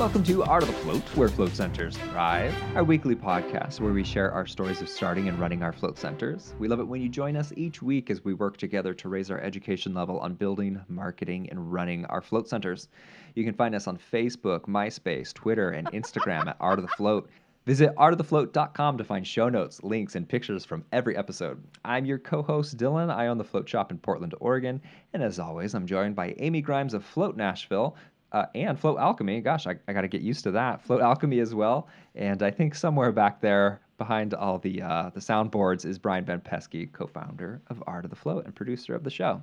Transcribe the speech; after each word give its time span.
Welcome 0.00 0.24
to 0.24 0.42
Art 0.44 0.62
of 0.62 0.70
the 0.70 0.74
Float, 0.76 1.02
where 1.14 1.28
float 1.28 1.54
centers 1.54 1.94
thrive, 1.94 2.54
our 2.74 2.82
weekly 2.82 3.14
podcast 3.14 3.80
where 3.80 3.92
we 3.92 4.02
share 4.02 4.32
our 4.32 4.46
stories 4.46 4.80
of 4.80 4.88
starting 4.88 5.28
and 5.28 5.38
running 5.38 5.62
our 5.62 5.74
float 5.74 5.98
centers. 5.98 6.54
We 6.58 6.68
love 6.68 6.80
it 6.80 6.88
when 6.88 7.02
you 7.02 7.10
join 7.10 7.36
us 7.36 7.52
each 7.54 7.82
week 7.82 8.08
as 8.08 8.24
we 8.24 8.32
work 8.32 8.56
together 8.56 8.94
to 8.94 9.10
raise 9.10 9.30
our 9.30 9.38
education 9.42 9.92
level 9.92 10.18
on 10.18 10.36
building, 10.36 10.80
marketing, 10.88 11.50
and 11.50 11.70
running 11.70 12.06
our 12.06 12.22
float 12.22 12.48
centers. 12.48 12.88
You 13.34 13.44
can 13.44 13.52
find 13.52 13.74
us 13.74 13.86
on 13.86 13.98
Facebook, 13.98 14.60
MySpace, 14.60 15.34
Twitter, 15.34 15.68
and 15.68 15.86
Instagram 15.92 16.46
at 16.46 16.56
Art 16.60 16.78
of 16.78 16.86
the 16.86 16.96
Float. 16.96 17.28
Visit 17.66 17.94
artofthefloat.com 17.96 18.96
to 18.96 19.04
find 19.04 19.26
show 19.26 19.50
notes, 19.50 19.82
links, 19.82 20.16
and 20.16 20.26
pictures 20.26 20.64
from 20.64 20.82
every 20.92 21.14
episode. 21.14 21.62
I'm 21.84 22.06
your 22.06 22.18
co 22.18 22.40
host, 22.40 22.78
Dylan. 22.78 23.14
I 23.14 23.26
own 23.26 23.36
the 23.36 23.44
float 23.44 23.68
shop 23.68 23.90
in 23.90 23.98
Portland, 23.98 24.34
Oregon. 24.40 24.80
And 25.12 25.22
as 25.22 25.38
always, 25.38 25.74
I'm 25.74 25.86
joined 25.86 26.16
by 26.16 26.34
Amy 26.38 26.62
Grimes 26.62 26.94
of 26.94 27.04
Float 27.04 27.36
Nashville, 27.36 27.96
uh, 28.32 28.46
and 28.54 28.78
Float 28.78 28.98
Alchemy. 28.98 29.40
Gosh, 29.40 29.66
I, 29.66 29.76
I 29.88 29.92
got 29.92 30.02
to 30.02 30.08
get 30.08 30.22
used 30.22 30.44
to 30.44 30.50
that. 30.52 30.82
Float 30.82 31.00
Alchemy 31.00 31.40
as 31.40 31.54
well. 31.54 31.88
And 32.14 32.42
I 32.42 32.50
think 32.50 32.74
somewhere 32.74 33.12
back 33.12 33.40
there 33.40 33.80
behind 33.98 34.34
all 34.34 34.58
the 34.58 34.80
uh, 34.82 35.10
the 35.12 35.20
soundboards 35.20 35.84
is 35.84 35.98
Brian 35.98 36.24
Ben 36.24 36.40
Pesky, 36.40 36.86
co-founder 36.86 37.60
of 37.68 37.82
Art 37.86 38.04
of 38.04 38.10
the 38.10 38.16
Float 38.16 38.44
and 38.46 38.54
producer 38.54 38.94
of 38.94 39.04
the 39.04 39.10
show. 39.10 39.42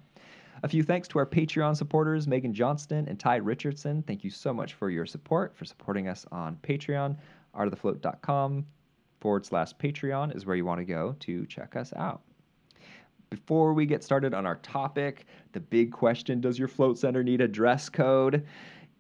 A 0.64 0.68
few 0.68 0.82
thanks 0.82 1.08
to 1.10 1.20
our 1.20 1.26
Patreon 1.26 1.78
supporters, 1.78 2.28
Megan 2.28 2.54
Johnston 2.54 3.08
and 3.08 3.20
Ty 3.20 3.36
Richardson. 3.38 4.02
Thank 4.04 4.24
you 4.24 4.32
so 4.32 4.52
much 4.52 4.74
for 4.74 4.90
your 4.90 5.06
support, 5.06 5.56
for 5.56 5.66
supporting 5.66 6.08
us 6.08 6.26
on 6.32 6.58
Patreon. 6.64 7.16
Artofthefloat.com 7.56 8.66
forward 9.20 9.46
slash 9.46 9.74
Patreon 9.76 10.36
is 10.36 10.46
where 10.46 10.56
you 10.56 10.66
want 10.66 10.80
to 10.80 10.86
go 10.86 11.16
to 11.20 11.46
check 11.46 11.76
us 11.76 11.94
out. 11.96 12.22
Before 13.30 13.74
we 13.74 13.86
get 13.86 14.04
started 14.04 14.34
on 14.34 14.46
our 14.46 14.56
topic, 14.58 15.26
the 15.52 15.60
big 15.60 15.92
question 15.92 16.40
Does 16.40 16.58
your 16.58 16.70
float 16.70 16.98
center 16.98 17.24
need 17.24 17.42
a 17.42 17.48
dress 17.48 17.90
code? 17.90 18.46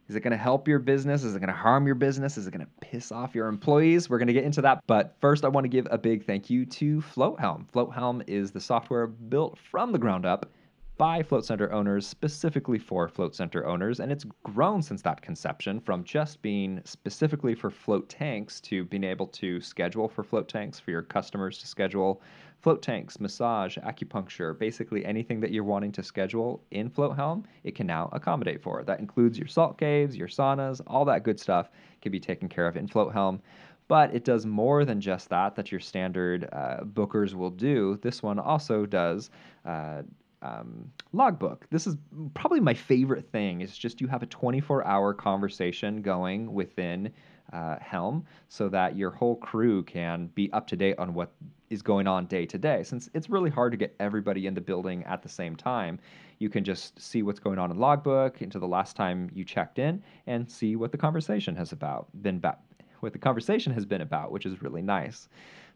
Is 0.07 0.15
it 0.15 0.21
going 0.21 0.31
to 0.31 0.37
help 0.37 0.67
your 0.67 0.79
business? 0.79 1.23
Is 1.23 1.35
it 1.35 1.39
going 1.39 1.49
to 1.49 1.53
harm 1.53 1.85
your 1.85 1.95
business? 1.95 2.37
Is 2.37 2.47
it 2.47 2.51
going 2.51 2.65
to 2.65 2.71
piss 2.79 3.11
off 3.11 3.35
your 3.35 3.47
employees? 3.47 4.09
We're 4.09 4.19
going 4.19 4.27
to 4.27 4.33
get 4.33 4.45
into 4.45 4.61
that. 4.61 4.81
But 4.87 5.15
first, 5.19 5.43
I 5.43 5.49
want 5.49 5.65
to 5.65 5.69
give 5.69 5.87
a 5.91 5.97
big 5.97 6.25
thank 6.25 6.49
you 6.49 6.65
to 6.65 7.01
FloatHelm. 7.01 7.65
FloatHelm 7.71 8.23
is 8.25 8.51
the 8.51 8.61
software 8.61 9.07
built 9.07 9.57
from 9.57 9.91
the 9.91 9.99
ground 9.99 10.25
up 10.25 10.49
by 10.97 11.21
Float 11.21 11.45
Center 11.45 11.71
owners, 11.71 12.07
specifically 12.07 12.79
for 12.79 13.07
Float 13.07 13.35
Center 13.35 13.67
owners. 13.67 13.99
And 13.99 14.11
it's 14.11 14.25
grown 14.43 14.81
since 14.81 15.01
that 15.03 15.21
conception 15.21 15.79
from 15.79 16.03
just 16.03 16.41
being 16.41 16.81
specifically 16.85 17.53
for 17.53 17.69
float 17.69 18.09
tanks 18.09 18.59
to 18.61 18.85
being 18.85 19.03
able 19.03 19.27
to 19.27 19.61
schedule 19.61 20.07
for 20.07 20.23
float 20.23 20.47
tanks, 20.47 20.79
for 20.79 20.91
your 20.91 21.03
customers 21.03 21.59
to 21.59 21.67
schedule 21.67 22.21
float 22.61 22.81
tanks, 22.81 23.19
massage, 23.19 23.77
acupuncture, 23.79 24.57
basically 24.57 25.05
anything 25.05 25.39
that 25.39 25.51
you're 25.51 25.63
wanting 25.63 25.91
to 25.91 26.03
schedule 26.03 26.63
in 26.71 26.89
FloatHelm, 26.89 27.43
it 27.63 27.75
can 27.75 27.87
now 27.87 28.09
accommodate 28.11 28.61
for. 28.61 28.83
That 28.83 28.99
includes 28.99 29.37
your 29.37 29.47
salt 29.47 29.77
caves, 29.77 30.15
your 30.15 30.27
saunas, 30.27 30.81
all 30.87 31.05
that 31.05 31.23
good 31.23 31.39
stuff 31.39 31.69
can 32.01 32.11
be 32.11 32.19
taken 32.19 32.49
care 32.49 32.67
of 32.67 32.75
in 32.75 32.87
FloatHelm. 32.87 33.39
But 33.87 34.13
it 34.13 34.25
does 34.25 34.45
more 34.45 34.83
than 34.83 34.99
just 34.99 35.29
that, 35.29 35.55
that 35.55 35.71
your 35.71 35.79
standard 35.79 36.49
uh, 36.51 36.79
bookers 36.83 37.33
will 37.33 37.51
do. 37.51 37.97
This 38.01 38.21
one 38.21 38.37
also 38.37 38.85
does 38.85 39.29
uh, 39.63 40.01
um, 40.41 40.91
logbook. 41.13 41.67
This 41.69 41.87
is 41.87 41.95
probably 42.33 42.59
my 42.59 42.73
favorite 42.73 43.31
thing. 43.31 43.61
It's 43.61 43.77
just 43.77 44.01
you 44.01 44.07
have 44.07 44.23
a 44.23 44.27
24-hour 44.27 45.13
conversation 45.13 46.01
going 46.01 46.53
within 46.53 47.13
uh, 47.53 47.77
Helm, 47.79 48.25
so 48.49 48.69
that 48.69 48.95
your 48.95 49.11
whole 49.11 49.35
crew 49.37 49.83
can 49.83 50.27
be 50.35 50.51
up 50.53 50.67
to 50.67 50.75
date 50.75 50.97
on 50.97 51.13
what 51.13 51.31
is 51.69 51.81
going 51.81 52.07
on 52.07 52.25
day 52.27 52.45
to 52.45 52.57
day. 52.57 52.83
Since 52.83 53.09
it's 53.13 53.29
really 53.29 53.49
hard 53.49 53.71
to 53.73 53.77
get 53.77 53.95
everybody 53.99 54.47
in 54.47 54.53
the 54.53 54.61
building 54.61 55.03
at 55.03 55.21
the 55.21 55.29
same 55.29 55.55
time, 55.55 55.99
you 56.39 56.49
can 56.49 56.63
just 56.63 56.99
see 56.99 57.23
what's 57.23 57.39
going 57.39 57.59
on 57.59 57.71
in 57.71 57.77
logbook 57.77 58.41
into 58.41 58.59
the 58.59 58.67
last 58.67 58.95
time 58.95 59.29
you 59.33 59.43
checked 59.43 59.79
in 59.79 60.01
and 60.27 60.49
see 60.49 60.75
what 60.75 60.91
the 60.91 60.97
conversation 60.97 61.55
has 61.55 61.71
about 61.71 62.07
been 62.21 62.37
about 62.37 62.59
what 62.99 63.13
the 63.13 63.19
conversation 63.19 63.71
has 63.73 63.85
been 63.85 64.01
about, 64.01 64.31
which 64.31 64.45
is 64.45 64.61
really 64.61 64.81
nice. 64.81 65.29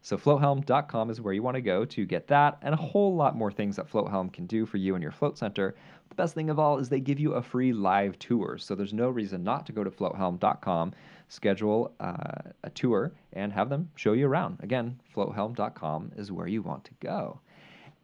So 0.04 0.16
floathelm.com 0.16 1.10
is 1.10 1.20
where 1.20 1.32
you 1.32 1.44
want 1.44 1.54
to 1.54 1.60
go 1.60 1.84
to 1.84 2.04
get 2.04 2.26
that 2.26 2.58
and 2.62 2.74
a 2.74 2.76
whole 2.76 3.14
lot 3.14 3.36
more 3.36 3.52
things 3.52 3.76
that 3.76 3.88
FloatHelm 3.88 4.32
can 4.32 4.46
do 4.46 4.66
for 4.66 4.76
you 4.76 4.96
and 4.96 5.02
your 5.02 5.12
float 5.12 5.38
center. 5.38 5.76
The 6.08 6.16
best 6.16 6.34
thing 6.34 6.50
of 6.50 6.58
all 6.58 6.78
is 6.78 6.88
they 6.88 6.98
give 6.98 7.20
you 7.20 7.34
a 7.34 7.42
free 7.42 7.72
live 7.72 8.18
tour, 8.18 8.58
so 8.58 8.74
there's 8.74 8.92
no 8.92 9.08
reason 9.08 9.44
not 9.44 9.64
to 9.66 9.72
go 9.72 9.84
to 9.84 9.90
floathelm.com, 9.90 10.92
schedule 11.32 11.92
uh, 11.98 12.50
a 12.62 12.70
tour, 12.70 13.12
and 13.32 13.52
have 13.52 13.70
them 13.70 13.90
show 13.96 14.12
you 14.12 14.26
around. 14.26 14.58
Again, 14.60 15.00
floathelm.com 15.14 16.12
is 16.16 16.30
where 16.30 16.46
you 16.46 16.62
want 16.62 16.84
to 16.84 16.92
go. 17.00 17.40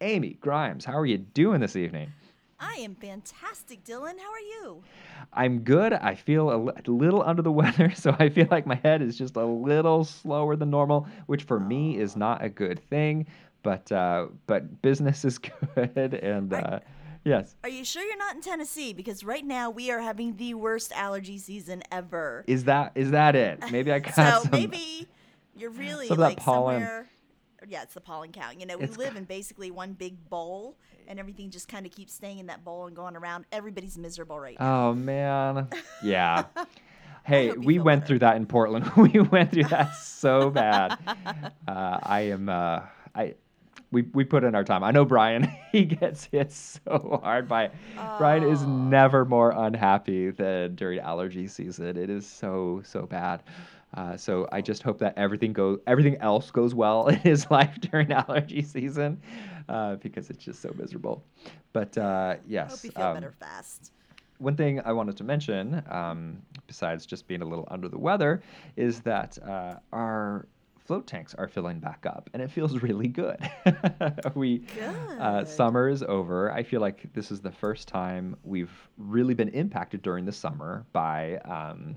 Amy 0.00 0.38
Grimes, 0.40 0.84
how 0.84 0.98
are 0.98 1.06
you 1.06 1.18
doing 1.18 1.60
this 1.60 1.76
evening? 1.76 2.10
I 2.60 2.74
am 2.76 2.94
fantastic, 2.96 3.84
Dylan. 3.84 4.18
How 4.18 4.32
are 4.32 4.40
you? 4.40 4.82
I'm 5.32 5.60
good. 5.60 5.92
I 5.92 6.14
feel 6.14 6.50
a 6.50 6.90
little 6.90 7.22
under 7.22 7.42
the 7.42 7.52
weather, 7.62 7.92
so 7.94 8.16
I 8.18 8.30
feel 8.30 8.48
like 8.50 8.66
my 8.66 8.76
head 8.76 9.02
is 9.02 9.16
just 9.16 9.36
a 9.36 9.44
little 9.44 10.04
slower 10.04 10.56
than 10.56 10.70
normal, 10.70 11.06
which 11.26 11.44
for 11.44 11.60
me 11.60 11.98
is 11.98 12.16
not 12.16 12.42
a 12.42 12.48
good 12.48 12.80
thing. 12.88 13.26
But 13.62 13.90
uh, 13.92 14.28
but 14.46 14.82
business 14.82 15.24
is 15.24 15.38
good, 15.74 16.14
and 16.14 16.52
uh, 16.52 16.80
yes. 17.28 17.54
Are 17.62 17.68
you 17.68 17.84
sure 17.84 18.02
you're 18.02 18.16
not 18.18 18.34
in 18.34 18.40
Tennessee? 18.42 18.92
Because 18.92 19.22
right 19.24 19.44
now 19.44 19.70
we 19.70 19.90
are 19.90 20.00
having 20.00 20.36
the 20.36 20.54
worst 20.54 20.92
allergy 20.92 21.38
season 21.38 21.82
ever. 21.92 22.44
Is 22.46 22.64
that 22.64 22.92
is 22.94 23.10
that 23.12 23.36
it? 23.36 23.62
Maybe 23.70 23.92
I 23.92 23.98
got 24.08 24.14
so 24.14 24.40
some. 24.42 24.50
maybe 24.50 25.06
you're 25.56 25.70
really 25.70 26.08
like 26.08 26.38
pollen. 26.38 26.80
somewhere. 26.80 27.06
Yeah, 27.68 27.82
it's 27.82 27.94
the 27.94 28.00
pollen 28.00 28.30
count. 28.32 28.60
You 28.60 28.66
know, 28.66 28.78
we 28.78 28.84
It's 28.84 28.96
live 28.96 29.16
in 29.16 29.24
basically 29.24 29.70
one 29.72 29.92
big 29.92 30.28
bowl, 30.30 30.76
and 31.08 31.18
everything 31.18 31.50
just 31.50 31.68
kind 31.68 31.84
of 31.86 31.92
keeps 31.92 32.14
staying 32.14 32.38
in 32.38 32.46
that 32.46 32.64
bowl 32.64 32.86
and 32.86 32.94
going 32.94 33.16
around. 33.16 33.46
Everybody's 33.50 33.98
miserable 33.98 34.38
right 34.38 34.56
now. 34.58 34.90
Oh 34.90 34.94
man, 34.94 35.68
yeah. 36.02 36.44
Hey, 37.24 37.52
we 37.52 37.78
went 37.78 38.02
better. 38.02 38.06
through 38.08 38.18
that 38.20 38.36
in 38.36 38.46
Portland. 38.46 38.90
we 38.96 39.20
went 39.20 39.52
through 39.52 39.64
that 39.64 39.94
so 39.96 40.50
bad. 40.50 40.96
Uh, 41.66 41.98
I 42.02 42.20
am. 42.30 42.48
Uh, 42.48 42.82
I. 43.14 43.34
We, 43.90 44.02
we 44.02 44.24
put 44.24 44.44
in 44.44 44.54
our 44.54 44.64
time. 44.64 44.84
I 44.84 44.90
know 44.90 45.04
Brian. 45.04 45.50
He 45.72 45.84
gets 45.84 46.24
hit 46.24 46.50
so 46.50 47.20
hard 47.22 47.46
by. 47.46 47.64
it. 47.64 47.72
Brian 48.16 48.42
is 48.42 48.62
Oh. 48.62 48.66
never 48.66 49.24
more 49.26 49.50
unhappy 49.50 50.30
than 50.30 50.74
during 50.76 50.98
allergy 50.98 51.46
season. 51.46 51.96
It 51.98 52.08
is 52.08 52.26
so 52.26 52.80
so 52.84 53.04
bad. 53.06 53.42
Uh, 53.94 54.16
so 54.16 54.48
I 54.52 54.60
just 54.62 54.82
hope 54.82 54.98
that 55.00 55.16
everything 55.18 55.52
goes, 55.52 55.78
everything 55.86 56.16
else 56.20 56.50
goes 56.50 56.74
well 56.74 57.06
in 57.12 57.16
his 57.16 57.50
life 57.50 57.78
during 57.80 58.10
allergy 58.24 58.62
season, 58.62 59.20
uh, 59.68 59.96
because 59.96 60.30
it's 60.30 60.42
just 60.44 60.60
so 60.62 60.74
miserable. 60.78 61.22
But 61.74 61.96
uh, 61.98 62.36
I 62.36 62.38
yes, 62.46 62.70
hope 62.70 62.84
you 62.84 62.90
feel 62.92 63.04
um, 63.04 63.14
better 63.14 63.34
fast. 63.38 63.92
one 64.38 64.56
thing 64.56 64.80
I 64.84 64.92
wanted 64.92 65.16
to 65.18 65.24
mention, 65.24 65.82
um, 65.90 66.40
besides 66.66 67.04
just 67.06 67.26
being 67.28 67.42
a 67.42 67.46
little 67.46 67.66
under 67.70 67.88
the 67.88 67.98
weather, 67.98 68.42
is 68.76 69.00
that 69.00 69.38
uh, 69.46 69.76
our 69.92 70.46
float 70.88 71.06
tanks 71.06 71.34
are 71.34 71.46
filling 71.46 71.78
back 71.80 72.06
up, 72.06 72.30
and 72.32 72.42
it 72.42 72.50
feels 72.50 72.82
really 72.82 73.08
good. 73.08 73.38
we 74.34 74.64
uh, 75.20 75.44
summer 75.44 75.88
is 75.88 76.02
over. 76.02 76.50
I 76.50 76.62
feel 76.62 76.80
like 76.80 77.12
this 77.12 77.30
is 77.30 77.40
the 77.42 77.52
first 77.52 77.86
time 77.86 78.34
we've 78.42 78.88
really 78.96 79.34
been 79.34 79.50
impacted 79.50 80.02
during 80.02 80.24
the 80.24 80.32
summer 80.32 80.86
by. 80.92 81.36
Um, 81.44 81.96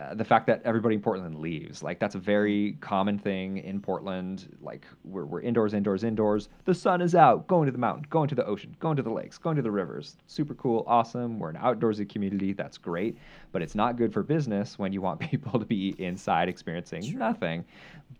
uh, 0.00 0.12
the 0.12 0.24
fact 0.24 0.46
that 0.48 0.60
everybody 0.64 0.96
in 0.96 1.00
Portland 1.00 1.38
leaves, 1.38 1.80
like 1.82 2.00
that's 2.00 2.16
a 2.16 2.18
very 2.18 2.76
common 2.80 3.16
thing 3.16 3.58
in 3.58 3.80
Portland. 3.80 4.56
Like 4.60 4.84
we're, 5.04 5.24
we're 5.24 5.40
indoors, 5.40 5.72
indoors, 5.72 6.02
indoors. 6.02 6.48
The 6.64 6.74
sun 6.74 7.00
is 7.00 7.14
out, 7.14 7.46
going 7.46 7.66
to 7.66 7.72
the 7.72 7.78
mountain, 7.78 8.04
going 8.10 8.28
to 8.28 8.34
the 8.34 8.44
ocean, 8.44 8.74
going 8.80 8.96
to 8.96 9.02
the 9.02 9.12
lakes, 9.12 9.38
going 9.38 9.54
to 9.54 9.62
the 9.62 9.70
rivers. 9.70 10.16
Super 10.26 10.54
cool, 10.54 10.82
awesome. 10.88 11.38
We're 11.38 11.50
an 11.50 11.56
outdoorsy 11.56 12.08
community. 12.08 12.52
That's 12.52 12.76
great. 12.76 13.16
But 13.52 13.62
it's 13.62 13.76
not 13.76 13.96
good 13.96 14.12
for 14.12 14.24
business 14.24 14.80
when 14.80 14.92
you 14.92 15.00
want 15.00 15.20
people 15.30 15.60
to 15.60 15.66
be 15.66 15.94
inside 15.98 16.48
experiencing 16.48 17.16
nothing. 17.16 17.64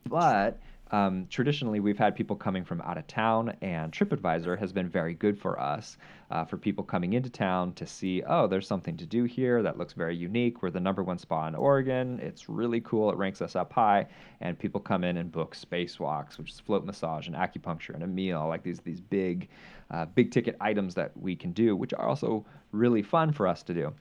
But 0.06 0.58
um, 0.94 1.26
traditionally, 1.28 1.80
we've 1.80 1.98
had 1.98 2.14
people 2.14 2.36
coming 2.36 2.64
from 2.64 2.80
out 2.82 2.96
of 2.96 3.06
town, 3.08 3.56
and 3.62 3.92
TripAdvisor 3.92 4.56
has 4.56 4.72
been 4.72 4.88
very 4.88 5.12
good 5.12 5.36
for 5.36 5.58
us 5.58 5.96
uh, 6.30 6.44
for 6.44 6.56
people 6.56 6.84
coming 6.84 7.14
into 7.14 7.28
town 7.28 7.72
to 7.72 7.84
see, 7.84 8.22
oh, 8.28 8.46
there's 8.46 8.68
something 8.68 8.96
to 8.98 9.04
do 9.04 9.24
here 9.24 9.60
that 9.60 9.76
looks 9.76 9.92
very 9.92 10.14
unique. 10.14 10.62
We're 10.62 10.70
the 10.70 10.78
number 10.78 11.02
one 11.02 11.18
spa 11.18 11.48
in 11.48 11.56
Oregon. 11.56 12.20
It's 12.22 12.48
really 12.48 12.80
cool. 12.80 13.10
It 13.10 13.16
ranks 13.16 13.42
us 13.42 13.56
up 13.56 13.72
high, 13.72 14.06
and 14.40 14.56
people 14.56 14.80
come 14.80 15.02
in 15.02 15.16
and 15.16 15.32
book 15.32 15.56
spacewalks, 15.56 16.38
which 16.38 16.50
is 16.50 16.60
float 16.60 16.84
massage 16.84 17.26
and 17.26 17.34
acupuncture 17.34 17.94
and 17.94 18.04
a 18.04 18.06
meal, 18.06 18.46
like 18.46 18.62
these 18.62 18.78
these 18.78 19.00
big, 19.00 19.48
uh, 19.90 20.04
big 20.04 20.30
ticket 20.30 20.56
items 20.60 20.94
that 20.94 21.10
we 21.16 21.34
can 21.34 21.50
do, 21.50 21.74
which 21.74 21.92
are 21.92 22.06
also 22.06 22.46
really 22.70 23.02
fun 23.02 23.32
for 23.32 23.48
us 23.48 23.64
to 23.64 23.74
do. 23.74 23.92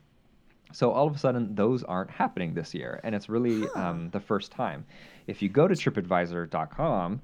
So 0.72 0.90
all 0.90 1.06
of 1.06 1.14
a 1.14 1.18
sudden, 1.18 1.54
those 1.54 1.82
aren't 1.84 2.10
happening 2.10 2.54
this 2.54 2.74
year, 2.74 3.00
and 3.04 3.14
it's 3.14 3.28
really 3.28 3.68
um, 3.76 4.10
the 4.10 4.20
first 4.20 4.50
time. 4.50 4.84
If 5.26 5.40
you 5.42 5.48
go 5.48 5.66
to 5.66 5.74
TripAdvisor.com, 5.74 7.20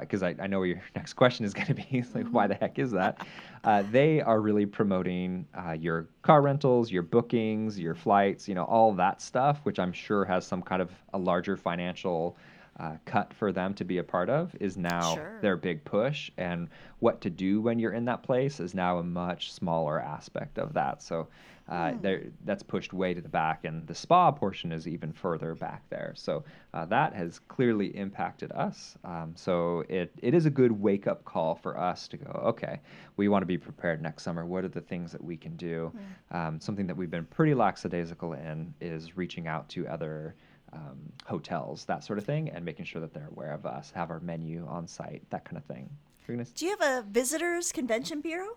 because 0.00 0.22
I, 0.22 0.34
I 0.40 0.46
know 0.46 0.58
where 0.58 0.68
your 0.68 0.82
next 0.96 1.14
question 1.14 1.44
is 1.44 1.54
going 1.54 1.66
to 1.68 1.74
be, 1.74 2.04
like, 2.14 2.28
why 2.28 2.46
the 2.46 2.54
heck 2.54 2.78
is 2.78 2.90
that? 2.92 3.26
Uh, 3.64 3.84
they 3.92 4.20
are 4.20 4.40
really 4.40 4.66
promoting 4.66 5.46
uh, 5.56 5.70
your 5.70 6.08
car 6.22 6.42
rentals, 6.42 6.90
your 6.90 7.04
bookings, 7.04 7.78
your 7.78 7.94
flights, 7.94 8.48
you 8.48 8.56
know, 8.56 8.64
all 8.64 8.92
that 8.92 9.22
stuff, 9.22 9.60
which 9.62 9.78
I'm 9.78 9.92
sure 9.92 10.24
has 10.24 10.44
some 10.44 10.62
kind 10.62 10.82
of 10.82 10.90
a 11.14 11.18
larger 11.18 11.56
financial 11.56 12.36
uh, 12.80 12.96
cut 13.04 13.32
for 13.32 13.52
them 13.52 13.72
to 13.74 13.84
be 13.84 13.98
a 13.98 14.02
part 14.02 14.28
of 14.28 14.52
is 14.58 14.76
now 14.76 15.14
Sure. 15.14 15.38
their 15.42 15.56
big 15.56 15.84
push, 15.84 16.28
and 16.38 16.68
what 16.98 17.20
to 17.20 17.30
do 17.30 17.60
when 17.60 17.78
you're 17.78 17.92
in 17.92 18.04
that 18.06 18.24
place 18.24 18.58
is 18.58 18.74
now 18.74 18.98
a 18.98 19.04
much 19.04 19.52
smaller 19.52 20.00
aspect 20.00 20.58
of 20.58 20.72
that. 20.72 21.00
So 21.00 21.28
uh, 21.68 21.92
there, 22.00 22.24
that's 22.44 22.62
pushed 22.62 22.92
way 22.92 23.14
to 23.14 23.20
the 23.20 23.28
back, 23.28 23.64
and 23.64 23.86
the 23.86 23.94
spa 23.94 24.30
portion 24.30 24.72
is 24.72 24.86
even 24.88 25.12
further 25.12 25.54
back 25.54 25.82
there. 25.90 26.12
So 26.16 26.44
uh, 26.74 26.84
that 26.86 27.14
has 27.14 27.38
clearly 27.38 27.96
impacted 27.96 28.52
us. 28.52 28.96
Um, 29.04 29.32
so 29.36 29.84
it, 29.88 30.12
it 30.22 30.34
is 30.34 30.46
a 30.46 30.50
good 30.50 30.72
wake 30.72 31.06
up 31.06 31.24
call 31.24 31.54
for 31.54 31.78
us 31.78 32.08
to 32.08 32.16
go, 32.16 32.30
okay, 32.44 32.80
we 33.16 33.28
want 33.28 33.42
to 33.42 33.46
be 33.46 33.58
prepared 33.58 34.02
next 34.02 34.22
summer. 34.22 34.44
What 34.44 34.64
are 34.64 34.68
the 34.68 34.80
things 34.80 35.12
that 35.12 35.22
we 35.22 35.36
can 35.36 35.56
do? 35.56 35.92
Um, 36.30 36.60
something 36.60 36.86
that 36.86 36.96
we've 36.96 37.10
been 37.10 37.26
pretty 37.26 37.54
lackadaisical 37.54 38.34
in 38.34 38.74
is 38.80 39.16
reaching 39.16 39.46
out 39.46 39.68
to 39.70 39.86
other 39.86 40.34
um, 40.72 40.98
hotels, 41.26 41.84
that 41.84 42.02
sort 42.02 42.18
of 42.18 42.24
thing, 42.24 42.48
and 42.48 42.64
making 42.64 42.86
sure 42.86 43.00
that 43.00 43.12
they're 43.12 43.28
aware 43.30 43.52
of 43.52 43.66
us, 43.66 43.92
have 43.94 44.10
our 44.10 44.20
menu 44.20 44.66
on 44.66 44.86
site, 44.86 45.22
that 45.30 45.44
kind 45.44 45.58
of 45.58 45.64
thing. 45.64 45.88
Do 46.52 46.64
you 46.66 46.76
have 46.78 47.04
a 47.04 47.06
visitors 47.08 47.72
convention 47.72 48.20
bureau 48.20 48.56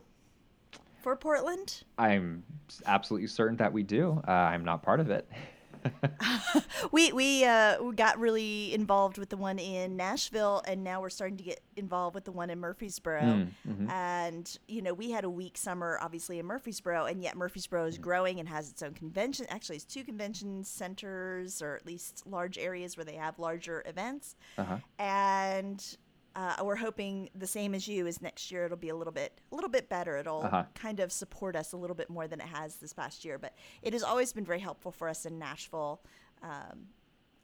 for 1.05 1.15
Portland? 1.15 1.83
I'm 1.99 2.43
absolutely 2.87 3.27
certain 3.27 3.57
that 3.57 3.71
we 3.71 3.83
do. 3.83 4.23
Uh, 4.27 4.31
I'm 4.31 4.65
not 4.65 4.81
part 4.81 4.99
of 4.99 5.11
it. 5.11 5.29
We 6.91 7.11
we 7.13 7.45
uh, 7.45 7.81
we 7.83 7.93
got 7.93 8.17
really 8.19 8.73
involved 8.73 9.19
with 9.19 9.29
the 9.29 9.37
one 9.37 9.59
in 9.59 9.95
Nashville, 9.95 10.63
and 10.67 10.83
now 10.83 10.99
we're 11.01 11.11
starting 11.11 11.37
to 11.37 11.43
get 11.43 11.59
involved 11.75 12.15
with 12.15 12.23
the 12.25 12.31
one 12.31 12.49
in 12.49 12.59
Murfreesboro. 12.59 13.21
Mm, 13.21 13.49
mhm. 13.67 13.89
And 13.91 14.57
you 14.67 14.81
know, 14.81 14.95
we 14.95 15.11
had 15.11 15.25
a 15.25 15.29
weak 15.29 15.57
summer, 15.57 15.99
obviously 16.01 16.39
in 16.39 16.45
Murfreesboro, 16.47 17.05
and 17.05 17.21
yet 17.21 17.35
Murfreesboro 17.37 17.85
Mm. 17.85 17.89
is 17.89 17.97
growing 17.99 18.39
and 18.39 18.49
has 18.49 18.71
its 18.71 18.81
own 18.81 18.93
convention. 18.95 19.45
Actually, 19.49 19.75
it's 19.75 19.85
two 19.85 20.03
convention 20.03 20.63
centers, 20.63 21.61
or 21.61 21.75
at 21.75 21.85
least 21.85 22.23
large 22.25 22.57
areas 22.57 22.97
where 22.97 23.05
they 23.05 23.15
have 23.15 23.37
larger 23.37 23.83
events. 23.85 24.35
Uh-huh. 24.57 24.77
And 24.97 25.97
uh, 26.35 26.55
we're 26.63 26.75
hoping 26.75 27.29
the 27.33 27.47
same 27.47 27.73
as 27.73 27.87
you 27.87 28.05
is 28.07 28.21
next 28.21 28.51
year 28.51 28.65
it'll 28.65 28.77
be 28.77 28.89
a 28.89 28.95
little 28.95 29.13
bit 29.13 29.39
a 29.51 29.55
little 29.55 29.69
bit 29.69 29.87
better. 29.89 30.17
It'll 30.17 30.43
Uh-huh. 30.43 30.63
kind 30.73 30.99
of 30.99 31.11
support 31.11 31.55
us 31.55 31.71
a 31.73 31.77
little 31.77 31.95
bit 31.95 32.09
more 32.09 32.27
than 32.27 32.39
it 32.41 32.47
has 32.47 32.75
this 32.77 32.93
past 32.93 33.23
year. 33.25 33.37
But 33.37 33.53
it 33.81 33.93
has 33.93 34.03
always 34.03 34.33
been 34.33 34.45
very 34.45 34.59
helpful 34.59 34.91
for 34.91 35.07
us 35.07 35.25
in 35.25 35.39
Nashville, 35.39 36.01
um, 36.43 36.87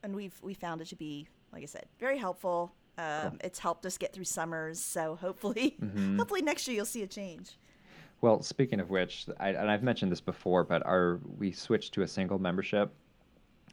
and 0.03 0.15
we've 0.15 0.37
we 0.43 0.53
found 0.53 0.81
it 0.81 0.87
to 0.89 0.95
be, 0.95 1.27
like 1.53 1.63
I 1.63 1.67
said, 1.67 1.85
very 1.99 2.17
helpful. 2.17 2.73
Um, 2.97 3.37
It's 3.43 3.59
helped 3.59 3.85
us 3.85 3.97
get 3.97 4.11
through 4.13 4.25
summers, 4.25 4.79
so 4.79 5.15
hopefully, 5.15 5.77
Mm-hmm. 5.81 6.17
hopefully 6.17 6.41
next 6.41 6.67
year 6.67 6.75
you'll 6.75 6.85
see 6.85 7.03
a 7.03 7.07
change. 7.07 7.57
Well, 8.19 8.43
speaking 8.43 8.79
of 8.79 8.89
which, 8.91 9.25
I, 9.39 9.49
and 9.49 9.71
I've 9.71 9.81
mentioned 9.81 10.11
this 10.11 10.21
before, 10.21 10.63
but 10.63 10.85
our 10.85 11.19
we 11.39 11.51
switched 11.53 11.93
to 11.95 12.01
a 12.03 12.07
single 12.07 12.37
membership. 12.37 12.93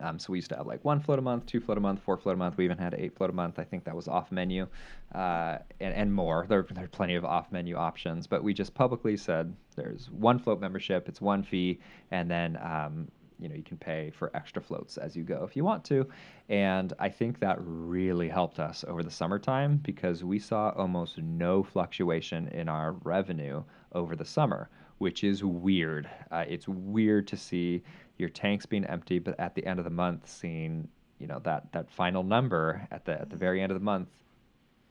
Um, 0.00 0.18
so 0.18 0.32
we 0.32 0.38
used 0.38 0.50
to 0.50 0.56
have 0.56 0.66
like 0.66 0.84
one 0.84 1.00
float 1.00 1.18
a 1.18 1.22
month, 1.22 1.46
two 1.46 1.60
float 1.60 1.78
a 1.78 1.80
month, 1.80 2.00
four 2.02 2.16
float 2.16 2.34
a 2.34 2.38
month. 2.38 2.56
We 2.56 2.64
even 2.64 2.78
had 2.78 2.94
eight 2.94 3.16
float 3.16 3.30
a 3.30 3.32
month. 3.32 3.58
I 3.58 3.64
think 3.64 3.84
that 3.84 3.96
was 3.96 4.08
off 4.08 4.30
menu, 4.30 4.66
uh, 5.14 5.58
and, 5.80 5.94
and 5.94 6.12
more. 6.12 6.46
There, 6.48 6.66
there 6.70 6.84
are 6.84 6.88
plenty 6.88 7.14
of 7.14 7.24
off 7.24 7.50
menu 7.50 7.76
options, 7.76 8.26
but 8.26 8.42
we 8.42 8.54
just 8.54 8.74
publicly 8.74 9.16
said 9.16 9.54
there's 9.76 10.10
one 10.10 10.38
float 10.38 10.60
membership. 10.60 11.08
It's 11.08 11.20
one 11.20 11.42
fee, 11.42 11.80
and 12.10 12.30
then 12.30 12.58
um, 12.62 13.08
you 13.38 13.48
know 13.48 13.54
you 13.54 13.62
can 13.62 13.76
pay 13.76 14.10
for 14.10 14.30
extra 14.34 14.62
floats 14.62 14.98
as 14.98 15.16
you 15.16 15.22
go 15.22 15.44
if 15.44 15.56
you 15.56 15.64
want 15.64 15.84
to. 15.86 16.06
And 16.48 16.92
I 16.98 17.08
think 17.08 17.40
that 17.40 17.56
really 17.60 18.28
helped 18.28 18.58
us 18.58 18.84
over 18.86 19.02
the 19.02 19.10
summertime 19.10 19.78
because 19.78 20.24
we 20.24 20.38
saw 20.38 20.70
almost 20.76 21.18
no 21.18 21.62
fluctuation 21.62 22.48
in 22.48 22.68
our 22.68 22.92
revenue 23.04 23.62
over 23.92 24.16
the 24.16 24.24
summer, 24.24 24.68
which 24.98 25.24
is 25.24 25.42
weird. 25.44 26.08
Uh, 26.30 26.44
it's 26.48 26.68
weird 26.68 27.26
to 27.28 27.36
see 27.36 27.82
your 28.18 28.28
tanks 28.28 28.66
being 28.66 28.84
empty, 28.84 29.18
but 29.18 29.38
at 29.38 29.54
the 29.54 29.64
end 29.64 29.78
of 29.78 29.84
the 29.84 29.90
month, 29.90 30.28
seeing 30.28 30.88
you 31.18 31.26
know 31.26 31.40
that 31.40 31.72
that 31.72 31.90
final 31.90 32.22
number 32.22 32.86
at 32.90 33.04
the 33.04 33.20
at 33.20 33.30
the 33.30 33.36
very 33.36 33.60
end 33.60 33.72
of 33.72 33.78
the 33.78 33.84
month 33.84 34.08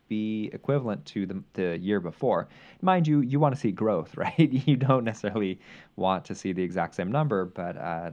be 0.07 0.49
equivalent 0.53 1.05
to 1.05 1.25
the, 1.25 1.43
the 1.53 1.77
year 1.79 1.99
before. 1.99 2.47
Mind 2.81 3.07
you, 3.07 3.21
you 3.21 3.39
want 3.39 3.53
to 3.53 3.59
see 3.59 3.71
growth, 3.71 4.15
right? 4.17 4.37
You 4.37 4.77
don't 4.77 5.03
necessarily 5.03 5.59
want 5.95 6.25
to 6.25 6.35
see 6.35 6.53
the 6.53 6.63
exact 6.63 6.95
same 6.95 7.11
number, 7.11 7.45
but 7.45 7.77
uh, 7.77 8.11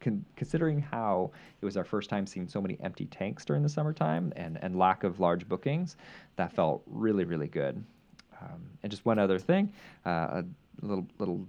con- 0.00 0.24
considering 0.36 0.80
how 0.80 1.30
it 1.60 1.64
was 1.64 1.76
our 1.76 1.84
first 1.84 2.10
time 2.10 2.26
seeing 2.26 2.48
so 2.48 2.60
many 2.60 2.78
empty 2.82 3.06
tanks 3.06 3.44
during 3.44 3.62
the 3.62 3.68
summertime 3.68 4.32
and, 4.36 4.58
and 4.62 4.76
lack 4.76 5.04
of 5.04 5.20
large 5.20 5.48
bookings, 5.48 5.96
that 6.36 6.52
felt 6.52 6.82
really, 6.86 7.24
really 7.24 7.48
good. 7.48 7.82
Um, 8.40 8.62
and 8.82 8.90
just 8.90 9.04
one 9.04 9.18
other 9.18 9.38
thing, 9.38 9.72
uh, 10.06 10.42
a 10.82 10.86
little 10.86 11.06
little 11.18 11.46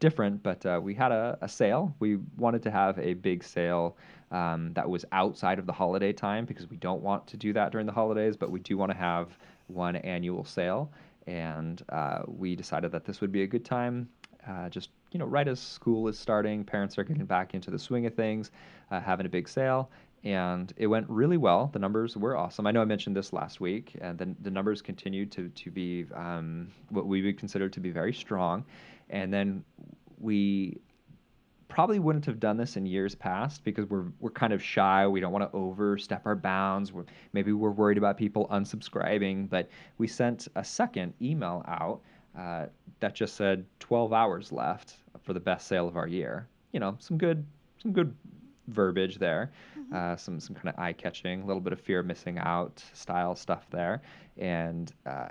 different, 0.00 0.42
but 0.42 0.64
uh, 0.66 0.80
we 0.82 0.94
had 0.94 1.12
a, 1.12 1.38
a 1.40 1.48
sale. 1.48 1.94
We 1.98 2.18
wanted 2.36 2.62
to 2.64 2.70
have 2.70 2.98
a 2.98 3.14
big 3.14 3.42
sale 3.42 3.96
um, 4.30 4.72
that 4.74 4.88
was 4.88 5.04
outside 5.12 5.58
of 5.58 5.66
the 5.66 5.72
holiday 5.72 6.12
time 6.12 6.44
because 6.44 6.68
we 6.68 6.76
don't 6.76 7.02
want 7.02 7.26
to 7.28 7.36
do 7.36 7.52
that 7.54 7.72
during 7.72 7.86
the 7.86 7.92
holidays, 7.92 8.36
but 8.36 8.50
we 8.50 8.60
do 8.60 8.76
want 8.76 8.90
to 8.92 8.98
have 8.98 9.38
one 9.68 9.96
annual 9.96 10.44
sale. 10.44 10.90
And 11.26 11.82
uh, 11.88 12.22
we 12.26 12.54
decided 12.54 12.92
that 12.92 13.04
this 13.04 13.20
would 13.20 13.32
be 13.32 13.44
a 13.44 13.46
good 13.46 13.64
time, 13.64 14.08
uh, 14.46 14.68
just 14.68 14.90
you 15.12 15.18
know, 15.18 15.26
right 15.26 15.48
as 15.48 15.60
school 15.60 16.08
is 16.08 16.18
starting, 16.18 16.64
parents 16.64 16.98
are 16.98 17.04
getting 17.04 17.24
back 17.24 17.54
into 17.54 17.70
the 17.70 17.78
swing 17.78 18.04
of 18.04 18.14
things, 18.14 18.50
uh, 18.90 19.00
having 19.00 19.24
a 19.24 19.28
big 19.28 19.48
sale. 19.48 19.90
And 20.24 20.72
it 20.78 20.86
went 20.86 21.08
really 21.10 21.36
well. 21.36 21.68
The 21.72 21.78
numbers 21.78 22.16
were 22.16 22.36
awesome. 22.36 22.66
I 22.66 22.70
know 22.70 22.80
I 22.80 22.86
mentioned 22.86 23.14
this 23.14 23.32
last 23.32 23.60
week, 23.60 23.94
and 24.00 24.18
the, 24.18 24.34
the 24.40 24.50
numbers 24.50 24.80
continued 24.80 25.30
to, 25.32 25.50
to 25.50 25.70
be 25.70 26.06
um, 26.14 26.68
what 26.88 27.06
we 27.06 27.22
would 27.22 27.38
consider 27.38 27.68
to 27.68 27.80
be 27.80 27.90
very 27.90 28.14
strong. 28.14 28.64
And 29.10 29.32
then 29.32 29.62
we 30.18 30.78
probably 31.68 31.98
wouldn't 31.98 32.24
have 32.24 32.40
done 32.40 32.56
this 32.56 32.76
in 32.76 32.86
years 32.86 33.14
past 33.14 33.64
because 33.64 33.84
we're 33.90 34.06
we're 34.20 34.30
kind 34.30 34.52
of 34.52 34.62
shy. 34.62 35.06
We 35.06 35.20
don't 35.20 35.32
want 35.32 35.50
to 35.50 35.56
overstep 35.56 36.24
our 36.24 36.36
bounds. 36.36 36.92
We're, 36.92 37.04
maybe 37.32 37.52
we're 37.52 37.70
worried 37.70 37.98
about 37.98 38.16
people 38.16 38.48
unsubscribing. 38.50 39.50
But 39.50 39.68
we 39.98 40.06
sent 40.06 40.48
a 40.54 40.64
second 40.64 41.12
email 41.20 41.64
out 41.66 42.00
uh, 42.38 42.66
that 43.00 43.14
just 43.14 43.36
said 43.36 43.66
12 43.80 44.12
hours 44.12 44.52
left 44.52 44.96
for 45.22 45.32
the 45.32 45.40
best 45.40 45.66
sale 45.66 45.86
of 45.86 45.96
our 45.96 46.06
year. 46.06 46.48
You 46.72 46.80
know, 46.80 46.96
some 46.98 47.18
good 47.18 47.44
some 47.82 47.92
good 47.92 48.14
verbiage 48.68 49.18
there, 49.18 49.52
uh, 49.94 50.16
some 50.16 50.40
some 50.40 50.54
kind 50.54 50.68
of 50.68 50.78
eye 50.78 50.92
catching, 50.92 51.42
a 51.42 51.46
little 51.46 51.62
bit 51.62 51.72
of 51.72 51.80
fear 51.80 52.00
of 52.00 52.06
missing 52.06 52.38
out 52.38 52.82
style 52.92 53.34
stuff 53.34 53.66
there, 53.70 54.02
and. 54.36 54.92
Uh, 55.06 55.28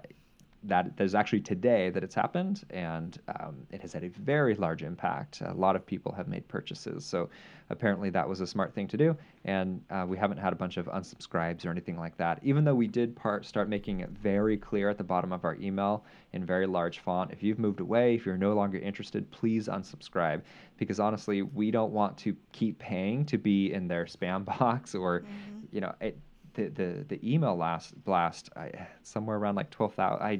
that 0.65 0.95
there's 0.95 1.13
actually 1.13 1.41
today 1.41 1.89
that 1.89 2.03
it's 2.03 2.15
happened, 2.15 2.63
and 2.69 3.19
um, 3.39 3.67
it 3.71 3.81
has 3.81 3.91
had 3.91 4.03
a 4.03 4.09
very 4.09 4.55
large 4.55 4.81
impact. 4.81 5.41
A 5.41 5.53
lot 5.53 5.75
of 5.75 5.85
people 5.85 6.13
have 6.13 6.27
made 6.27 6.47
purchases, 6.47 7.05
so 7.05 7.29
apparently 7.69 8.09
that 8.11 8.27
was 8.27 8.39
a 8.39 8.47
smart 8.47 8.73
thing 8.73 8.87
to 8.87 8.97
do. 8.97 9.15
And 9.45 9.81
uh, 9.89 10.05
we 10.07 10.17
haven't 10.17 10.37
had 10.37 10.53
a 10.53 10.55
bunch 10.55 10.77
of 10.77 10.85
unsubscribes 10.85 11.65
or 11.65 11.71
anything 11.71 11.97
like 11.97 12.15
that. 12.17 12.39
Even 12.43 12.63
though 12.63 12.75
we 12.75 12.87
did 12.87 13.15
part 13.15 13.45
start 13.45 13.67
making 13.67 13.99
it 13.99 14.09
very 14.09 14.57
clear 14.57 14.89
at 14.89 14.97
the 14.97 15.03
bottom 15.03 15.33
of 15.33 15.43
our 15.43 15.55
email 15.55 16.05
in 16.31 16.45
very 16.45 16.65
large 16.65 16.99
font, 16.99 17.31
if 17.31 17.43
you've 17.43 17.59
moved 17.59 17.81
away, 17.81 18.15
if 18.15 18.25
you're 18.25 18.37
no 18.37 18.53
longer 18.53 18.77
interested, 18.77 19.29
please 19.31 19.67
unsubscribe. 19.67 20.41
Because 20.83 20.99
honestly, 20.99 21.41
we 21.41 21.71
don't 21.71 21.91
want 21.91 22.17
to 22.19 22.35
keep 22.51 22.79
paying 22.79 23.25
to 23.25 23.37
be 23.37 23.73
in 23.73 23.87
their 23.87 24.05
spam 24.05 24.45
box 24.59 24.95
or, 24.95 25.23
you 25.71 25.81
know, 25.81 25.93
it, 26.01 26.17
the, 26.53 26.69
the 26.69 27.05
the 27.07 27.33
email 27.33 27.55
last 27.55 28.01
blast 28.03 28.49
I, 28.55 28.71
somewhere 29.03 29.37
around 29.37 29.55
like 29.55 29.69
twelve 29.69 29.93
thousand. 29.93 30.25
I 30.25 30.39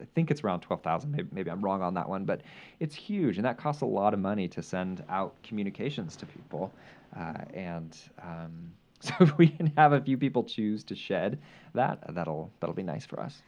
I 0.00 0.06
think 0.14 0.30
it's 0.30 0.42
around 0.42 0.60
twelve 0.60 0.82
thousand. 0.82 1.12
Maybe, 1.12 1.28
maybe 1.32 1.50
I'm 1.50 1.60
wrong 1.60 1.82
on 1.82 1.94
that 1.94 2.08
one, 2.08 2.24
but 2.24 2.42
it's 2.80 2.94
huge, 2.94 3.36
and 3.36 3.44
that 3.44 3.58
costs 3.58 3.82
a 3.82 3.86
lot 3.86 4.14
of 4.14 4.20
money 4.20 4.48
to 4.48 4.62
send 4.62 5.02
out 5.08 5.34
communications 5.42 6.16
to 6.16 6.26
people. 6.26 6.72
Uh, 7.16 7.34
and 7.52 7.96
um, 8.22 8.72
so 9.00 9.12
if 9.20 9.36
we 9.38 9.48
can 9.48 9.72
have 9.76 9.92
a 9.92 10.00
few 10.00 10.16
people 10.16 10.44
choose 10.44 10.84
to 10.84 10.94
shed 10.94 11.38
that, 11.74 11.98
that'll 12.14 12.50
that'll 12.60 12.74
be 12.74 12.82
nice 12.82 13.06
for 13.06 13.20
us. 13.20 13.42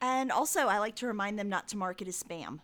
And 0.00 0.30
also, 0.30 0.66
I 0.66 0.78
like 0.78 0.94
to 0.96 1.06
remind 1.06 1.38
them 1.38 1.48
not 1.48 1.68
to 1.68 1.76
mark 1.76 2.02
it 2.02 2.08
as 2.08 2.22
spam. 2.22 2.60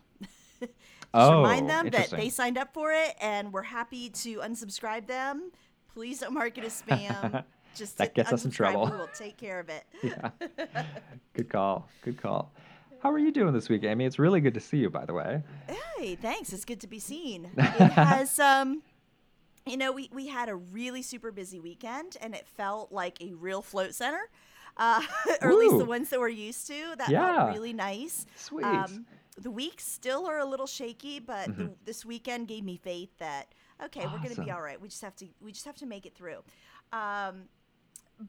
Just 1.15 1.31
Oh, 1.31 1.37
remind 1.41 1.69
them 1.69 1.89
that 1.91 2.09
they 2.11 2.29
signed 2.29 2.57
up 2.57 2.73
for 2.73 2.91
it, 2.91 3.15
and 3.21 3.53
we're 3.53 3.61
happy 3.63 4.09
to 4.09 4.37
unsubscribe 4.39 5.07
them. 5.07 5.51
Please 5.93 6.19
don't 6.19 6.33
mark 6.33 6.57
it 6.57 6.63
as 6.65 6.81
spam. 6.81 7.43
Just 7.75 7.97
That 7.97 8.13
gets 8.15 8.31
us 8.31 8.45
in 8.45 8.51
trouble. 8.51 8.85
We 8.85 8.91
will 8.97 9.09
take 9.13 9.37
care 9.37 9.59
of 9.59 9.69
it. 9.69 9.83
Yeah, 10.03 10.29
good 11.33 11.49
call. 11.49 11.87
Good 12.03 12.21
call. 12.21 12.51
How 13.01 13.11
are 13.11 13.19
you 13.19 13.31
doing 13.31 13.53
this 13.53 13.69
week, 13.69 13.83
Amy? 13.83 14.05
It's 14.05 14.17
really 14.19 14.39
good 14.41 14.53
to 14.55 14.59
see 14.59 14.77
you, 14.77 14.89
by 14.89 15.05
the 15.05 15.13
way. 15.13 15.43
Hey, 15.97 16.15
thanks. 16.15 16.51
It's 16.53 16.65
good 16.65 16.79
to 16.81 16.87
be 16.87 16.99
seen. 16.99 17.49
It 17.55 17.61
has, 17.91 18.39
um, 18.39 18.81
you 19.65 19.77
know, 19.77 19.91
we, 19.91 20.09
we 20.13 20.27
had 20.27 20.49
a 20.49 20.55
really 20.55 21.01
super 21.01 21.31
busy 21.31 21.59
weekend, 21.59 22.17
and 22.21 22.33
it 22.33 22.47
felt 22.47 22.91
like 22.91 23.21
a 23.21 23.33
real 23.33 23.61
float 23.61 23.93
center, 23.93 24.29
uh, 24.77 25.01
or 25.41 25.51
at 25.51 25.57
least 25.57 25.77
the 25.77 25.85
ones 25.85 26.09
that 26.09 26.19
we're 26.19 26.29
used 26.29 26.65
to. 26.67 26.95
That 26.97 27.09
Yeah. 27.09 27.35
felt 27.37 27.53
really 27.53 27.73
nice. 27.73 28.25
Sweet. 28.35 28.65
Um, 28.65 29.05
the 29.37 29.51
weeks 29.51 29.85
still 29.85 30.25
are 30.27 30.39
a 30.39 30.45
little 30.45 30.67
shaky, 30.67 31.19
but 31.19 31.55
the, 31.57 31.63
Mhm. 31.65 31.75
this 31.85 32.05
weekend 32.05 32.47
gave 32.47 32.63
me 32.63 32.77
faith 32.77 33.17
that 33.17 33.53
okay, 33.83 34.05
we're 34.07 34.19
gonna 34.19 34.43
be 34.45 34.51
all 34.51 34.61
right. 34.61 34.79
We 34.79 34.87
just 34.87 35.01
have 35.01 35.15
to 35.17 35.27
we 35.41 35.51
just 35.51 35.65
have 35.65 35.75
to 35.77 35.85
make 35.85 36.05
it 36.05 36.15
through. 36.15 36.43
Um, 36.93 37.49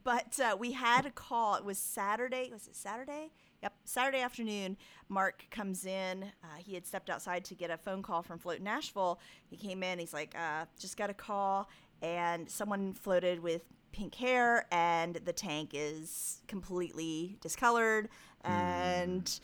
but 0.03 0.37
uh, 0.41 0.57
we 0.59 0.73
had 0.73 1.05
a 1.05 1.11
call. 1.11 1.55
It 1.55 1.63
was 1.63 1.77
Saturday. 1.77 2.49
Was 2.51 2.67
it 2.67 2.75
Saturday? 2.75 3.31
Yep, 3.63 3.73
Saturday 3.85 4.19
afternoon. 4.19 4.75
Mark 5.07 5.45
comes 5.49 5.85
in. 5.85 6.23
Uh, 6.43 6.57
he 6.57 6.73
had 6.73 6.85
stepped 6.85 7.09
outside 7.09 7.45
to 7.45 7.55
get 7.55 7.71
a 7.71 7.77
phone 7.77 8.01
call 8.03 8.21
from 8.21 8.37
Float 8.37 8.59
Nashville. 8.59 9.19
He 9.49 9.55
came 9.55 9.83
in. 9.83 9.97
He's 9.97 10.13
like, 10.13 10.35
uh, 10.37 10.65
just 10.77 10.97
got 10.97 11.09
a 11.09 11.13
call, 11.13 11.69
and 12.01 12.49
someone 12.49 12.93
floated 12.93 13.39
with 13.39 13.61
pink 13.93 14.13
hair, 14.15 14.67
and 14.71 15.15
the 15.15 15.31
tank 15.33 15.69
is 15.73 16.41
completely 16.47 17.37
discolored, 17.39 18.09
and 18.43 19.39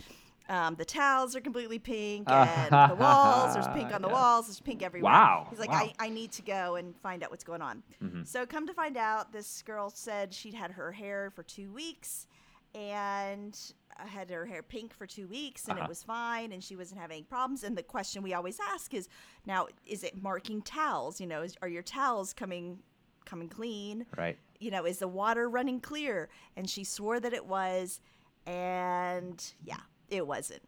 um, 0.49 0.75
the 0.75 0.85
towels 0.85 1.35
are 1.35 1.41
completely 1.41 1.79
pink, 1.79 2.29
and 2.29 2.91
the 2.91 2.95
walls, 2.95 3.53
there's 3.53 3.67
pink 3.69 3.93
on 3.93 4.01
the 4.01 4.07
Yeah. 4.13 4.13
walls, 4.13 4.47
there's 4.47 4.59
pink 4.59 4.83
everywhere. 4.83 5.11
Wow, 5.11 5.47
He's 5.49 5.59
like, 5.59 5.69
wow. 5.71 5.89
I, 5.99 6.07
I 6.07 6.09
need 6.09 6.31
to 6.33 6.41
go 6.41 6.75
and 6.75 6.95
find 6.99 7.23
out 7.23 7.31
what's 7.31 7.43
going 7.45 7.61
on. 7.61 7.81
Mhm. 8.03 8.27
So, 8.27 8.45
come 8.45 8.67
to 8.67 8.73
find 8.73 8.97
out, 8.97 9.31
this 9.31 9.61
girl 9.61 9.89
said 9.89 10.33
she'd 10.33 10.53
had 10.53 10.71
her 10.71 10.91
hair 10.91 11.31
for 11.35 11.43
two 11.43 11.71
weeks 11.71 12.27
and 12.75 13.57
uh, 13.99 14.05
had 14.07 14.29
her 14.31 14.45
hair 14.45 14.63
pink 14.63 14.93
for 14.93 15.05
two 15.05 15.27
weeks 15.27 15.67
and 15.67 15.77
Uh-huh. 15.77 15.85
it 15.85 15.89
was 15.89 16.01
fine 16.03 16.51
and 16.51 16.63
she 16.63 16.75
wasn't 16.75 16.99
having 16.99 17.17
any 17.17 17.23
problems. 17.23 17.63
And 17.63 17.77
the 17.77 17.83
question 17.83 18.23
we 18.23 18.33
always 18.33 18.59
ask 18.73 18.93
is 18.93 19.07
now, 19.45 19.67
is 19.85 20.03
it 20.03 20.21
marking 20.21 20.61
towels? 20.63 21.21
You 21.21 21.27
know, 21.27 21.41
is, 21.43 21.55
are 21.61 21.67
your 21.67 21.83
towels 21.83 22.33
coming 22.33 22.79
coming 23.25 23.47
clean? 23.47 24.05
Right. 24.17 24.37
You 24.59 24.71
know, 24.71 24.85
is 24.85 24.97
the 24.97 25.07
water 25.07 25.47
running 25.49 25.79
clear? 25.79 26.29
And 26.57 26.69
she 26.69 26.83
swore 26.83 27.19
that 27.19 27.31
it 27.33 27.45
was. 27.45 28.01
And 28.45 29.43
yeah, 29.63 29.77
it 30.09 30.25
wasn't. 30.25 30.61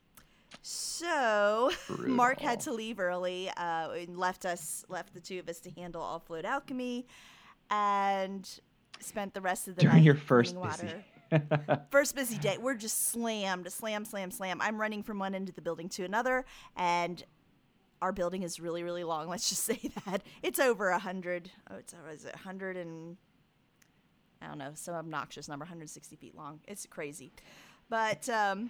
So 0.61 1.71
Mark 1.99 2.39
had 2.39 2.59
to 2.61 2.73
leave 2.73 2.99
early 2.99 3.49
uh, 3.49 3.91
and 3.91 4.17
left 4.17 4.45
us, 4.45 4.85
left 4.89 5.13
the 5.13 5.19
two 5.19 5.39
of 5.39 5.49
us 5.49 5.59
to 5.61 5.71
handle 5.71 6.01
all 6.01 6.19
float 6.19 6.45
alchemy, 6.45 7.07
and 7.69 8.47
spent 8.99 9.33
the 9.33 9.41
rest 9.41 9.67
of 9.67 9.75
the 9.75 9.81
During 9.81 9.97
night 9.97 10.03
your 10.03 10.15
first 10.15 10.55
busy. 10.59 10.93
First 11.89 12.15
busy 12.15 12.37
day, 12.37 12.57
we're 12.59 12.75
just 12.75 13.09
slammed, 13.09 13.71
slam, 13.71 14.05
slam, 14.05 14.31
slam. 14.31 14.61
I'm 14.61 14.79
running 14.79 15.03
from 15.03 15.19
one 15.19 15.33
end 15.33 15.49
of 15.49 15.55
the 15.55 15.61
building 15.61 15.89
to 15.89 16.05
another, 16.05 16.45
and 16.77 17.23
our 18.01 18.11
building 18.11 18.43
is 18.43 18.59
really, 18.59 18.83
really 18.83 19.03
long. 19.03 19.27
Let's 19.27 19.49
just 19.49 19.63
say 19.65 19.91
that 20.05 20.21
it's 20.43 20.59
over 20.59 20.89
a 20.89 20.99
hundred. 20.99 21.51
Oh, 21.69 21.75
it's 21.77 21.93
what 21.93 22.13
is 22.13 22.25
it 22.25 22.35
hundred 22.35 22.77
and 22.77 23.17
I 24.41 24.47
don't 24.47 24.57
know, 24.57 24.71
some 24.75 24.93
obnoxious 24.93 25.47
number, 25.47 25.63
160 25.63 26.15
feet 26.15 26.35
long. 26.35 26.59
It's 26.67 26.85
crazy, 26.85 27.31
but 27.89 28.29
um, 28.29 28.69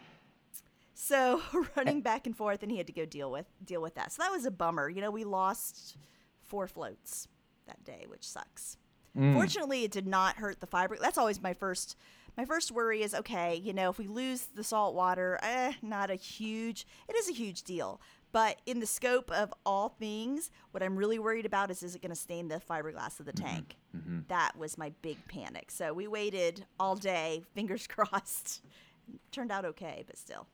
so 0.95 1.41
running 1.75 2.01
back 2.01 2.25
and 2.25 2.35
forth, 2.35 2.63
and 2.63 2.71
he 2.71 2.77
had 2.77 2.87
to 2.87 2.93
go 2.93 3.05
deal 3.05 3.29
with 3.29 3.45
deal 3.63 3.81
with 3.81 3.93
that. 3.95 4.11
So 4.11 4.23
that 4.23 4.31
was 4.31 4.45
a 4.45 4.51
bummer. 4.51 4.89
You 4.89 5.01
know, 5.01 5.11
we 5.11 5.23
lost 5.23 5.97
four 6.41 6.67
floats 6.67 7.27
that 7.67 7.83
day, 7.83 8.05
which 8.07 8.27
sucks. 8.27 8.77
Mm. 9.15 9.33
Fortunately, 9.33 9.83
it 9.83 9.91
did 9.91 10.07
not 10.07 10.37
hurt 10.37 10.59
the 10.59 10.67
fiber. 10.67 10.97
That's 10.99 11.17
always 11.17 11.41
my 11.41 11.53
first. 11.53 11.95
My 12.37 12.43
first 12.43 12.71
worry 12.71 13.01
is 13.01 13.13
okay. 13.13 13.55
You 13.55 13.73
know, 13.73 13.89
if 13.89 13.97
we 13.97 14.07
lose 14.07 14.47
the 14.55 14.63
salt 14.63 14.93
water, 14.93 15.39
eh, 15.41 15.73
not 15.81 16.09
a 16.09 16.15
huge. 16.15 16.85
It 17.07 17.15
is 17.15 17.29
a 17.29 17.33
huge 17.33 17.63
deal, 17.63 18.01
but 18.33 18.57
in 18.65 18.81
the 18.81 18.85
scope 18.85 19.31
of 19.31 19.53
all 19.65 19.87
things, 19.87 20.51
what 20.71 20.83
I'm 20.83 20.97
really 20.97 21.17
worried 21.17 21.45
about 21.45 21.71
is 21.71 21.81
is 21.81 21.95
it 21.95 22.01
going 22.01 22.09
to 22.09 22.15
stain 22.15 22.49
the 22.49 22.59
fiberglass 22.69 23.21
of 23.21 23.25
the 23.25 23.31
tank? 23.31 23.77
Mhm. 23.95 24.27
That 24.27 24.57
was 24.57 24.77
my 24.77 24.91
big 25.01 25.17
panic. 25.29 25.71
So 25.71 25.93
we 25.93 26.07
waited 26.07 26.65
all 26.77 26.97
day, 26.97 27.43
fingers 27.55 27.87
crossed. 27.87 28.61
Turned 29.31 29.51
out 29.51 29.63
okay, 29.63 30.03
but 30.05 30.17
still. 30.17 30.47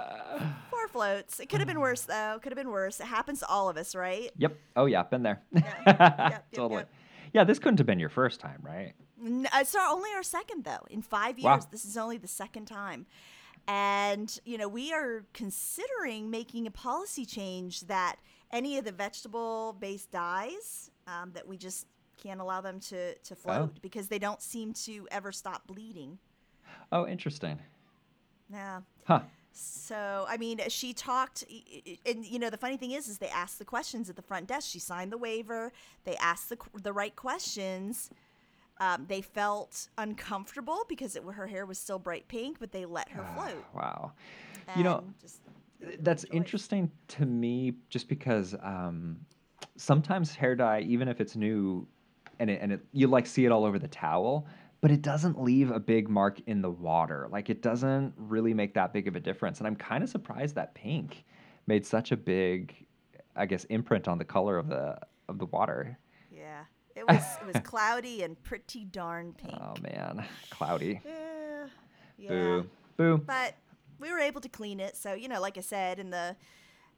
Four 0.70 0.88
floats. 0.88 1.40
It 1.40 1.48
could 1.48 1.60
have 1.60 1.68
been 1.68 1.80
worse 1.88 2.02
though. 2.02 2.38
Could 2.42 2.52
have 2.52 2.56
been 2.58 2.70
worse. 2.70 3.00
It 3.00 3.06
happens 3.06 3.40
to 3.40 3.46
all 3.46 3.68
of 3.68 3.76
us, 3.76 3.94
right? 3.94 4.30
Yep. 4.36 4.56
Oh 4.76 4.86
yeah, 4.86 5.02
been 5.02 5.22
there. 5.22 5.42
yep, 5.86 6.46
totally. 6.52 6.80
yep. 6.80 6.92
Yeah, 7.32 7.44
this 7.44 7.58
couldn't 7.58 7.78
have 7.78 7.86
been 7.86 8.00
your 8.00 8.08
first 8.08 8.40
time, 8.40 8.58
right? 8.62 8.92
No, 9.22 9.48
It's 9.54 9.74
our, 9.74 9.86
only 9.88 10.10
our 10.16 10.22
second 10.22 10.64
though. 10.64 10.84
In 10.90 11.02
five 11.02 11.38
years, 11.38 11.44
Wow. 11.44 11.68
this 11.70 11.84
is 11.84 11.96
only 11.96 12.16
the 12.18 12.26
second 12.28 12.66
time. 12.66 13.06
And 13.68 14.36
you 14.44 14.58
know, 14.58 14.68
we 14.68 14.92
are 14.92 15.24
considering 15.34 16.30
making 16.30 16.66
a 16.66 16.70
policy 16.70 17.24
change 17.24 17.82
that 17.82 18.16
any 18.50 18.78
of 18.78 18.84
the 18.84 18.92
vegetable-based 18.92 20.10
dyes 20.10 20.90
um, 21.06 21.30
that 21.34 21.46
we 21.46 21.56
just 21.56 21.86
can't 22.20 22.40
allow 22.40 22.60
them 22.60 22.80
to 22.80 23.14
to 23.16 23.34
float 23.36 23.80
because 23.80 24.08
they 24.08 24.18
don't 24.18 24.42
seem 24.42 24.72
to 24.72 25.06
ever 25.10 25.30
stop 25.32 25.66
bleeding. 25.66 26.18
Oh, 26.92 27.06
interesting. 27.06 27.58
Yeah. 28.52 28.80
Huh. 29.04 29.20
So, 29.62 30.24
I 30.28 30.36
mean, 30.36 30.60
she 30.68 30.92
talked, 30.94 31.44
and 32.06 32.24
you 32.24 32.38
know, 32.38 32.48
the 32.48 32.56
funny 32.56 32.76
thing 32.76 32.92
is, 32.92 33.08
is 33.08 33.18
they 33.18 33.28
asked 33.28 33.58
the 33.58 33.64
questions 33.64 34.08
at 34.08 34.16
the 34.16 34.22
front 34.22 34.46
desk. 34.46 34.70
She 34.70 34.78
signed 34.78 35.12
the 35.12 35.18
waiver. 35.18 35.72
They 36.04 36.16
asked 36.16 36.48
the 36.48 36.56
the 36.82 36.92
right 36.92 37.14
questions. 37.14 38.10
Um, 38.78 39.04
they 39.08 39.20
felt 39.20 39.88
uncomfortable 39.98 40.84
because 40.88 41.14
it, 41.14 41.22
her 41.22 41.46
hair 41.46 41.66
was 41.66 41.78
still 41.78 41.98
bright 41.98 42.26
pink, 42.28 42.58
but 42.58 42.72
they 42.72 42.86
let 42.86 43.10
her 43.10 43.22
float. 43.34 43.64
Wow. 43.74 44.12
You 44.74 44.84
know, 44.84 45.04
just, 45.20 45.40
That's 46.00 46.24
choice. 46.24 46.32
interesting 46.32 46.90
to 47.08 47.26
me 47.26 47.74
just 47.90 48.08
because 48.08 48.54
um, 48.62 49.18
sometimes 49.76 50.34
hair 50.34 50.54
dye, 50.54 50.80
even 50.80 51.08
if 51.08 51.20
it's 51.20 51.36
new 51.36 51.86
and 52.38 52.48
it, 52.48 52.60
and 52.62 52.72
it, 52.72 52.80
you 52.92 53.06
like 53.06 53.26
see 53.26 53.44
it 53.44 53.52
all 53.52 53.66
over 53.66 53.78
the 53.78 53.88
towel, 53.88 54.46
but 54.80 54.90
it 54.90 55.02
doesn't 55.02 55.40
leave 55.42 55.70
a 55.70 55.80
big 55.80 56.08
mark 56.08 56.40
in 56.46 56.62
the 56.62 56.70
water. 56.70 57.28
Like 57.30 57.50
it 57.50 57.62
doesn't 57.62 58.14
really 58.16 58.54
make 58.54 58.74
that 58.74 58.92
big 58.92 59.08
of 59.08 59.16
a 59.16 59.20
difference. 59.20 59.58
And 59.58 59.66
I'm 59.66 59.76
kind 59.76 60.02
of 60.02 60.08
surprised 60.10 60.54
that 60.54 60.74
pink 60.74 61.24
made 61.66 61.84
such 61.86 62.12
a 62.12 62.16
big, 62.16 62.74
I 63.36 63.46
guess, 63.46 63.64
imprint 63.64 64.08
on 64.08 64.18
the 64.18 64.24
color 64.24 64.58
of 64.58 64.68
the 64.68 64.98
of 65.28 65.38
the 65.38 65.46
water. 65.46 65.98
yeah, 66.30 66.64
it 66.96 67.06
was 67.06 67.22
it 67.40 67.46
was 67.46 67.60
cloudy 67.64 68.22
and 68.22 68.42
pretty 68.42 68.84
darn 68.84 69.32
pink. 69.32 69.54
Oh 69.60 69.74
man, 69.82 70.24
cloudy. 70.50 71.00
Yeah, 71.04 71.66
yeah. 72.18 72.28
Boo. 72.28 72.70
Boo. 72.96 73.18
but 73.18 73.54
we 73.98 74.10
were 74.10 74.18
able 74.18 74.40
to 74.40 74.48
clean 74.48 74.80
it. 74.80 74.96
So 74.96 75.12
you 75.14 75.28
know, 75.28 75.40
like 75.40 75.58
I 75.58 75.62
said, 75.62 75.98
in 75.98 76.10
the 76.10 76.36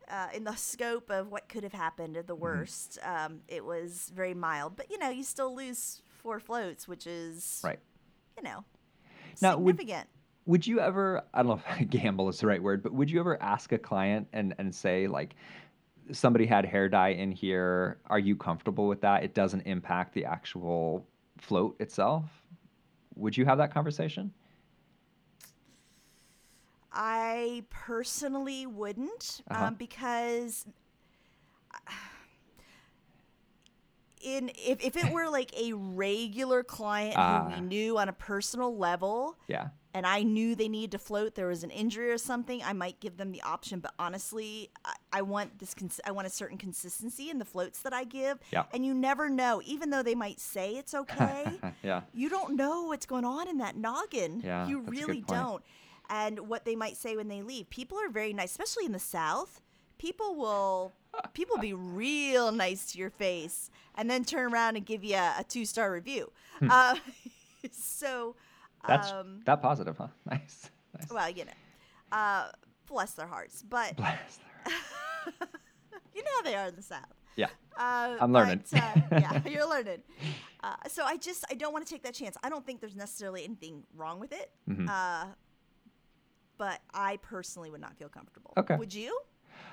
uh, 0.09 0.29
in 0.35 0.45
the 0.45 0.55
scope 0.55 1.11
of 1.11 1.31
what 1.31 1.49
could 1.49 1.62
have 1.65 1.73
happened 1.73 2.17
at 2.17 2.27
the 2.27 2.35
Mm-hmm. 2.35 2.43
worst, 2.43 2.99
um, 3.05 3.41
it 3.49 3.65
was 3.65 4.11
very 4.15 4.35
mild. 4.35 4.77
But 4.77 4.91
you 4.91 4.99
know, 4.99 5.11
you 5.11 5.23
still 5.25 5.55
lose 5.55 6.03
four 6.23 6.38
floats, 6.41 6.87
which 6.88 7.07
is 7.07 7.61
Right. 7.64 7.79
You 8.37 8.43
know, 8.45 8.64
Now, 9.41 9.59
would- 9.59 9.76
significant. 9.79 10.09
Would 10.47 10.67
you 10.67 10.81
ever, 10.81 11.23
I 11.33 11.43
don't 11.43 11.49
know 11.57 11.62
if 11.81 11.91
gamble 11.91 12.29
is 12.29 12.41
the 12.41 12.47
right 12.49 12.61
word, 12.62 12.83
but 12.83 12.93
would 12.93 13.09
you 13.11 13.21
ever 13.21 13.41
ask 13.41 13.71
a 13.73 13.79
client 13.79 14.26
and, 14.33 14.55
and 14.59 14.75
say, 14.75 15.07
like, 15.07 15.37
somebody 16.11 16.47
had 16.47 16.64
hair 16.64 16.88
dye 16.88 17.11
in 17.11 17.31
here, 17.31 18.00
are 18.07 18.19
you 18.19 18.35
comfortable 18.35 18.88
with 18.88 19.00
that? 19.02 19.23
It 19.23 19.35
doesn't 19.35 19.61
impact 19.62 20.14
the 20.14 20.25
actual 20.25 21.07
float 21.38 21.76
itself? 21.81 22.25
Would 23.14 23.37
you 23.37 23.45
have 23.45 23.59
that 23.59 23.73
conversation? 23.73 24.33
I 26.93 27.64
personally 27.71 28.67
wouldn't 28.67 29.43
Uh-huh. 29.50 29.67
um, 29.67 29.75
because 29.75 30.67
in 34.23 34.50
if, 34.57 34.83
if 34.85 34.97
it 34.97 35.12
were 35.12 35.29
like 35.29 35.52
a 35.59 35.73
regular 35.75 36.62
client 36.62 37.14
who 37.14 37.21
Ah. 37.21 37.52
we 37.55 37.61
knew 37.61 37.99
on 37.99 38.09
a 38.09 38.12
personal 38.12 38.76
level 38.76 39.37
Yeah. 39.49 39.69
and 39.95 40.07
I 40.07 40.23
knew 40.23 40.55
they 40.55 40.69
needed 40.69 40.93
to 40.93 40.99
float, 40.99 41.35
there 41.35 41.49
was 41.49 41.64
an 41.64 41.71
injury 41.71 42.11
or 42.11 42.19
something, 42.19 42.62
I 42.62 42.73
might 42.73 43.00
give 43.00 43.17
them 43.17 43.33
the 43.33 43.43
option. 43.43 43.81
But 43.81 43.93
honestly, 43.99 44.71
I, 44.85 44.95
I 45.12 45.23
want 45.23 45.59
this. 45.59 45.75
Cons- 45.75 46.00
I 46.05 46.12
want 46.12 46.26
a 46.26 46.31
certain 46.31 46.57
consistency 46.59 47.29
in 47.31 47.38
the 47.38 47.45
floats 47.45 47.81
that 47.83 47.93
I 47.93 48.05
give. 48.05 48.38
Yeah. 48.52 48.64
And 48.73 48.85
you 48.87 48.95
never 48.95 49.29
know, 49.29 49.61
even 49.64 49.91
though 49.91 50.02
they 50.02 50.14
might 50.14 50.41
say 50.41 50.73
it's 50.76 50.95
okay, 50.95 51.47
yeah. 51.83 52.02
you 52.14 52.29
don't 52.29 52.57
know 52.57 52.85
what's 52.85 53.07
going 53.07 53.25
on 53.25 53.49
in 53.49 53.59
that 53.59 53.76
noggin. 53.76 54.41
Yeah, 54.45 54.67
you 54.69 54.79
that's 54.79 54.88
a 54.88 54.91
good 54.91 55.00
really 55.09 55.21
don't. 55.23 55.62
And 56.11 56.49
what 56.49 56.64
they 56.64 56.76
might 56.76 56.97
say 56.97 57.17
when 57.17 57.29
they 57.29 57.43
leave. 57.43 57.71
People 57.71 57.99
are 57.99 58.09
very 58.11 58.33
nice, 58.33 58.50
especially 58.50 58.85
in 58.85 58.93
the 58.93 58.99
South. 58.99 59.61
People 59.99 60.35
will 60.35 60.93
people 61.33 61.59
be 61.59 61.73
real 61.75 62.52
nice 62.52 62.92
to 62.92 62.99
your 62.99 63.11
face 63.11 63.71
and 63.95 64.11
then 64.11 64.25
turn 64.25 64.52
around 64.52 64.76
and 64.76 64.87
give 64.87 65.04
you 65.04 65.16
a, 65.16 65.35
a 65.40 65.45
two 65.49 65.64
star 65.64 65.92
review. 65.92 66.31
Uh, 66.69 66.97
so 67.73 68.35
Hmm. 68.85 68.88
That's 68.88 69.12
um, 69.12 69.40
that 69.45 69.62
positive, 69.62 69.97
huh? 69.97 70.09
Nice. 70.28 70.69
Nice. 70.99 71.09
well, 71.09 71.31
you 71.31 71.45
know, 71.45 71.52
uh, 72.11 72.49
bless 72.88 73.12
their 73.12 73.28
hearts. 73.28 73.62
But 73.62 73.95
Bless 73.97 74.38
their- 74.66 74.75
you 76.14 76.23
know 76.25 76.31
how 76.37 76.42
they 76.42 76.57
are 76.57 76.66
in 76.66 76.75
the 76.75 76.83
South. 76.83 77.07
Yeah. 77.37 77.47
Uh, 77.78 78.16
I'm 78.21 78.33
learning. 78.33 78.64
but, 78.73 78.83
uh, 78.83 78.95
yeah, 79.12 79.40
you're 79.49 79.69
learning. 79.71 80.02
Uh, 80.64 80.75
so 80.88 81.04
I 81.04 81.16
just 81.16 81.45
I 81.49 81.54
don't 81.54 81.73
want 81.73 81.87
to 81.87 81.92
take 81.95 82.02
that 82.02 82.14
chance. 82.14 82.37
I 82.42 82.49
don't 82.49 82.66
think 82.66 82.81
there's 82.81 82.97
necessarily 82.97 83.45
anything 83.45 83.85
wrong 83.97 84.19
with 84.19 84.33
it. 84.33 84.50
Mhm. 84.69 84.88
Uh, 84.88 85.26
but 86.59 86.81
I 86.92 87.19
personally 87.19 87.71
would 87.71 87.81
not 87.81 87.97
feel 87.97 88.09
comfortable. 88.09 88.52
Okay. 88.57 88.76
Would 88.76 88.92
you? 88.92 89.16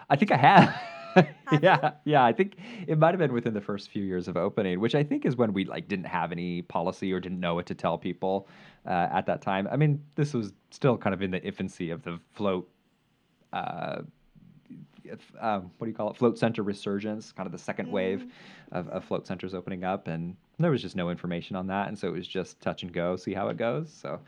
I 0.10 0.16
think 0.16 0.32
I 0.32 0.38
have. 0.38 0.76
Yeah, 1.62 1.94
yeah. 2.06 2.24
I 2.24 2.32
think 2.32 2.58
it 2.88 3.00
might 3.00 3.10
have 3.10 3.18
been 3.18 3.34
within 3.34 3.56
the 3.56 3.62
first 3.62 3.90
few 3.90 4.04
years 4.04 4.28
of 4.28 4.38
opening, 4.38 4.80
which 4.80 4.94
I 4.94 5.04
think 5.04 5.26
is 5.26 5.36
when 5.36 5.54
we 5.54 5.66
like 5.66 5.88
didn't 5.88 6.06
have 6.06 6.32
any 6.32 6.62
policy 6.62 7.12
or 7.12 7.20
didn't 7.20 7.40
know 7.40 7.56
what 7.56 7.66
to 7.66 7.74
tell 7.76 7.98
people 7.98 8.48
uh, 8.86 9.08
at 9.12 9.26
that 9.26 9.42
time. 9.42 9.68
I 9.72 9.76
mean, 9.76 10.04
this 10.14 10.36
was 10.36 10.54
still 10.70 10.98
kind 10.98 11.16
of 11.16 11.24
in 11.24 11.32
the 11.32 11.42
infancy 11.44 11.90
of 11.90 12.04
the 12.04 12.20
float. 12.34 12.70
Uh, 13.52 14.02
um, 15.40 15.72
what 15.80 15.86
do 15.86 15.88
you 15.88 15.96
call 15.96 16.12
it? 16.12 16.18
Float 16.18 16.38
center 16.38 16.62
resurgence, 16.62 17.32
kind 17.32 17.48
of 17.48 17.52
the 17.52 17.58
second 17.58 17.92
wave 17.92 18.32
of, 18.72 18.88
of 18.90 19.04
float 19.04 19.26
centers 19.26 19.56
opening 19.56 19.84
up, 19.84 20.08
and 20.08 20.36
there 20.60 20.70
was 20.70 20.84
just 20.84 20.96
no 20.96 21.10
information 21.10 21.56
on 21.56 21.66
that, 21.68 21.88
and 21.88 21.98
so 21.98 22.08
it 22.08 22.12
was 22.14 22.28
just 22.28 22.62
touch 22.62 22.84
and 22.84 22.94
go, 22.94 23.16
see 23.16 23.34
how 23.34 23.48
it 23.48 23.58
goes. 23.58 23.92
So, 23.92 24.20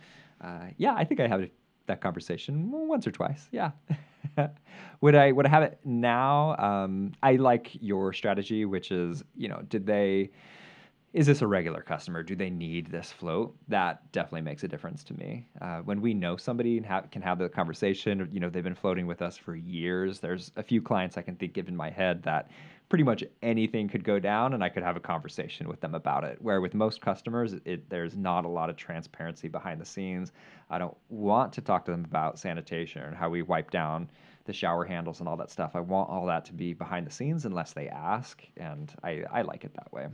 uh, 0.42 0.66
yeah, 0.78 0.96
I 0.96 1.04
think 1.04 1.20
I 1.20 1.28
had 1.28 1.52
that 1.86 2.02
conversation 2.02 2.72
once 2.72 3.06
or 3.06 3.12
twice. 3.12 3.48
Yeah. 3.52 3.72
would 5.02 5.16
I 5.16 5.32
would 5.32 5.46
I 5.46 5.50
have 5.50 5.64
it 5.64 5.80
now? 5.84 6.56
Um, 6.58 7.14
I 7.24 7.36
like 7.36 7.72
your 7.82 8.14
strategy, 8.14 8.66
which 8.66 8.92
is 8.92 9.24
you 9.36 9.48
know, 9.48 9.62
did 9.70 9.86
they 9.86 10.32
is 11.14 11.28
this 11.28 11.42
a 11.42 11.48
regular 11.48 11.82
customer? 11.82 12.24
Do 12.24 12.36
they 12.36 12.50
need 12.50 12.90
this 12.90 13.12
float? 13.12 13.54
That 13.68 14.10
definitely 14.14 14.42
makes 14.44 14.64
a 14.64 14.68
difference 14.68 15.04
to 15.06 15.14
me. 15.14 15.46
Uh, 15.62 15.80
when 15.80 16.00
we 16.00 16.14
know 16.14 16.38
somebody 16.38 16.78
and 16.78 16.86
have, 16.86 17.12
can 17.12 17.22
have 17.22 17.38
the 17.38 17.50
conversation, 17.50 18.30
you 18.32 18.40
know, 18.40 18.50
they've 18.50 18.64
been 18.64 18.76
floating 18.76 19.08
with 19.08 19.22
us 19.22 19.36
for 19.36 19.56
years. 19.56 20.20
There's 20.20 20.54
a 20.56 20.64
few 20.64 20.82
clients 20.82 21.18
I 21.18 21.22
can 21.22 21.36
think 21.36 21.58
of 21.58 21.68
in 21.68 21.76
my 21.76 21.90
head 21.90 22.24
that 22.24 22.50
pretty 22.92 23.06
much 23.06 23.24
anything 23.42 23.88
could 23.88 24.04
go 24.04 24.20
down 24.20 24.54
and 24.54 24.62
I 24.62 24.68
could 24.68 24.84
have 24.84 24.98
a 24.98 25.00
conversation 25.00 25.70
with 25.70 25.80
them 25.80 25.96
about 25.96 26.26
it. 26.26 26.38
Where 26.42 26.60
with 26.60 26.74
most 26.74 27.00
customers, 27.00 27.56
it, 27.64 27.90
there's 27.90 28.18
not 28.18 28.44
a 28.44 28.50
lot 28.50 28.70
of 28.70 28.76
transparency 28.76 29.48
behind 29.48 29.80
the 29.80 29.86
scenes. 29.86 30.34
I 30.70 30.78
don't 30.78 30.98
want 31.08 31.54
to 31.54 31.62
talk 31.62 31.86
to 31.86 31.92
them 31.92 32.04
about 32.04 32.38
sanitation 32.38 33.02
and 33.04 33.16
how 33.16 33.30
we 33.30 33.44
wipe 33.44 33.72
down 33.72 34.10
the 34.44 34.52
shower 34.52 34.84
handles 34.84 35.22
and 35.22 35.30
all 35.30 35.38
that 35.38 35.50
stuff. 35.50 35.72
I 35.74 35.80
want 35.80 36.10
all 36.10 36.26
that 36.26 36.44
to 36.48 36.54
be 36.54 36.74
behind 36.74 37.08
the 37.08 37.12
scenes 37.12 37.46
unless 37.46 37.72
they 37.72 37.88
ask, 37.88 38.44
and 38.58 38.94
I, 39.06 39.24
I 39.32 39.44
like 39.44 39.64
it 39.64 39.74
that 39.76 39.94
way 39.94 40.08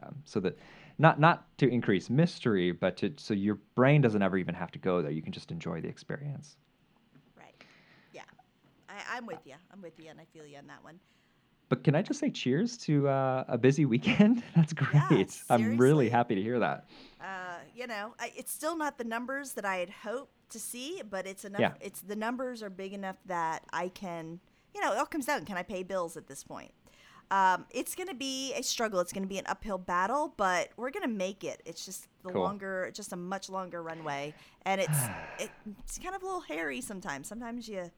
um, 0.00 0.14
so 0.24 0.38
that 0.38 0.56
not 0.98 1.18
not 1.18 1.58
to 1.58 1.68
increase 1.68 2.08
mystery, 2.08 2.70
but 2.70 2.96
to 2.98 3.12
so 3.16 3.34
your 3.34 3.56
brain 3.74 4.00
doesn't 4.00 4.22
ever 4.22 4.38
even 4.38 4.54
have 4.54 4.70
to 4.70 4.78
go 4.78 5.02
there. 5.02 5.10
You 5.10 5.22
can 5.22 5.32
just 5.32 5.50
enjoy 5.50 5.80
the 5.80 5.88
experience. 5.88 6.56
Right. 7.36 7.64
Yeah. 8.12 8.22
I, 8.88 9.16
I'm 9.16 9.26
with 9.26 9.40
you. 9.44 9.54
I'm 9.72 9.82
with 9.82 9.98
you, 9.98 10.08
and 10.08 10.20
I 10.20 10.26
feel 10.32 10.46
you 10.46 10.58
on 10.58 10.68
that 10.68 10.84
one. 10.84 11.00
But 11.72 11.84
can 11.84 11.94
I 11.94 12.02
just 12.02 12.20
say 12.20 12.28
cheers 12.28 12.76
to 12.84 13.08
uh, 13.08 13.44
a 13.48 13.56
busy 13.56 13.86
weekend? 13.86 14.42
That's 14.54 14.74
great. 14.74 15.10
Yeah, 15.10 15.24
I'm 15.48 15.78
really 15.78 16.10
happy 16.10 16.34
to 16.34 16.42
hear 16.42 16.58
that. 16.58 16.84
Uh, 17.18 17.60
you 17.74 17.86
know, 17.86 18.12
I, 18.20 18.30
it's 18.36 18.52
still 18.52 18.76
not 18.76 18.98
the 18.98 19.04
numbers 19.04 19.52
that 19.54 19.64
I 19.64 19.76
had 19.76 19.88
hoped 19.88 20.34
to 20.50 20.58
see, 20.58 21.00
but 21.08 21.26
it's 21.26 21.46
enough. 21.46 21.62
Yeah. 21.62 21.72
It's 21.80 22.02
the 22.02 22.14
numbers 22.14 22.62
are 22.62 22.68
big 22.68 22.92
enough 22.92 23.16
that 23.24 23.62
I 23.72 23.88
can, 23.88 24.38
you 24.74 24.82
know, 24.82 24.92
it 24.92 24.98
all 24.98 25.06
comes 25.06 25.24
down. 25.24 25.46
Can 25.46 25.56
I 25.56 25.62
pay 25.62 25.82
bills 25.82 26.18
at 26.18 26.26
this 26.26 26.44
point? 26.44 26.72
Um, 27.30 27.64
it's 27.70 27.94
going 27.94 28.08
to 28.08 28.14
be 28.14 28.52
a 28.52 28.62
struggle. 28.62 29.00
It's 29.00 29.14
going 29.14 29.24
to 29.24 29.28
be 29.30 29.38
an 29.38 29.46
uphill 29.46 29.78
battle, 29.78 30.34
but 30.36 30.68
we're 30.76 30.90
going 30.90 31.08
to 31.08 31.16
make 31.16 31.42
it. 31.42 31.62
It's 31.64 31.86
just 31.86 32.06
the 32.22 32.32
Cool. 32.32 32.42
longer, 32.42 32.90
just 32.92 33.14
a 33.14 33.16
much 33.16 33.48
longer 33.48 33.82
runway, 33.82 34.34
and 34.66 34.78
it's 34.78 34.98
it, 35.38 35.50
it's 35.84 35.98
kind 35.98 36.14
of 36.14 36.20
a 36.20 36.26
little 36.26 36.42
hairy 36.42 36.82
sometimes. 36.82 37.28
Sometimes 37.28 37.66
you 37.66 37.90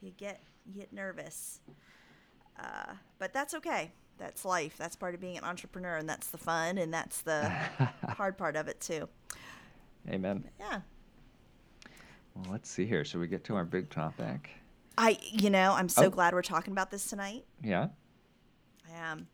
you 0.00 0.10
get 0.16 0.40
you 0.64 0.80
get 0.80 0.90
nervous, 0.90 1.60
uh, 2.58 2.92
but 3.18 3.32
that's 3.32 3.54
okay. 3.54 3.92
That's 4.18 4.44
life. 4.44 4.76
That's 4.78 4.94
part 4.96 5.14
of 5.14 5.20
being 5.20 5.36
an 5.36 5.44
entrepreneur, 5.44 5.96
and 5.96 6.08
that's 6.08 6.28
the 6.28 6.38
fun, 6.38 6.78
and 6.78 6.92
that's 6.94 7.22
the 7.22 7.50
hard 8.08 8.38
part 8.38 8.54
of 8.56 8.68
it 8.68 8.80
too. 8.80 9.08
Amen. 10.08 10.44
Yeah. 10.60 10.80
Well, 12.34 12.46
let's 12.50 12.68
see 12.68 12.84
here. 12.86 13.04
Should 13.04 13.20
we 13.20 13.26
get 13.28 13.44
to 13.44 13.56
our 13.56 13.64
big 13.64 13.90
topic? 13.90 14.50
I, 14.98 15.18
you 15.22 15.50
know, 15.50 15.72
I'm 15.72 15.88
so 15.88 16.04
Oh. 16.04 16.10
glad 16.10 16.34
we're 16.34 16.42
talking 16.42 16.72
about 16.72 16.90
this 16.90 17.06
tonight. 17.06 17.44
Yeah. 17.62 17.88
I 18.88 18.96
am. 18.96 19.26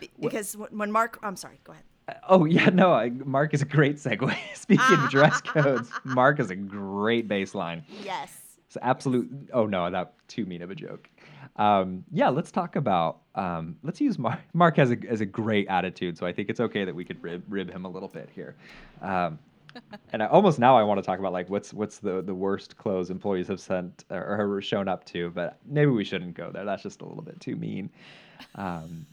Be- 0.00 0.10
because 0.18 0.56
when 0.56 0.78
when 0.78 0.92
Mark, 0.92 1.18
I'm 1.22 1.36
sorry, 1.36 1.60
go 1.64 1.72
ahead. 1.72 1.84
Uh, 2.08 2.12
Oh 2.28 2.44
yeah, 2.46 2.70
no. 2.70 2.92
I, 2.94 3.10
Mark 3.10 3.52
is 3.52 3.60
a 3.60 3.66
great 3.66 3.96
segue. 3.96 4.34
Speaking 4.54 4.94
of 4.96 5.10
dress 5.10 5.40
codes, 5.44 5.90
Mark 6.04 6.40
is 6.40 6.50
a 6.50 6.56
great 6.56 7.28
baseline. 7.28 7.82
Yes. 8.02 8.34
It's 8.66 8.78
absolute. 8.80 9.28
Oh 9.52 9.66
no, 9.66 9.90
that 9.90 10.14
too 10.28 10.46
mean 10.46 10.62
of 10.62 10.70
a 10.70 10.74
joke. 10.74 11.09
Um, 11.56 12.04
yeah, 12.10 12.28
let's 12.28 12.50
talk 12.50 12.76
about. 12.76 13.20
Um, 13.34 13.76
let's 13.82 14.00
use 14.00 14.18
Mark. 14.26 14.40
Mark 14.52 14.76
has 14.76 14.90
a 14.90 14.96
has 15.08 15.20
a 15.20 15.26
great 15.26 15.68
attitude, 15.68 16.18
so 16.18 16.26
I 16.26 16.32
think 16.32 16.48
it's 16.48 16.60
okay 16.60 16.84
that 16.84 16.94
we 16.94 17.04
could 17.04 17.22
rib, 17.22 17.42
rib 17.48 17.70
him 17.70 17.84
a 17.84 17.88
little 17.88 18.08
bit 18.08 18.28
here. 18.34 18.56
Um, 19.02 19.38
and 20.12 20.22
I 20.22 20.26
almost 20.26 20.58
now 20.58 20.76
I 20.76 20.82
want 20.82 20.98
to 20.98 21.02
talk 21.02 21.18
about 21.18 21.32
like 21.32 21.48
what's 21.48 21.72
what's 21.72 21.98
the 21.98 22.22
the 22.22 22.34
worst 22.34 22.76
clothes 22.76 23.10
employees 23.10 23.48
have 23.48 23.60
sent 23.60 24.04
or, 24.10 24.56
or 24.56 24.62
shown 24.62 24.88
up 24.88 25.04
to, 25.06 25.30
but 25.30 25.58
maybe 25.66 25.90
we 25.90 26.04
shouldn't 26.04 26.34
go 26.34 26.50
there. 26.50 26.64
That's 26.64 26.82
just 26.82 27.02
a 27.02 27.04
little 27.04 27.22
bit 27.22 27.38
too 27.40 27.56
mean. 27.56 27.90
Um, 28.56 29.06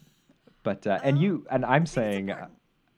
but 0.63 0.85
uh, 0.87 0.99
and 1.03 1.19
you 1.19 1.45
and 1.51 1.65
I'm 1.65 1.85
saying. 1.85 2.33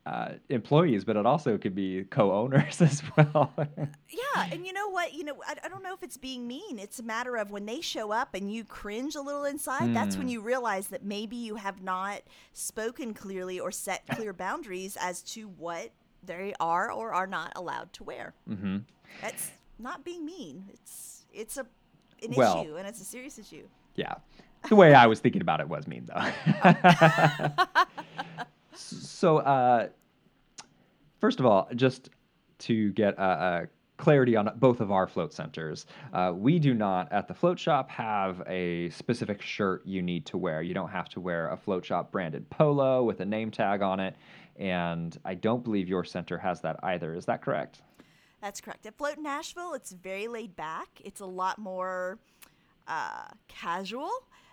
Uh, 0.06 0.32
employees, 0.48 1.04
but 1.04 1.16
it 1.18 1.26
also 1.28 1.56
could 1.58 1.76
be 1.76 2.04
co-owners 2.10 2.82
as 2.90 3.04
well. 3.16 3.54
Yeah, 3.58 4.48
and 4.52 4.66
you 4.66 4.74
know 4.74 4.90
what? 4.90 5.14
You 5.14 5.24
know, 5.26 5.36
I, 5.46 5.56
I 5.64 5.68
don't 5.68 5.84
know 5.84 5.94
if 5.94 6.02
it's 6.02 6.18
being 6.18 6.48
mean. 6.48 6.80
It's 6.80 6.98
a 7.00 7.04
matter 7.04 7.36
of 7.36 7.52
when 7.52 7.66
they 7.68 7.80
show 7.82 8.12
up 8.12 8.34
and 8.34 8.52
you 8.52 8.64
cringe 8.64 9.14
a 9.16 9.22
little 9.22 9.44
inside. 9.46 9.94
That's 9.94 10.18
when 10.18 10.26
Hmm. 10.28 10.32
you 10.34 10.42
realize 10.42 10.88
that 10.88 11.04
maybe 11.04 11.36
you 11.36 11.56
have 11.56 11.84
not 11.84 12.22
spoken 12.54 13.14
clearly 13.14 13.60
or 13.60 13.72
set 13.72 14.08
clear 14.16 14.34
boundaries 14.34 14.98
as 15.00 15.22
to 15.34 15.48
what 15.48 15.92
they 16.24 16.54
are 16.60 16.92
or 16.92 17.14
are 17.14 17.28
not 17.28 17.52
allowed 17.56 17.94
to 17.94 18.04
wear. 18.04 18.34
hmm 18.48 18.78
That's 19.22 19.52
not 19.78 20.04
being 20.04 20.26
mean. 20.26 20.66
It's 20.74 21.26
it's 21.32 21.58
a 21.58 21.68
an 22.24 22.34
Well- 22.36 22.62
issue 22.62 22.78
and 22.78 22.88
it's 22.88 23.02
a 23.02 23.06
serious 23.06 23.38
issue. 23.38 23.68
Yeah. 23.96 24.16
The 24.70 24.76
way 24.76 24.94
I 24.96 25.06
was 25.06 25.20
thinking 25.20 25.42
about 25.42 25.60
it 25.60 25.70
was 25.70 25.88
mean, 25.88 26.08
though. 26.08 26.32
so, 28.80 29.38
uh, 29.40 29.88
first 31.20 31.40
of 31.40 31.46
all, 31.46 31.68
just 31.76 32.10
to 32.60 32.92
get 32.94 33.18
uh, 33.20 33.22
uh, 33.22 33.66
clarity 33.98 34.36
on 34.36 34.52
both 34.56 34.80
of 34.80 34.92
our 34.92 35.08
float 35.08 35.34
centers, 35.34 35.86
uh, 36.14 36.32
we 36.36 36.60
do 36.60 36.74
not 36.74 37.12
at 37.12 37.28
the 37.28 37.34
float 37.34 37.60
shop 37.60 37.90
have 37.90 38.42
a 38.48 38.90
specific 38.92 39.42
shirt 39.42 39.86
you 39.86 40.02
need 40.02 40.26
to 40.26 40.38
wear. 40.38 40.62
You 40.62 40.74
don't 40.74 40.90
have 40.90 41.10
to 41.10 41.20
wear 41.20 41.50
a 41.50 41.58
float 41.58 41.86
shop 41.86 42.12
branded 42.12 42.50
polo 42.50 43.04
with 43.04 43.20
a 43.20 43.26
name 43.26 43.52
tag 43.52 43.82
on 43.82 44.00
it. 44.00 44.16
And 44.58 45.18
I 45.24 45.36
don't 45.36 45.64
believe 45.64 45.88
your 45.88 46.04
center 46.04 46.38
has 46.38 46.62
that 46.62 46.80
either. 46.84 47.14
Is 47.14 47.26
that 47.26 47.42
correct? 47.42 47.82
That's 48.42 48.62
correct. 48.62 48.86
At 48.86 48.98
Float 48.98 49.18
Nashville, 49.18 49.74
it's 49.74 49.92
very 49.92 50.28
laid 50.28 50.56
back. 50.56 51.02
It's 51.04 51.20
a 51.20 51.26
lot 51.26 51.60
more 51.60 52.20
uh, 52.88 53.28
casual. 53.48 54.10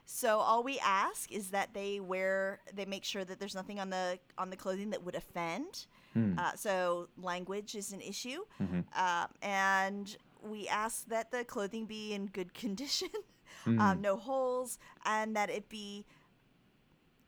So 0.08 0.38
all 0.38 0.62
we 0.62 0.78
ask 0.78 1.30
is 1.32 1.50
that 1.50 1.74
they 1.74 1.98
wear, 2.00 2.60
they 2.72 2.84
make 2.84 3.04
sure 3.04 3.24
that 3.24 3.40
there's 3.40 3.54
nothing 3.56 3.80
on 3.80 3.90
the 3.90 4.18
on 4.38 4.50
the 4.50 4.56
clothing 4.56 4.90
that 4.90 5.02
would 5.04 5.16
offend. 5.16 5.86
Hmm. 6.14 6.38
Uh, 6.38 6.52
so 6.54 7.08
language 7.20 7.74
is 7.74 7.92
an 7.92 8.00
issue, 8.00 8.44
Mhm. 8.60 8.84
uh, 8.94 9.26
and 9.42 10.16
we 10.42 10.68
ask 10.68 11.06
that 11.08 11.30
the 11.32 11.44
clothing 11.44 11.86
be 11.86 12.12
in 12.14 12.26
good 12.26 12.54
condition, 12.54 13.08
Hmm. 13.64 13.80
um, 13.80 14.00
no 14.00 14.16
holes, 14.16 14.78
and 15.04 15.34
that 15.36 15.50
it 15.50 15.68
be 15.68 16.06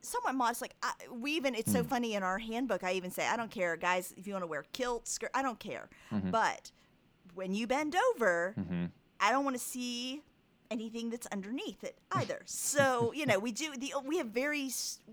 somewhat 0.00 0.34
modest. 0.34 0.60
Like 0.62 0.74
I, 0.82 0.92
we 1.12 1.32
even, 1.32 1.54
it's 1.54 1.72
so 1.72 1.82
funny 1.84 2.14
in 2.14 2.22
our 2.22 2.38
handbook. 2.38 2.84
I 2.84 2.92
even 2.92 3.10
say, 3.10 3.26
I 3.26 3.36
don't 3.36 3.50
care, 3.50 3.76
guys, 3.76 4.14
if 4.16 4.26
you 4.26 4.32
want 4.34 4.44
to 4.44 4.46
wear 4.46 4.64
kilt, 4.72 5.08
skirt, 5.08 5.30
I 5.34 5.42
don't 5.42 5.58
care. 5.58 5.88
But 6.30 6.70
when 7.34 7.54
you 7.54 7.66
bend 7.66 7.96
over, 8.14 8.54
hmm 8.56 8.86
I 9.20 9.32
don't 9.32 9.44
want 9.44 9.56
to 9.56 9.62
see 9.62 10.22
anything 10.70 11.10
that's 11.10 11.26
underneath 11.28 11.82
it 11.84 11.98
either. 12.12 12.40
So 12.44 13.12
you 13.16 13.26
know, 13.26 13.38
we 13.38 13.52
do 13.52 13.72
the 13.76 13.94
we 14.04 14.18
have 14.18 14.28
very 14.28 14.70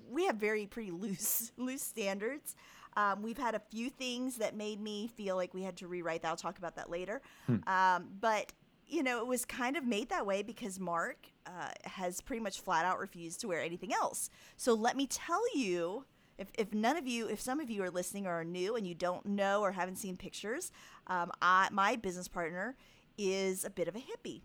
we 0.09 0.25
have 0.25 0.35
very 0.35 0.65
pretty 0.65 0.91
loose 0.91 1.51
loose 1.57 1.83
standards. 1.83 2.55
Um, 2.97 3.21
we've 3.21 3.37
had 3.37 3.55
a 3.55 3.59
few 3.59 3.89
things 3.89 4.37
that 4.37 4.55
made 4.55 4.79
me 4.79 5.07
feel 5.07 5.35
like 5.35 5.53
we 5.53 5.63
had 5.63 5.75
to 5.77 5.87
rewrite 5.87 6.21
that. 6.21 6.29
I'll 6.29 6.37
talk 6.37 6.57
about 6.57 6.77
that 6.77 6.89
later. 6.89 7.21
Um, 7.67 8.07
but 8.21 8.53
you 8.87 9.03
know, 9.03 9.19
it 9.19 9.27
was 9.27 9.45
kind 9.45 9.75
of 9.75 9.83
made 9.83 10.09
that 10.09 10.25
way 10.25 10.43
because 10.43 10.79
Mark 10.79 11.27
uh, 11.45 11.69
has 11.83 12.21
pretty 12.21 12.41
much 12.41 12.61
flat 12.61 12.85
out 12.85 12.99
refused 12.99 13.41
to 13.41 13.47
wear 13.47 13.61
anything 13.61 13.93
else. 13.93 14.29
So 14.57 14.73
let 14.73 14.95
me 14.95 15.07
tell 15.07 15.41
you. 15.55 16.05
If, 16.37 16.49
if 16.55 16.73
none 16.73 16.97
of 16.97 17.07
you, 17.07 17.29
if 17.29 17.39
some 17.39 17.61
of 17.61 17.69
you 17.69 17.81
are 17.81 17.89
listening 17.89 18.27
or 18.27 18.41
are 18.41 18.43
new 18.43 18.75
and 18.75 18.85
you 18.85 18.93
don't 18.93 19.25
know 19.25 19.61
or 19.61 19.71
haven't 19.71 19.95
seen 19.95 20.17
pictures, 20.17 20.69
um, 21.07 21.31
I, 21.41 21.69
my 21.71 21.95
business 21.95 22.27
partner 22.27 22.75
is 23.17 23.63
a 23.63 23.69
bit 23.69 23.87
of 23.87 23.95
a 23.95 23.99
hippie. 23.99 24.41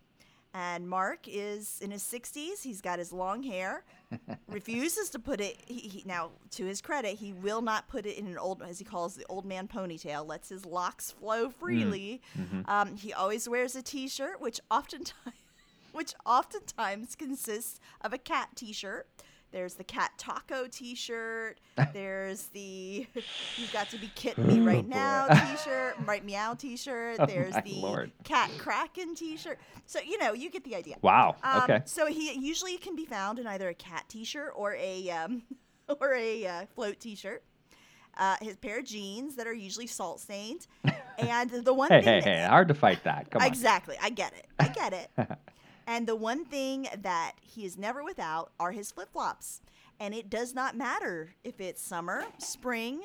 And 0.53 0.89
Mark 0.89 1.21
is 1.27 1.79
in 1.81 1.91
his 1.93 2.03
60s. 2.03 2.63
He's 2.63 2.81
got 2.81 2.99
his 2.99 3.13
long 3.13 3.43
hair. 3.43 3.85
refuses 4.49 5.11
to 5.11 5.19
put 5.19 5.41
it. 5.41 5.57
He, 5.67 5.81
he, 5.81 6.03
now, 6.05 6.31
to 6.53 6.65
his 6.65 6.81
credit, 6.81 7.17
he 7.17 7.33
will 7.33 7.63
not 7.63 7.89
put 7.89 8.07
it 8.07 8.19
in 8.19 8.27
an 8.27 8.37
old, 8.39 8.63
as 8.63 8.79
he 8.79 8.85
calls 8.85 9.15
the 9.15 9.25
old 9.29 9.45
man 9.45 9.69
ponytail. 9.69 10.27
Lets 10.27 10.49
his 10.49 10.67
locks 10.67 11.13
flow 11.13 11.51
freely. 11.51 12.21
Um, 12.67 12.97
he 12.97 13.13
always 13.13 13.49
wears 13.49 13.77
a 13.77 13.83
T-shirt, 13.83 14.41
which 14.41 14.61
oftentimes, 14.71 15.37
which 15.93 16.15
oftentimes 16.27 17.15
consists 17.15 17.79
of 18.01 18.13
a 18.13 18.19
cat 18.19 18.51
T-shirt. 18.57 19.07
There's 19.53 19.75
the 19.75 19.85
cat 19.85 20.13
taco 20.17 20.67
T-shirt. 20.71 21.61
There's 21.93 22.45
the 22.49 23.07
"You've 23.57 23.73
got 23.73 23.91
to 23.91 23.99
be 23.99 24.11
kidding 24.15 24.47
me 24.47 24.61
right 24.61 24.85
Oh, 24.85 24.89
now" 24.89 25.27
T-shirt, 25.55 25.97
right 26.07 26.25
meow 26.25 26.55
T-shirt. 26.55 27.17
Oh, 27.19 27.27
There's 27.27 27.55
the 27.65 27.81
Lord. 27.81 28.13
cat 28.25 28.51
kraken 28.59 29.15
T-shirt. 29.15 29.59
So 29.87 30.01
you 30.01 30.19
know, 30.19 30.33
you 30.33 30.51
get 30.51 30.65
the 30.65 30.77
idea. 30.77 30.97
Wow. 31.03 31.37
Um, 31.43 31.63
okay. 31.63 31.83
So 31.85 32.07
he 32.07 32.33
usually 32.39 32.77
can 32.77 32.95
be 32.95 33.05
found 33.07 33.39
in 33.39 33.47
either 33.47 33.69
a 33.69 33.75
cat 33.75 34.05
T-shirt 34.09 34.53
or 34.55 34.75
a 34.77 35.11
um, 35.11 35.43
or 36.01 36.15
a 36.15 36.47
uh, 36.47 36.67
float 36.75 37.01
T-shirt. 37.01 37.43
Uh, 38.19 38.37
his 38.43 38.57
pair 38.57 38.81
of 38.81 38.85
jeans 38.85 39.37
that 39.37 39.47
are 39.47 39.55
usually 39.55 39.87
salt 39.87 40.21
stained, 40.21 40.67
and 41.19 41.49
the 41.51 41.73
one 41.73 41.89
Hey, 41.91 42.03
thing 42.03 42.23
hey, 42.25 42.39
hey! 42.41 42.47
Hard 42.47 42.67
to 42.69 42.75
fight 42.75 43.03
that. 43.05 43.31
Come 43.31 43.41
on. 43.41 43.47
exactly, 43.49 43.97
I 44.03 44.11
get 44.11 44.33
it, 44.35 44.47
I 44.59 44.69
get 44.69 44.93
it. 44.93 45.11
And 45.91 46.07
the 46.07 46.15
one 46.15 46.45
thing 46.45 46.87
that 47.03 47.33
he 47.43 47.65
is 47.65 47.77
never 47.77 48.05
without 48.05 48.53
are 48.61 48.71
his 48.71 48.93
flip 48.93 49.09
flops, 49.13 49.61
and 49.99 50.15
it 50.15 50.31
does 50.31 50.55
not 50.55 50.77
matter 50.77 51.35
if 51.43 51.61
it's 51.61 51.83
summer, 51.83 52.25
spring, 52.39 53.01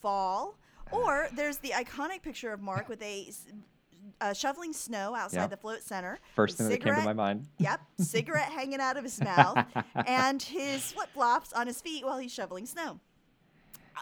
fall, 0.00 0.58
or 0.90 1.28
there's 1.34 1.56
the 1.58 1.70
iconic 1.70 2.20
picture 2.22 2.52
of 2.52 2.60
Mark 2.60 2.88
with 2.88 3.02
a 3.02 3.30
Uh, 4.20 4.32
shoveling 4.34 4.72
snow 4.72 5.14
outside 5.14 5.42
Yeah. 5.42 5.46
the 5.46 5.56
float 5.56 5.80
center. 5.82 6.18
First 6.34 6.58
thing 6.58 6.68
that 6.68 6.80
came 6.82 6.94
to 6.94 7.02
my 7.02 7.12
mind. 7.12 7.46
Yep, 7.58 7.80
cigarette 8.00 8.50
hanging 8.58 8.80
out 8.80 8.96
of 8.96 9.04
his 9.04 9.20
mouth, 9.20 9.64
and 10.06 10.42
his 10.42 10.90
flip 10.94 11.08
flops 11.14 11.52
on 11.52 11.66
his 11.68 11.80
feet 11.80 12.04
while 12.04 12.18
he's 12.18 12.32
shoveling 12.32 12.66
snow. 12.66 12.98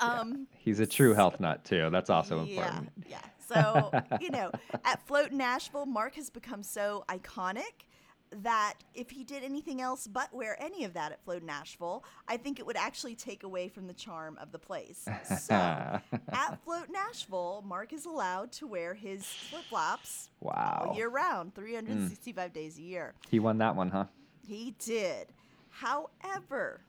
Um, 0.01 0.47
He's 0.59 0.81
a 0.81 0.87
true 0.87 1.13
health 1.15 1.39
nut 1.39 1.65
too. 1.65 1.91
That's 1.91 2.09
also 2.11 2.43
yeah, 2.45 2.51
important. 2.65 2.93
Yeah. 3.09 3.19
So, 3.47 3.91
you 4.21 4.31
know, 4.31 4.51
at 4.85 5.07
Float 5.07 5.33
Nashville, 5.33 5.85
Mark 5.87 6.15
has 6.15 6.31
become 6.31 6.63
so 6.63 7.05
iconic 7.09 7.85
that 8.33 8.75
if 8.95 9.11
he 9.11 9.25
did 9.25 9.43
anything 9.43 9.81
else 9.81 10.07
but 10.07 10.33
wear 10.33 10.57
any 10.63 10.85
of 10.85 10.93
that 10.95 11.11
at 11.13 11.23
Float 11.25 11.43
Nashville, 11.43 12.05
I 12.29 12.37
think 12.37 12.59
it 12.61 12.67
would 12.67 12.77
actually 12.77 13.15
take 13.17 13.43
away 13.43 13.69
from 13.69 13.87
the 13.89 13.93
charm 13.93 14.39
of 14.41 14.53
the 14.53 14.59
place. 14.59 15.05
So, 15.41 15.55
at 16.33 16.59
Float 16.65 16.89
Nashville, 16.91 17.65
Mark 17.67 17.93
is 17.93 18.07
allowed 18.07 18.53
to 18.53 18.67
wear 18.67 18.95
his 18.95 19.25
flip 19.27 19.63
flops 19.69 20.31
Wow. 20.41 20.87
all 20.91 20.97
year 20.97 21.09
round, 21.09 21.55
365 21.55 22.53
days 22.53 22.79
a 22.79 22.83
year. 22.83 23.15
He 23.31 23.41
won 23.41 23.59
that 23.59 23.75
one, 23.75 23.91
huh? 23.91 24.05
He 24.47 24.75
did. 24.79 25.29
However, 25.71 26.81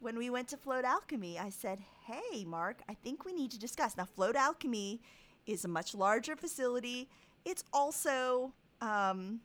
when 0.00 0.16
we 0.16 0.30
went 0.30 0.48
to 0.48 0.56
Float 0.56 0.84
Alchemy, 0.84 1.38
I 1.38 1.50
said, 1.50 1.80
Hey, 2.06 2.44
Mark, 2.44 2.80
I 2.88 2.94
think 2.94 3.24
we 3.24 3.32
need 3.32 3.50
to 3.50 3.58
discuss. 3.58 3.96
Now, 3.96 4.04
Float 4.04 4.36
Alchemy 4.36 5.00
is 5.46 5.64
a 5.64 5.68
much 5.68 5.94
larger 5.94 6.36
facility. 6.36 7.08
It's 7.44 7.64
also. 7.72 8.52
Um, 8.80 9.40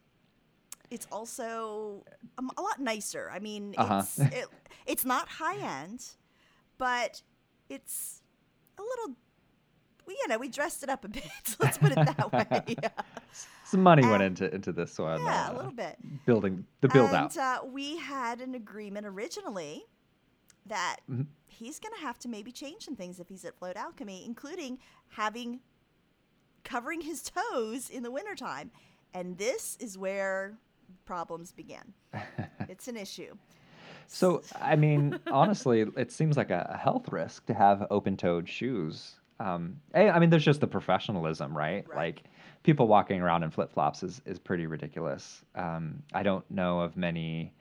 it's 0.92 1.08
also 1.12 2.04
um, 2.38 2.52
a 2.58 2.62
lot 2.62 2.80
nicer. 2.80 3.32
I 3.34 3.40
mean, 3.40 3.74
Uh-huh. 3.78 4.00
it's, 4.00 4.20
it, 4.20 4.46
it's 4.86 5.06
not 5.06 5.28
high 5.28 5.58
end, 5.82 6.06
but 6.78 7.22
it's 7.70 8.22
a 8.78 8.82
little, 8.82 9.16
we, 10.06 10.14
you 10.22 10.28
know, 10.28 10.38
we 10.38 10.50
dressed 10.50 10.84
it 10.84 10.90
up 10.90 11.06
a 11.06 11.08
bit. 11.08 11.24
Let's 11.60 11.78
put 11.78 11.92
it 11.94 11.96
that 11.96 12.32
way. 12.32 12.76
Yeah, 12.84 12.90
Some 13.64 13.82
money 13.84 14.06
went 14.06 14.22
Uh, 14.22 14.26
into 14.26 14.54
into 14.54 14.72
this 14.74 15.00
one. 15.00 15.22
yeah 15.22 15.48
uh, 15.50 15.54
a 15.54 15.56
little 15.56 15.72
bit. 15.72 15.98
building 16.26 16.66
the 16.82 16.90
build 16.90 17.08
and, 17.10 17.16
out. 17.16 17.38
uh, 17.38 17.60
we 17.66 17.98
had 17.98 18.42
an 18.42 18.54
agreement 18.56 19.06
originally 19.08 19.86
that 20.66 20.98
Mhm. 21.10 21.26
he's 21.48 21.80
going 21.80 21.94
to 21.96 22.02
have 22.02 22.20
to 22.20 22.28
maybe 22.30 22.52
change 22.52 22.84
some 22.86 22.96
things 22.96 23.20
if 23.20 23.30
he's 23.30 23.46
at 23.46 23.58
Float 23.58 23.78
Alchemy, 23.78 24.24
including 24.26 24.78
having 25.10 25.62
covering 26.64 27.02
his 27.02 27.24
toes 27.24 27.90
in 27.90 28.04
the 28.04 28.12
wintertime. 28.12 28.72
And 29.14 29.38
this 29.38 29.78
is 29.80 29.98
where 29.98 30.58
problems 31.06 31.52
begin. 31.52 31.94
it's 32.70 32.88
an 32.88 32.98
issue. 32.98 33.36
So, 34.08 34.42
I 34.60 34.76
mean, 34.76 35.20
honestly, 35.32 35.86
it 35.96 36.12
seems 36.12 36.36
like 36.36 36.50
a 36.50 36.78
health 36.82 37.12
risk 37.12 37.46
to 37.46 37.54
have 37.54 37.88
open-toed 37.90 38.48
shoes. 38.48 39.16
Um, 39.40 39.80
I, 39.96 40.10
I 40.10 40.20
mean, 40.20 40.30
there's 40.30 40.44
just 40.44 40.60
the 40.60 40.68
professionalism, 40.68 41.58
right? 41.58 41.88
Right. 41.88 41.96
Like, 41.96 42.24
people 42.64 42.88
walking 42.88 43.22
around 43.22 43.44
in 43.44 43.52
flip-flops 43.52 44.04
is 44.04 44.22
is 44.26 44.40
pretty 44.40 44.68
ridiculous. 44.68 45.44
Um, 45.56 46.04
I 46.14 46.24
don't 46.24 46.50
know 46.52 46.82
of 46.82 46.98
many 46.98 47.54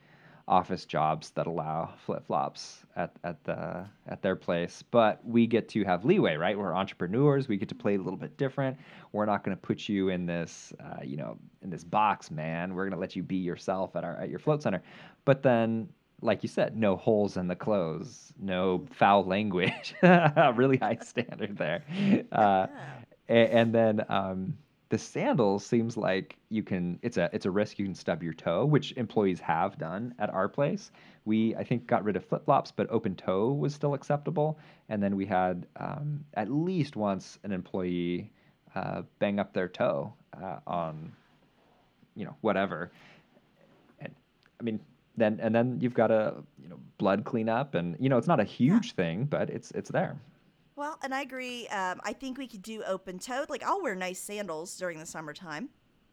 office 0.51 0.85
jobs 0.85 1.31
that 1.31 1.47
allow 1.47 1.95
flip-flops 2.05 2.85
at 2.97 3.13
at 3.25 3.43
the 3.45 3.87
at 4.09 4.21
their 4.21 4.37
place, 4.37 4.83
but 4.91 5.25
we 5.25 5.47
get 5.47 5.69
to 5.71 5.85
have 5.85 6.05
leeway, 6.05 6.35
right? 6.37 6.59
We're 6.59 6.75
entrepreneurs. 6.75 7.49
We 7.49 7.57
get 7.57 7.69
to 7.71 7.75
play 7.75 7.95
a 7.95 7.99
little 7.99 8.19
bit 8.19 8.37
different. 8.37 8.77
We're 9.13 9.27
not 9.27 9.45
going 9.45 9.57
to 9.57 9.61
put 9.61 9.89
you 9.89 10.09
in 10.09 10.27
this, 10.27 10.73
uh, 10.81 11.03
you 11.03 11.17
know, 11.17 11.39
in 11.63 11.71
this 11.71 11.85
box, 11.85 12.31
man. 12.31 12.75
We're 12.75 12.85
going 12.85 12.97
to 12.97 13.01
let 13.01 13.15
you 13.15 13.23
be 13.23 13.37
yourself 13.37 13.95
at 13.97 14.05
our 14.05 14.17
at 14.21 14.29
your 14.29 14.41
float 14.41 14.63
center. 14.63 14.83
But 15.25 15.43
then 15.43 15.89
like 16.23 16.43
you 16.43 16.49
said, 16.49 16.77
no 16.77 16.97
holes 16.97 17.37
in 17.39 17.49
the 17.49 17.57
clothes, 17.57 18.33
no 18.39 18.87
foul 18.93 19.25
language, 19.25 19.95
really 20.03 20.77
high 20.77 20.99
standard 21.01 21.57
there. 21.57 21.85
Uh, 22.33 22.67
a- 23.29 23.55
and, 23.55 23.75
then 23.75 24.05
um, 24.09 24.55
the 24.91 24.99
sandals 24.99 25.65
seems 25.65 25.97
like 25.97 26.37
you 26.51 26.63
can. 26.63 26.99
It's 27.03 27.17
a 27.17 27.31
it's 27.33 27.47
a 27.47 27.51
risk 27.51 27.79
you 27.79 27.85
can 27.85 27.95
stub 27.95 28.23
your 28.23 28.35
toe, 28.35 28.65
which 28.65 28.93
employees 28.97 29.41
have 29.41 29.79
done 29.79 30.15
at 30.19 30.31
our 30.31 30.49
place. 30.49 30.91
We 31.25 31.55
I 31.57 31.65
think 31.65 31.87
got 31.87 32.05
rid 32.05 32.17
of 32.17 32.25
flip 32.25 32.45
flops, 32.45 32.73
but 32.73 32.89
open 32.91 33.15
toe 33.15 33.53
was 33.53 33.75
still 33.75 33.95
acceptable. 33.95 34.59
And 34.89 35.03
then 35.03 35.17
we 35.17 35.27
had 35.27 35.67
um, 35.77 36.25
at 36.35 36.51
least 36.51 36.97
once 36.97 37.39
an 37.45 37.53
employee 37.53 38.31
uh, 38.75 39.03
bang 39.19 39.39
up 39.39 39.53
their 39.53 39.69
toe 39.69 40.13
uh, 40.41 40.59
on 40.67 41.13
you 42.17 42.25
know 42.25 42.37
whatever 42.41 42.91
and 44.01 44.15
i 44.61 44.63
mean 44.63 44.81
then 45.17 45.39
and 45.41 45.55
then 45.55 45.79
you've 45.81 45.95
got 45.95 46.11
a 46.11 46.35
you 46.61 46.69
know 46.69 46.79
blood 46.99 47.25
cleanup 47.25 47.75
and 47.75 47.97
you 47.99 48.09
know 48.09 48.19
it's 48.19 48.27
not 48.27 48.41
a 48.41 48.45
huge 48.45 48.93
thing 48.93 49.25
but 49.25 49.51
it's 49.51 49.71
it's 49.73 49.91
there 49.91 50.17
Well, 50.81 50.99
and 51.03 51.15
I 51.15 51.21
agree. 51.21 51.69
Um, 51.69 52.01
I 52.05 52.15
think 52.15 52.39
we 52.39 52.47
could 52.47 52.63
do 52.63 52.83
open 52.85 53.19
toed. 53.19 53.51
Like 53.51 53.63
I'll 53.63 53.83
wear 53.83 53.95
nice 53.95 54.19
sandals 54.19 54.79
during 54.79 54.99
the 54.99 55.05
summertime. 55.05 55.69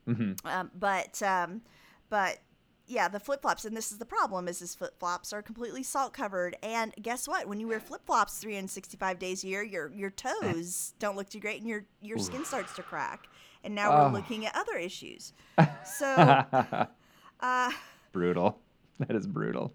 hmm 0.05 0.33
Um, 0.43 0.71
but 0.77 1.21
um, 1.23 1.61
but 2.09 2.39
yeah, 2.85 3.07
the 3.07 3.21
flip 3.21 3.41
flops, 3.41 3.63
and 3.63 3.77
this 3.77 3.93
is 3.93 3.97
the 3.97 4.05
problem: 4.05 4.49
is 4.49 4.59
his 4.59 4.75
flip 4.75 4.99
flops 4.99 5.31
are 5.31 5.41
completely 5.41 5.83
salt 5.83 6.11
covered. 6.11 6.57
And 6.61 6.93
guess 7.01 7.29
what? 7.29 7.47
When 7.47 7.61
you 7.61 7.69
wear 7.69 7.79
flip 7.79 8.01
flops 8.05 8.39
365 8.39 9.17
days 9.19 9.41
a 9.45 9.47
year, 9.47 9.63
your 9.63 9.89
your 9.95 10.09
toes 10.09 10.93
don't 10.99 11.15
look 11.15 11.29
too 11.29 11.39
great, 11.39 11.61
and 11.61 11.69
your 11.69 11.85
your 12.01 12.17
skin 12.17 12.43
starts 12.43 12.73
to 12.73 12.83
crack. 12.83 13.29
And 13.63 13.73
now 13.73 13.89
Oh. 13.89 14.09
we're 14.09 14.11
looking 14.15 14.45
at 14.45 14.53
other 14.53 14.75
issues. 14.77 15.31
So, 15.99 16.05
uh, 17.39 17.71
brutal 18.11 18.59
that 18.99 19.15
is 19.15 19.27
brutal 19.27 19.73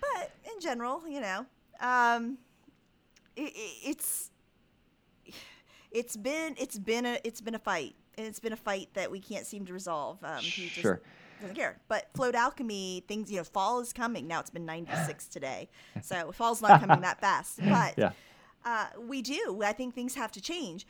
but 0.00 0.32
in 0.44 0.60
general, 0.60 1.06
you 1.06 1.20
know, 1.20 1.46
um, 1.80 2.38
it, 3.36 3.52
it's 3.84 4.30
it's 5.90 6.16
been 6.16 6.54
it's 6.58 6.78
been 6.78 7.06
a 7.06 7.18
it's 7.24 7.40
been 7.40 7.54
a 7.54 7.58
fight, 7.58 7.94
and 8.16 8.26
it's 8.26 8.40
been 8.40 8.52
a 8.52 8.56
fight 8.56 8.88
that 8.94 9.10
we 9.10 9.20
can't 9.20 9.46
seem 9.46 9.66
to 9.66 9.72
resolve. 9.72 10.18
Um, 10.22 10.38
he 10.40 10.62
just 10.68 10.80
Sure. 10.80 11.00
doesn't 11.40 11.56
care. 11.56 11.78
But 11.88 12.08
float 12.14 12.34
alchemy 12.34 13.04
things, 13.08 13.30
you 13.30 13.38
know, 13.38 13.44
fall 13.44 13.80
is 13.80 13.92
coming. 13.92 14.26
Now 14.26 14.40
it's 14.40 14.50
been 14.50 14.64
96 14.66 15.26
today, 15.28 15.68
so 16.02 16.32
fall's 16.32 16.62
not 16.62 16.80
coming 16.80 17.00
that 17.02 17.20
fast. 17.20 17.58
But 17.68 17.94
yeah 17.98 18.12
uh, 18.64 18.86
we 18.98 19.22
do. 19.22 19.60
I 19.64 19.72
think 19.72 19.92
things 19.94 20.14
have 20.14 20.30
to 20.32 20.40
change. 20.40 20.86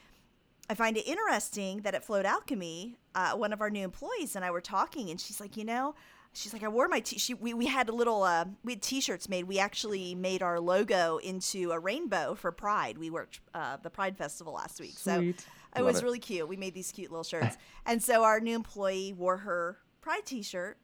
I 0.68 0.74
find 0.74 0.96
it 0.96 1.07
interesting 1.07 1.81
that 1.83 1.94
at 1.94 2.05
Float 2.05 2.24
Alchemy, 2.26 2.96
uh, 3.14 3.33
one 3.33 3.52
of 3.52 3.61
our 3.62 3.70
new 3.70 3.83
employees 3.83 4.37
and 4.37 4.44
I 4.44 4.50
were 4.50 4.61
talking, 4.61 5.11
and 5.11 5.18
she's 5.20 5.40
like, 5.40 5.57
you 5.57 5.64
know, 5.64 5.94
she's 6.33 6.53
like, 6.53 6.62
I 6.62 6.68
wore 6.68 6.88
my 6.88 7.01
t. 7.01 7.18
She, 7.18 7.35
we 7.35 7.55
we 7.55 7.66
had 7.66 7.88
a 7.88 7.92
little 7.92 8.23
uh, 8.23 8.47
we 8.64 8.73
had 8.73 8.83
T-shirts 8.83 9.29
made. 9.29 9.45
We 9.45 9.59
actually 9.59 10.14
made 10.14 10.42
our 10.42 10.61
logo 10.61 11.18
into 11.18 11.71
a 11.73 11.79
rainbow 11.79 12.35
for 12.35 12.53
Pride. 12.53 12.99
We 12.99 13.11
worked 13.11 13.40
uh, 13.55 13.77
the 13.83 13.90
Pride 13.90 14.16
Festival 14.16 14.55
last 14.55 14.81
week, 14.81 14.95
so 14.97 15.18
Sweet. 15.18 15.45
it 15.77 15.81
Love 15.81 15.87
was 15.87 15.99
it. 15.99 16.05
really 16.05 16.18
cute. 16.18 16.49
We 16.49 16.57
made 16.57 16.75
these 16.75 16.92
cute 16.92 17.11
little 17.11 17.25
shirts, 17.25 17.57
and 17.87 18.03
so 18.03 18.25
our 18.25 18.40
new 18.40 18.57
employee 18.57 19.12
wore 19.12 19.38
her 19.38 19.79
Pride 20.01 20.25
T-shirt. 20.25 20.79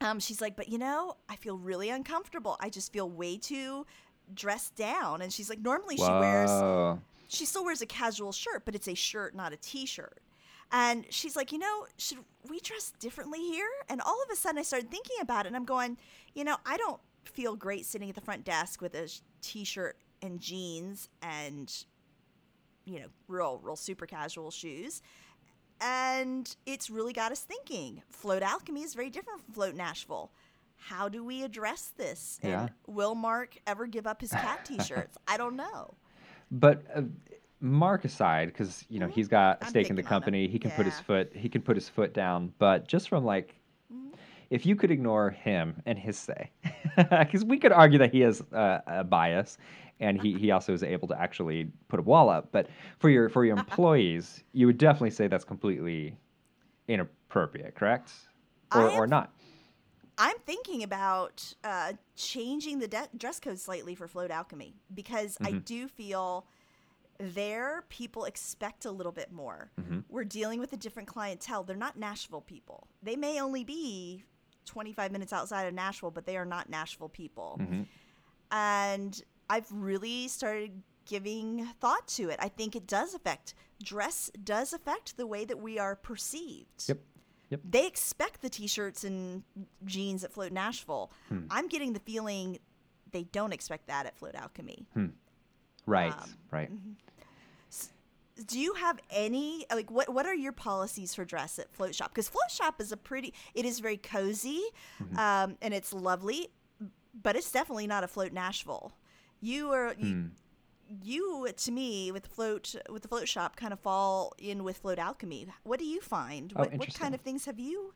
Um, 0.00 0.18
she's 0.18 0.40
like, 0.40 0.56
but 0.56 0.68
you 0.68 0.78
know, 0.78 1.16
I 1.28 1.36
feel 1.36 1.56
really 1.56 1.90
uncomfortable. 1.90 2.56
I 2.60 2.68
just 2.68 2.92
feel 2.92 3.08
way 3.08 3.38
too 3.38 3.86
dressed 4.32 4.74
down. 4.74 5.22
And 5.22 5.32
she's 5.32 5.48
like, 5.50 5.60
normally 5.60 5.96
she 5.96 6.02
wears 6.02 6.50
she 7.28 7.46
still 7.46 7.64
wears 7.64 7.82
a 7.82 7.86
casual 7.86 8.32
shirt, 8.32 8.64
but 8.64 8.74
it's 8.74 8.88
a 8.88 8.94
shirt, 8.94 9.34
not 9.34 9.52
a 9.52 9.56
t-shirt. 9.56 10.20
And 10.76 11.06
she's 11.08 11.36
like, 11.36 11.52
you 11.52 11.58
know, 11.58 11.86
should 11.98 12.18
we 12.50 12.58
dress 12.58 12.92
differently 12.98 13.38
here? 13.38 13.68
And 13.88 14.00
all 14.00 14.20
of 14.24 14.28
a 14.32 14.34
sudden, 14.34 14.58
I 14.58 14.62
started 14.62 14.90
thinking 14.90 15.16
about 15.20 15.46
it, 15.46 15.48
and 15.48 15.56
I'm 15.56 15.64
going, 15.64 15.96
you 16.34 16.42
know, 16.42 16.56
I 16.66 16.76
don't 16.76 17.00
feel 17.24 17.54
great 17.54 17.86
sitting 17.86 18.08
at 18.08 18.16
the 18.16 18.20
front 18.20 18.44
desk 18.44 18.82
with 18.82 18.92
a 18.96 19.06
sh- 19.06 19.20
t-shirt 19.40 19.96
and 20.20 20.40
jeans 20.40 21.08
and, 21.22 21.72
you 22.86 22.98
know, 22.98 23.06
real, 23.28 23.60
real 23.62 23.76
super 23.76 24.04
casual 24.04 24.50
shoes. 24.50 25.00
And 25.80 26.52
it's 26.66 26.90
really 26.90 27.12
got 27.12 27.30
us 27.30 27.40
thinking. 27.40 28.02
Float 28.10 28.42
Alchemy 28.42 28.82
is 28.82 28.94
very 28.94 29.10
different 29.10 29.44
from 29.44 29.54
Float 29.54 29.74
Nashville. 29.76 30.32
How 30.76 31.08
do 31.08 31.22
we 31.24 31.44
address 31.44 31.92
this? 31.96 32.40
And 32.42 32.52
will 32.88 33.14
Mark 33.14 33.56
ever 33.66 33.86
give 33.86 34.08
up 34.08 34.20
his 34.20 34.32
cat 34.32 34.64
t-shirts? 34.66 35.16
I 35.28 35.36
don't 35.36 35.54
know. 35.54 35.94
but 36.50 36.82
uh, 36.92 37.02
mark 37.60 38.04
aside 38.04 38.48
because 38.48 38.84
you 38.88 38.98
know 38.98 39.06
he's 39.08 39.28
got 39.28 39.62
a 39.62 39.66
stake 39.66 39.88
in 39.90 39.96
the 39.96 40.02
thinking 40.02 40.06
on 40.06 40.06
it. 40.06 40.08
company 40.08 40.48
he 40.48 40.58
can 40.58 40.70
put 40.70 40.84
his 40.86 41.00
foot 41.00 41.32
he 41.34 41.48
can 41.48 41.62
put 41.62 41.76
his 41.76 41.88
foot 41.88 42.12
down 42.12 42.52
but 42.58 42.86
just 42.88 43.08
from 43.08 43.24
like 43.24 43.54
Mm-hmm. 43.92 44.14
if 44.50 44.64
you 44.64 44.76
could 44.76 44.90
ignore 44.90 45.30
him 45.30 45.82
and 45.84 45.98
his 45.98 46.18
say 46.18 46.50
because 46.96 47.44
we 47.44 47.58
could 47.58 47.72
argue 47.72 47.98
that 47.98 48.12
he 48.12 48.20
has 48.20 48.40
uh, 48.52 48.80
a 48.86 49.04
bias 49.04 49.58
and 50.00 50.20
he, 50.20 50.34
he 50.38 50.50
also 50.50 50.72
is 50.72 50.82
able 50.82 51.06
to 51.08 51.20
actually 51.20 51.70
put 51.88 52.00
a 52.00 52.02
wall 52.02 52.28
up 52.30 52.48
but 52.50 52.68
for 52.98 53.10
your 53.10 53.28
for 53.28 53.44
your 53.44 53.56
employees 53.58 54.42
you 54.52 54.66
would 54.66 54.78
definitely 54.78 55.10
say 55.10 55.26
that's 55.28 55.44
completely 55.44 56.16
inappropriate 56.88 57.74
correct? 57.74 58.10
Or, 58.74 58.88
or 58.90 59.06
not? 59.06 59.32
I'm 60.18 60.36
thinking 60.46 60.82
about 60.82 61.54
uh, 61.62 61.92
changing 62.16 62.78
the 62.78 62.88
de- 62.88 63.08
dress 63.16 63.38
code 63.40 63.58
slightly 63.58 63.94
for 63.94 64.08
Float 64.08 64.30
Alchemy 64.30 64.74
because 64.92 65.36
I 65.44 65.52
do 65.52 65.88
feel 65.88 66.46
there 67.18 67.84
people 67.88 68.24
expect 68.24 68.84
a 68.84 68.90
little 68.90 69.12
bit 69.12 69.32
more. 69.32 69.70
We're 70.08 70.24
dealing 70.24 70.60
with 70.60 70.72
a 70.72 70.76
different 70.76 71.08
clientele. 71.08 71.62
They're 71.64 71.76
not 71.76 71.98
Nashville 71.98 72.40
people. 72.40 72.86
They 73.02 73.16
may 73.16 73.40
only 73.40 73.64
be 73.64 74.24
25 74.66 75.12
minutes 75.12 75.32
outside 75.32 75.64
of 75.66 75.74
Nashville, 75.74 76.10
but 76.10 76.26
they 76.26 76.36
are 76.36 76.46
not 76.46 76.68
Nashville 76.70 77.08
people. 77.08 77.60
And 78.50 79.22
I've 79.50 79.70
really 79.70 80.28
started 80.28 80.82
giving 81.06 81.66
thought 81.80 82.06
to 82.08 82.30
it. 82.30 82.38
I 82.40 82.48
think 82.48 82.74
it 82.76 82.86
does 82.86 83.14
affect 83.14 83.54
dress 83.82 84.30
does 84.42 84.72
affect 84.72 85.16
the 85.16 85.26
way 85.26 85.44
that 85.44 85.58
we 85.60 85.78
are 85.78 85.94
perceived 85.96 86.88
yep 86.88 86.98
yep 87.50 87.60
they 87.68 87.86
expect 87.86 88.40
the 88.40 88.48
t-shirts 88.48 89.04
and 89.04 89.42
jeans 89.84 90.24
at 90.24 90.32
Float 90.32 90.52
Nashville. 90.52 91.10
I'm 91.50 91.68
getting 91.68 91.92
the 91.92 92.00
feeling 92.00 92.58
they 93.12 93.24
don't 93.24 93.52
expect 93.52 93.88
that 93.88 94.06
at 94.06 94.16
Float 94.16 94.34
Alchemy. 94.34 94.86
Right. 95.86 96.12
Um, 96.12 96.34
right. 96.50 96.72
Mm-hmm 96.72 96.92
do 98.46 98.58
you 98.58 98.74
have 98.74 98.98
any 99.10 99.64
like 99.72 99.90
what 99.90 100.12
what 100.12 100.26
are 100.26 100.34
your 100.34 100.52
policies 100.52 101.14
for 101.14 101.24
dress 101.24 101.58
at 101.58 101.72
float 101.72 101.94
shop? 101.94 102.10
Because 102.10 102.28
float 102.28 102.50
shop 102.50 102.80
is 102.80 102.92
a 102.92 102.96
pretty 102.96 103.32
it 103.54 103.64
is 103.64 103.80
very 103.80 103.96
cozy 103.96 104.62
mm-hmm. 105.00 105.18
um, 105.18 105.56
and 105.62 105.72
it's 105.72 105.92
lovely 105.92 106.48
but 107.22 107.36
it's 107.36 107.50
definitely 107.50 107.86
not 107.86 108.04
a 108.04 108.08
float 108.08 108.32
nashville. 108.32 108.92
You 109.40 109.70
are 109.72 109.94
you, 109.98 110.14
mm. 110.14 110.30
you 111.02 111.48
to 111.56 111.72
me 111.72 112.10
with 112.10 112.24
the 112.24 112.28
float 112.28 112.74
with 112.90 113.02
the 113.02 113.08
float 113.08 113.28
shop 113.28 113.56
kind 113.56 113.72
of 113.72 113.80
fall 113.80 114.32
in 114.38 114.64
with 114.64 114.78
float 114.78 114.98
alchemy. 114.98 115.46
What 115.62 115.78
do 115.78 115.84
you 115.84 116.00
find? 116.00 116.52
Oh, 116.56 116.60
what, 116.60 116.74
what 116.74 116.94
kind 116.94 117.14
of 117.14 117.20
things 117.20 117.44
have 117.44 117.60
you 117.60 117.94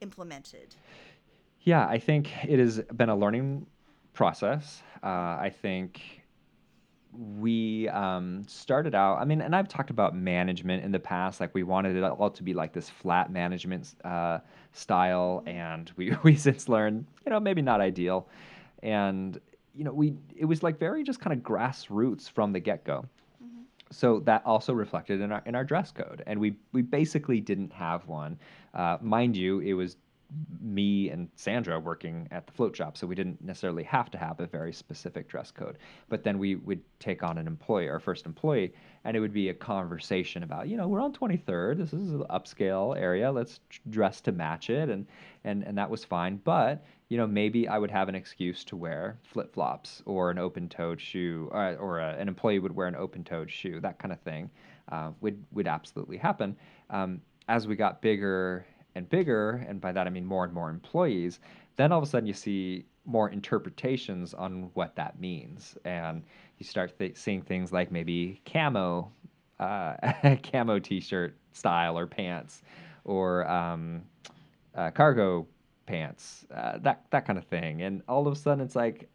implemented? 0.00 0.76
Yeah 1.62 1.86
i 1.86 1.98
think 1.98 2.30
it 2.44 2.58
has 2.58 2.80
been 2.94 3.08
a 3.08 3.16
learning 3.16 3.66
process. 4.12 4.82
Uh, 5.02 5.36
i 5.40 5.52
think 5.62 6.19
we 7.12 7.88
um, 7.88 8.44
started 8.46 8.94
out 8.94 9.18
i 9.18 9.24
mean 9.24 9.40
and 9.40 9.54
i've 9.54 9.68
talked 9.68 9.90
about 9.90 10.14
management 10.14 10.84
in 10.84 10.92
the 10.92 10.98
past 10.98 11.40
like 11.40 11.52
we 11.54 11.62
wanted 11.62 11.96
it 11.96 12.04
all 12.04 12.30
to 12.30 12.42
be 12.42 12.54
like 12.54 12.72
this 12.72 12.88
flat 12.88 13.32
management 13.32 13.94
uh, 14.04 14.38
style 14.72 15.42
and 15.46 15.92
we, 15.96 16.12
we 16.22 16.36
since 16.36 16.68
learned 16.68 17.06
you 17.24 17.30
know 17.30 17.40
maybe 17.40 17.62
not 17.62 17.80
ideal. 17.80 18.28
And 18.82 19.38
you 19.74 19.84
know 19.84 19.92
we 19.92 20.14
it 20.36 20.44
was 20.44 20.62
like 20.62 20.78
very 20.78 21.02
just 21.02 21.20
kind 21.20 21.36
of 21.36 21.44
grassroots 21.44 22.30
from 22.30 22.52
the 22.52 22.60
get-go. 22.60 23.04
Mm-hmm. 23.42 23.62
so 23.90 24.20
that 24.20 24.42
also 24.44 24.72
reflected 24.72 25.20
in 25.20 25.32
our 25.32 25.42
in 25.46 25.54
our 25.54 25.64
dress 25.64 25.92
code. 25.92 26.22
And 26.26 26.40
we 26.40 26.54
we 26.72 26.82
basically 26.82 27.40
didn't 27.40 27.72
have 27.72 28.06
one. 28.06 28.38
Uh, 28.74 28.98
mind 29.00 29.36
you 29.36 29.60
it 29.60 29.74
was 29.74 29.96
me 30.60 31.10
and 31.10 31.28
Sandra 31.34 31.78
working 31.78 32.28
at 32.30 32.46
the 32.46 32.52
float 32.52 32.76
shop, 32.76 32.96
so 32.96 33.06
we 33.06 33.14
didn't 33.14 33.42
necessarily 33.42 33.82
have 33.84 34.10
to 34.10 34.18
have 34.18 34.40
a 34.40 34.46
very 34.46 34.72
specific 34.72 35.28
dress 35.28 35.50
code. 35.50 35.78
But 36.08 36.22
then 36.22 36.38
we 36.38 36.56
would 36.56 36.80
take 36.98 37.22
on 37.22 37.38
an 37.38 37.46
employee, 37.46 37.88
our 37.88 38.00
first 38.00 38.26
employee, 38.26 38.72
and 39.04 39.16
it 39.16 39.20
would 39.20 39.32
be 39.32 39.48
a 39.48 39.54
conversation 39.54 40.42
about, 40.42 40.68
you 40.68 40.76
know, 40.76 40.86
we're 40.88 41.00
on 41.00 41.12
23rd. 41.12 41.78
This 41.78 41.92
is 41.92 42.12
an 42.12 42.24
upscale 42.30 42.96
area. 42.96 43.30
Let's 43.30 43.60
dress 43.88 44.20
to 44.22 44.32
match 44.32 44.70
it, 44.70 44.88
and 44.88 45.06
and 45.44 45.62
and 45.64 45.76
that 45.78 45.90
was 45.90 46.04
fine. 46.04 46.40
But 46.44 46.84
you 47.08 47.16
know, 47.16 47.26
maybe 47.26 47.66
I 47.66 47.78
would 47.78 47.90
have 47.90 48.08
an 48.08 48.14
excuse 48.14 48.62
to 48.64 48.76
wear 48.76 49.18
flip 49.24 49.52
flops 49.52 50.02
or 50.06 50.30
an 50.30 50.38
open-toed 50.38 51.00
shoe, 51.00 51.48
or, 51.50 51.76
or 51.76 51.98
a, 51.98 52.14
an 52.14 52.28
employee 52.28 52.60
would 52.60 52.74
wear 52.74 52.86
an 52.86 52.94
open-toed 52.94 53.50
shoe. 53.50 53.80
That 53.80 53.98
kind 53.98 54.12
of 54.12 54.20
thing 54.20 54.50
uh, 54.92 55.10
would 55.20 55.44
would 55.52 55.66
absolutely 55.66 56.16
happen. 56.16 56.56
Um, 56.90 57.20
as 57.48 57.66
we 57.66 57.74
got 57.74 58.00
bigger 58.00 58.64
and 58.94 59.08
bigger, 59.08 59.64
and 59.68 59.80
by 59.80 59.92
that 59.92 60.06
I 60.06 60.10
mean 60.10 60.24
more 60.24 60.44
and 60.44 60.52
more 60.52 60.70
employees, 60.70 61.40
then 61.76 61.92
all 61.92 61.98
of 61.98 62.04
a 62.04 62.06
sudden 62.06 62.26
you 62.26 62.34
see 62.34 62.84
more 63.04 63.30
interpretations 63.30 64.34
on 64.34 64.70
what 64.74 64.94
that 64.96 65.18
means, 65.20 65.76
and 65.84 66.22
you 66.58 66.64
start 66.64 66.98
th- 66.98 67.16
seeing 67.16 67.42
things 67.42 67.72
like 67.72 67.90
maybe 67.90 68.40
camo, 68.44 69.10
uh, 69.58 69.94
camo 70.42 70.78
T-shirt 70.78 71.36
style 71.52 71.98
or 71.98 72.06
pants, 72.06 72.62
or 73.04 73.48
um, 73.50 74.02
uh, 74.74 74.90
cargo 74.90 75.46
pants, 75.86 76.46
uh, 76.54 76.78
that 76.78 77.04
that 77.10 77.24
kind 77.24 77.38
of 77.38 77.44
thing, 77.46 77.82
and 77.82 78.02
all 78.08 78.26
of 78.26 78.32
a 78.32 78.36
sudden 78.36 78.64
it's 78.64 78.76
like, 78.76 79.08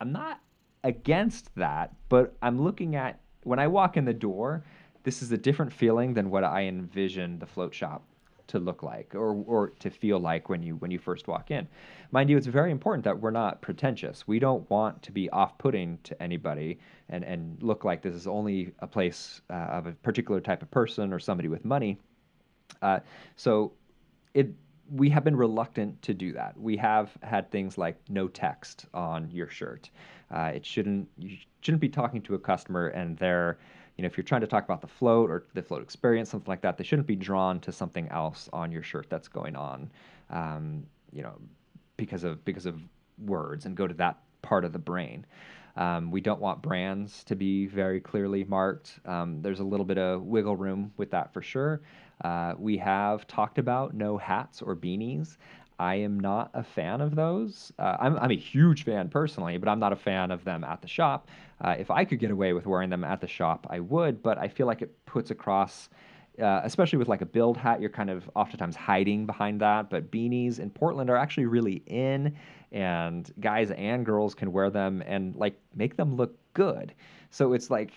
I'm 0.00 0.12
not 0.12 0.40
against 0.84 1.54
that, 1.56 1.94
but 2.08 2.36
I'm 2.40 2.60
looking 2.62 2.96
at 2.96 3.20
when 3.42 3.58
I 3.58 3.66
walk 3.66 3.96
in 3.96 4.04
the 4.04 4.14
door, 4.14 4.64
this 5.04 5.22
is 5.22 5.32
a 5.32 5.38
different 5.38 5.72
feeling 5.72 6.14
than 6.14 6.30
what 6.30 6.44
I 6.44 6.64
envisioned 6.64 7.40
the 7.40 7.46
float 7.46 7.74
shop 7.74 8.02
to 8.48 8.58
look 8.58 8.82
like 8.82 9.14
or, 9.14 9.34
or 9.46 9.70
to 9.78 9.90
feel 9.90 10.18
like 10.18 10.48
when 10.48 10.62
you 10.62 10.76
when 10.76 10.90
you 10.90 10.98
first 10.98 11.28
walk 11.28 11.50
in. 11.50 11.68
Mind 12.10 12.28
you, 12.28 12.36
it's 12.36 12.46
very 12.46 12.70
important 12.70 13.04
that 13.04 13.18
we're 13.18 13.30
not 13.30 13.60
pretentious. 13.60 14.26
We 14.26 14.38
don't 14.38 14.68
want 14.70 15.02
to 15.02 15.12
be 15.12 15.30
off-putting 15.30 15.98
to 16.04 16.22
anybody 16.22 16.78
and, 17.08 17.24
and 17.24 17.62
look 17.62 17.84
like 17.84 18.02
this 18.02 18.14
is 18.14 18.26
only 18.26 18.72
a 18.80 18.86
place 18.86 19.40
uh, 19.50 19.54
of 19.54 19.86
a 19.86 19.92
particular 19.92 20.40
type 20.40 20.62
of 20.62 20.70
person 20.70 21.12
or 21.12 21.18
somebody 21.18 21.48
with 21.48 21.64
money. 21.64 21.98
Uh, 22.82 23.00
so 23.36 23.72
it 24.34 24.48
we 24.90 25.10
have 25.10 25.22
been 25.22 25.36
reluctant 25.36 26.00
to 26.00 26.14
do 26.14 26.32
that. 26.32 26.58
We 26.58 26.76
have 26.78 27.10
had 27.22 27.50
things 27.50 27.76
like 27.76 27.98
no 28.08 28.26
text 28.26 28.86
on 28.94 29.30
your 29.30 29.48
shirt. 29.48 29.90
Uh, 30.30 30.52
it 30.54 30.64
shouldn't 30.64 31.08
you 31.18 31.36
shouldn't 31.60 31.80
be 31.80 31.88
talking 31.88 32.22
to 32.22 32.34
a 32.34 32.38
customer 32.38 32.88
and 32.88 33.16
they're 33.18 33.58
you 33.98 34.02
know, 34.02 34.06
if 34.06 34.16
you're 34.16 34.24
trying 34.24 34.40
to 34.42 34.46
talk 34.46 34.64
about 34.64 34.80
the 34.80 34.86
float 34.86 35.28
or 35.28 35.44
the 35.54 35.62
float 35.62 35.82
experience, 35.82 36.30
something 36.30 36.48
like 36.48 36.62
that, 36.62 36.78
they 36.78 36.84
shouldn't 36.84 37.08
be 37.08 37.16
drawn 37.16 37.58
to 37.60 37.72
something 37.72 38.08
else 38.08 38.48
on 38.52 38.70
your 38.70 38.82
shirt 38.82 39.10
that's 39.10 39.26
going 39.26 39.56
on, 39.56 39.90
um, 40.30 40.86
you 41.12 41.20
know, 41.20 41.34
because 41.96 42.22
of 42.22 42.44
because 42.44 42.64
of 42.64 42.80
words 43.26 43.66
and 43.66 43.76
go 43.76 43.88
to 43.88 43.94
that 43.94 44.20
part 44.40 44.64
of 44.64 44.72
the 44.72 44.78
brain. 44.78 45.26
Um, 45.76 46.12
we 46.12 46.20
don't 46.20 46.40
want 46.40 46.62
brands 46.62 47.24
to 47.24 47.34
be 47.34 47.66
very 47.66 48.00
clearly 48.00 48.44
marked. 48.44 49.00
Um, 49.04 49.42
there's 49.42 49.60
a 49.60 49.64
little 49.64 49.86
bit 49.86 49.98
of 49.98 50.22
wiggle 50.22 50.56
room 50.56 50.92
with 50.96 51.10
that 51.10 51.32
for 51.32 51.42
sure. 51.42 51.80
Uh, 52.22 52.54
we 52.56 52.76
have 52.78 53.26
talked 53.26 53.58
about 53.58 53.94
no 53.94 54.16
hats 54.16 54.62
or 54.62 54.74
beanies. 54.74 55.36
I 55.78 55.96
am 55.96 56.18
not 56.18 56.50
a 56.54 56.62
fan 56.62 57.00
of 57.00 57.14
those. 57.14 57.72
Uh, 57.78 57.96
I'm, 58.00 58.18
I'm 58.18 58.30
a 58.30 58.36
huge 58.36 58.84
fan 58.84 59.08
personally, 59.08 59.58
but 59.58 59.68
I'm 59.68 59.78
not 59.78 59.92
a 59.92 59.96
fan 59.96 60.30
of 60.30 60.44
them 60.44 60.64
at 60.64 60.82
the 60.82 60.88
shop. 60.88 61.28
Uh, 61.60 61.76
if 61.78 61.90
I 61.90 62.04
could 62.04 62.18
get 62.18 62.30
away 62.30 62.52
with 62.52 62.66
wearing 62.66 62.90
them 62.90 63.04
at 63.04 63.20
the 63.20 63.28
shop, 63.28 63.66
I 63.70 63.80
would, 63.80 64.22
but 64.22 64.38
I 64.38 64.48
feel 64.48 64.66
like 64.66 64.82
it 64.82 64.92
puts 65.06 65.30
across, 65.30 65.88
uh, 66.40 66.62
especially 66.64 66.98
with 66.98 67.08
like 67.08 67.22
a 67.22 67.26
build 67.26 67.56
hat, 67.56 67.80
you're 67.80 67.90
kind 67.90 68.10
of 68.10 68.28
oftentimes 68.34 68.74
hiding 68.74 69.24
behind 69.24 69.60
that. 69.60 69.88
But 69.88 70.10
beanies 70.10 70.58
in 70.58 70.70
Portland 70.70 71.10
are 71.10 71.16
actually 71.16 71.46
really 71.46 71.82
in, 71.86 72.36
and 72.72 73.32
guys 73.40 73.70
and 73.70 74.04
girls 74.04 74.34
can 74.34 74.52
wear 74.52 74.70
them 74.70 75.02
and 75.06 75.36
like 75.36 75.60
make 75.76 75.96
them 75.96 76.16
look 76.16 76.36
good. 76.54 76.92
So 77.30 77.52
it's 77.52 77.70
like, 77.70 77.92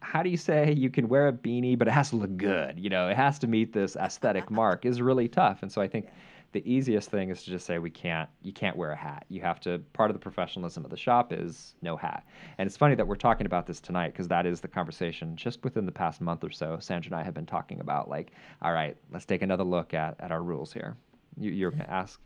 how 0.00 0.22
do 0.22 0.30
you 0.30 0.36
say 0.36 0.72
you 0.72 0.90
can 0.90 1.08
wear 1.08 1.28
a 1.28 1.32
beanie, 1.32 1.78
but 1.78 1.88
it 1.88 1.92
has 1.92 2.10
to 2.10 2.16
look 2.16 2.36
good? 2.36 2.78
You 2.78 2.90
know, 2.90 3.08
it 3.08 3.16
has 3.16 3.38
to 3.40 3.46
meet 3.46 3.72
this 3.72 3.96
aesthetic 3.96 4.50
mark 4.50 4.86
is 4.86 5.02
really 5.02 5.28
tough. 5.28 5.62
And 5.62 5.70
so 5.70 5.82
I 5.82 5.88
think 5.88 6.08
the 6.54 6.72
easiest 6.72 7.10
thing 7.10 7.30
is 7.30 7.42
to 7.42 7.50
just 7.50 7.66
say 7.66 7.78
we 7.78 7.90
can't 7.90 8.30
you 8.40 8.52
can't 8.52 8.76
wear 8.76 8.92
a 8.92 8.96
hat 8.96 9.26
you 9.28 9.40
have 9.40 9.58
to 9.58 9.80
part 9.92 10.08
of 10.08 10.14
the 10.14 10.20
professionalism 10.20 10.84
of 10.84 10.90
the 10.90 10.96
shop 10.96 11.32
is 11.32 11.74
no 11.82 11.96
hat 11.96 12.24
and 12.58 12.66
it's 12.66 12.76
funny 12.76 12.94
that 12.94 13.06
we're 13.06 13.16
talking 13.16 13.44
about 13.44 13.66
this 13.66 13.80
tonight 13.80 14.12
because 14.12 14.28
that 14.28 14.46
is 14.46 14.60
the 14.60 14.68
conversation 14.68 15.36
just 15.36 15.62
within 15.64 15.84
the 15.84 15.92
past 15.92 16.20
month 16.20 16.44
or 16.44 16.50
so 16.50 16.78
sandra 16.80 17.10
and 17.10 17.20
i 17.20 17.24
have 17.24 17.34
been 17.34 17.44
talking 17.44 17.80
about 17.80 18.08
like 18.08 18.30
all 18.62 18.72
right 18.72 18.96
let's 19.12 19.26
take 19.26 19.42
another 19.42 19.64
look 19.64 19.92
at, 19.94 20.14
at 20.20 20.30
our 20.30 20.44
rules 20.44 20.72
here 20.72 20.96
you, 21.36 21.50
you're 21.50 21.72
going 21.72 21.82
to 21.82 21.90
ask 21.90 22.20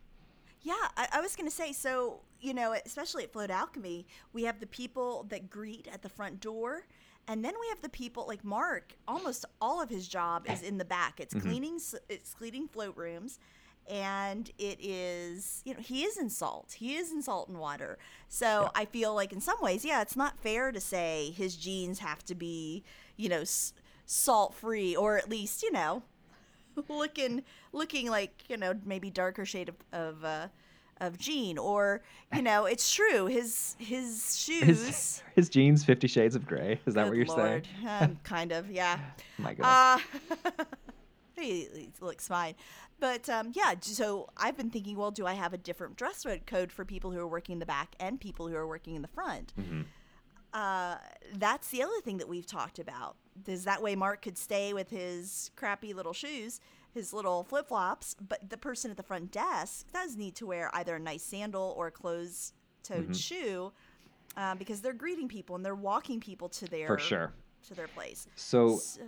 yeah 0.60 0.74
I, 0.96 1.08
I 1.14 1.20
was 1.22 1.34
going 1.34 1.48
to 1.48 1.56
say 1.56 1.72
so 1.72 2.20
you 2.38 2.52
know 2.52 2.76
especially 2.84 3.24
at 3.24 3.32
float 3.32 3.50
alchemy 3.50 4.06
we 4.34 4.44
have 4.44 4.60
the 4.60 4.66
people 4.66 5.24
that 5.30 5.48
greet 5.48 5.88
at 5.90 6.02
the 6.02 6.10
front 6.10 6.38
door 6.40 6.84
and 7.30 7.44
then 7.44 7.52
we 7.60 7.68
have 7.68 7.82
the 7.82 7.90
people 7.90 8.26
like 8.26 8.42
Mark. 8.42 8.96
Almost 9.06 9.44
all 9.60 9.82
of 9.82 9.90
his 9.90 10.08
job 10.08 10.46
is 10.50 10.62
in 10.68 10.78
the 10.78 10.84
back. 10.86 11.20
It's 11.20 11.34
mm-hmm. 11.34 11.46
cleaning. 11.46 11.80
It's 12.08 12.32
cleaning 12.32 12.68
float 12.68 12.96
rooms 12.96 13.38
and 13.88 14.50
it 14.58 14.78
is 14.80 15.62
you 15.64 15.74
know 15.74 15.80
he 15.80 16.02
is 16.04 16.16
in 16.18 16.30
salt. 16.30 16.72
He 16.78 16.96
is 16.96 17.12
in 17.12 17.22
salt 17.22 17.48
and 17.48 17.58
water. 17.58 17.98
So 18.28 18.46
yeah. 18.62 18.68
i 18.74 18.84
feel 18.84 19.14
like 19.14 19.32
in 19.32 19.40
some 19.40 19.56
ways 19.60 19.84
yeah 19.84 20.02
it's 20.02 20.16
not 20.16 20.38
fair 20.38 20.70
to 20.72 20.80
say 20.80 21.32
his 21.36 21.56
jeans 21.56 22.00
have 22.00 22.24
to 22.26 22.34
be 22.34 22.84
you 23.16 23.28
know 23.28 23.40
s- 23.40 23.72
salt 24.04 24.54
free 24.54 24.94
or 24.94 25.16
at 25.16 25.28
least 25.28 25.62
you 25.62 25.72
know 25.72 26.02
looking 26.88 27.42
looking 27.72 28.10
like 28.10 28.44
you 28.48 28.56
know 28.56 28.74
maybe 28.84 29.10
darker 29.10 29.44
shade 29.44 29.68
of 29.68 29.76
of 29.92 30.24
uh, 30.24 30.48
of 31.00 31.18
jean 31.18 31.58
or 31.58 32.02
you 32.34 32.42
know 32.42 32.64
it's 32.66 32.92
true. 32.92 33.26
His 33.26 33.76
his 33.78 34.38
shoes 34.38 34.62
his, 34.86 35.22
his 35.34 35.48
jeans 35.48 35.84
50 35.84 36.06
shades 36.08 36.34
of 36.36 36.46
gray 36.46 36.80
is 36.86 36.94
that 36.94 37.06
what 37.06 37.16
you're 37.16 37.26
Lord. 37.26 37.66
saying 37.84 37.88
um, 38.00 38.18
kind 38.24 38.52
of 38.52 38.70
yeah. 38.70 38.98
My 39.38 39.54
God. 39.54 40.00
uh, 40.20 40.64
he, 41.36 41.68
he 41.74 41.90
looks 42.00 42.26
fine 42.26 42.54
but 43.00 43.28
um, 43.28 43.52
yeah, 43.54 43.74
so 43.80 44.28
I've 44.36 44.56
been 44.56 44.70
thinking, 44.70 44.96
well, 44.96 45.10
do 45.10 45.26
I 45.26 45.34
have 45.34 45.52
a 45.52 45.58
different 45.58 45.96
dress 45.96 46.26
code 46.46 46.72
for 46.72 46.84
people 46.84 47.10
who 47.10 47.18
are 47.18 47.28
working 47.28 47.54
in 47.54 47.58
the 47.58 47.66
back 47.66 47.94
and 48.00 48.20
people 48.20 48.48
who 48.48 48.56
are 48.56 48.66
working 48.66 48.94
in 48.94 49.02
the 49.02 49.08
front? 49.08 49.52
Mm-hmm. 49.58 49.82
Uh, 50.52 50.96
that's 51.34 51.68
the 51.68 51.82
other 51.82 52.00
thing 52.02 52.18
that 52.18 52.28
we've 52.28 52.46
talked 52.46 52.78
about. 52.78 53.16
Is 53.46 53.64
that 53.64 53.82
way 53.82 53.94
Mark 53.94 54.22
could 54.22 54.36
stay 54.36 54.72
with 54.72 54.90
his 54.90 55.50
crappy 55.54 55.92
little 55.92 56.12
shoes, 56.12 56.60
his 56.92 57.12
little 57.12 57.44
flip 57.44 57.68
flops, 57.68 58.16
but 58.26 58.50
the 58.50 58.56
person 58.56 58.90
at 58.90 58.96
the 58.96 59.02
front 59.02 59.30
desk 59.30 59.86
does 59.92 60.16
need 60.16 60.34
to 60.36 60.46
wear 60.46 60.70
either 60.74 60.96
a 60.96 61.00
nice 61.00 61.22
sandal 61.22 61.74
or 61.76 61.88
a 61.88 61.92
closed 61.92 62.54
toed 62.82 63.04
mm-hmm. 63.04 63.12
shoe 63.12 63.72
uh, 64.36 64.54
because 64.54 64.80
they're 64.80 64.92
greeting 64.92 65.28
people 65.28 65.54
and 65.54 65.64
they're 65.64 65.74
walking 65.74 66.18
people 66.20 66.48
to 66.48 66.66
their 66.66 66.86
for 66.86 66.98
sure 66.98 67.32
to 67.66 67.74
their 67.74 67.88
place. 67.88 68.26
So, 68.36 68.78
so 68.78 69.00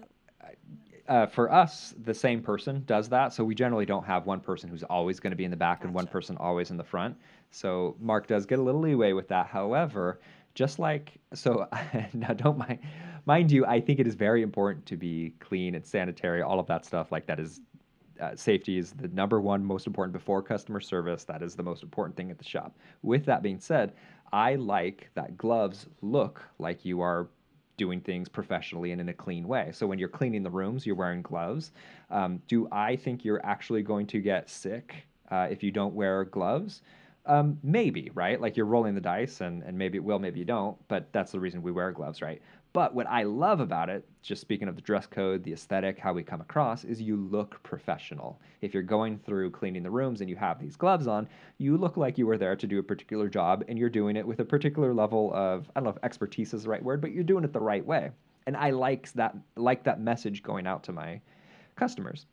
uh, 1.10 1.26
for 1.26 1.52
us, 1.52 1.92
the 2.04 2.14
same 2.14 2.40
person 2.40 2.84
does 2.86 3.08
that. 3.08 3.32
So 3.32 3.42
we 3.42 3.54
generally 3.54 3.84
don't 3.84 4.04
have 4.04 4.26
one 4.26 4.38
person 4.38 4.70
who's 4.70 4.84
always 4.84 5.18
going 5.18 5.32
to 5.32 5.36
be 5.36 5.44
in 5.44 5.50
the 5.50 5.56
back 5.56 5.78
gotcha. 5.78 5.88
and 5.88 5.94
one 5.94 6.06
person 6.06 6.36
always 6.38 6.70
in 6.70 6.76
the 6.76 6.84
front. 6.84 7.16
So 7.50 7.96
Mark 8.00 8.28
does 8.28 8.46
get 8.46 8.60
a 8.60 8.62
little 8.62 8.80
leeway 8.80 9.12
with 9.12 9.26
that. 9.28 9.48
However, 9.48 10.20
just 10.54 10.78
like 10.78 11.18
so, 11.34 11.66
now 12.12 12.32
don't 12.32 12.56
mind, 12.56 12.78
mind 13.26 13.50
you, 13.50 13.66
I 13.66 13.80
think 13.80 13.98
it 13.98 14.06
is 14.06 14.14
very 14.14 14.42
important 14.42 14.86
to 14.86 14.96
be 14.96 15.34
clean 15.40 15.74
and 15.74 15.84
sanitary. 15.84 16.42
All 16.42 16.60
of 16.60 16.66
that 16.68 16.84
stuff, 16.84 17.10
like 17.10 17.26
that 17.26 17.40
is 17.40 17.60
uh, 18.20 18.36
safety 18.36 18.78
is 18.78 18.92
the 18.92 19.08
number 19.08 19.40
one 19.40 19.64
most 19.64 19.88
important 19.88 20.12
before 20.12 20.42
customer 20.42 20.80
service. 20.80 21.24
That 21.24 21.42
is 21.42 21.56
the 21.56 21.62
most 21.64 21.82
important 21.82 22.16
thing 22.16 22.30
at 22.30 22.38
the 22.38 22.44
shop. 22.44 22.76
With 23.02 23.24
that 23.24 23.42
being 23.42 23.58
said, 23.58 23.94
I 24.32 24.54
like 24.54 25.10
that 25.14 25.36
gloves 25.36 25.86
look 26.02 26.42
like 26.60 26.84
you 26.84 27.00
are 27.00 27.28
doing 27.84 28.00
things 28.02 28.28
professionally 28.28 28.92
and 28.92 29.00
in 29.00 29.08
a 29.08 29.14
clean 29.24 29.48
way. 29.48 29.70
So 29.72 29.86
when 29.86 29.98
you're 29.98 30.16
cleaning 30.18 30.42
the 30.42 30.50
rooms, 30.60 30.84
you're 30.84 31.00
wearing 31.02 31.22
gloves. 31.22 31.72
Um, 32.10 32.42
do 32.46 32.68
I 32.70 32.94
think 32.94 33.24
you're 33.24 33.44
actually 33.44 33.82
going 33.82 34.06
to 34.08 34.18
get 34.20 34.50
sick 34.50 34.86
uh, 35.30 35.46
if 35.50 35.62
you 35.62 35.70
don't 35.70 35.94
wear 35.94 36.24
gloves? 36.26 36.82
Um, 37.24 37.58
maybe, 37.62 38.10
right? 38.14 38.38
Like 38.38 38.54
you're 38.56 38.66
rolling 38.74 38.94
the 38.94 39.00
dice, 39.00 39.40
and, 39.40 39.62
and 39.62 39.78
maybe 39.78 39.96
it 39.96 40.04
will, 40.04 40.18
maybe 40.18 40.38
you 40.40 40.44
don't, 40.44 40.76
but 40.88 41.02
that's 41.12 41.32
the 41.32 41.40
reason 41.40 41.62
we 41.62 41.72
wear 41.72 41.90
gloves, 41.90 42.20
right? 42.20 42.42
But 42.72 42.94
what 42.94 43.08
I 43.08 43.24
love 43.24 43.58
about 43.58 43.88
it, 43.88 44.06
just 44.22 44.40
speaking 44.40 44.68
of 44.68 44.76
the 44.76 44.82
dress 44.82 45.06
code, 45.06 45.42
the 45.42 45.52
aesthetic, 45.52 45.98
how 45.98 46.12
we 46.12 46.22
come 46.22 46.40
across, 46.40 46.84
is 46.84 47.02
you 47.02 47.16
look 47.16 47.60
professional. 47.64 48.40
If 48.60 48.72
you're 48.72 48.84
going 48.84 49.18
through 49.18 49.50
cleaning 49.50 49.82
the 49.82 49.90
rooms 49.90 50.20
and 50.20 50.30
you 50.30 50.36
have 50.36 50.60
these 50.60 50.76
gloves 50.76 51.08
on, 51.08 51.28
you 51.58 51.76
look 51.76 51.96
like 51.96 52.16
you 52.16 52.26
were 52.26 52.38
there 52.38 52.54
to 52.54 52.66
do 52.68 52.78
a 52.78 52.82
particular 52.82 53.28
job 53.28 53.64
and 53.66 53.76
you're 53.76 53.90
doing 53.90 54.14
it 54.14 54.26
with 54.26 54.38
a 54.38 54.44
particular 54.44 54.94
level 54.94 55.32
of, 55.34 55.68
I 55.74 55.80
don't 55.80 55.84
know 55.84 55.90
if 55.90 56.04
expertise 56.04 56.54
is 56.54 56.62
the 56.62 56.70
right 56.70 56.82
word, 56.82 57.00
but 57.00 57.10
you're 57.10 57.24
doing 57.24 57.42
it 57.42 57.52
the 57.52 57.60
right 57.60 57.84
way. 57.84 58.10
And 58.46 58.56
I 58.56 58.70
like 58.70 59.12
that 59.12 59.36
like 59.56 59.84
that 59.84 60.00
message 60.00 60.42
going 60.42 60.66
out 60.66 60.84
to 60.84 60.92
my 60.92 61.20
customers. 61.76 62.26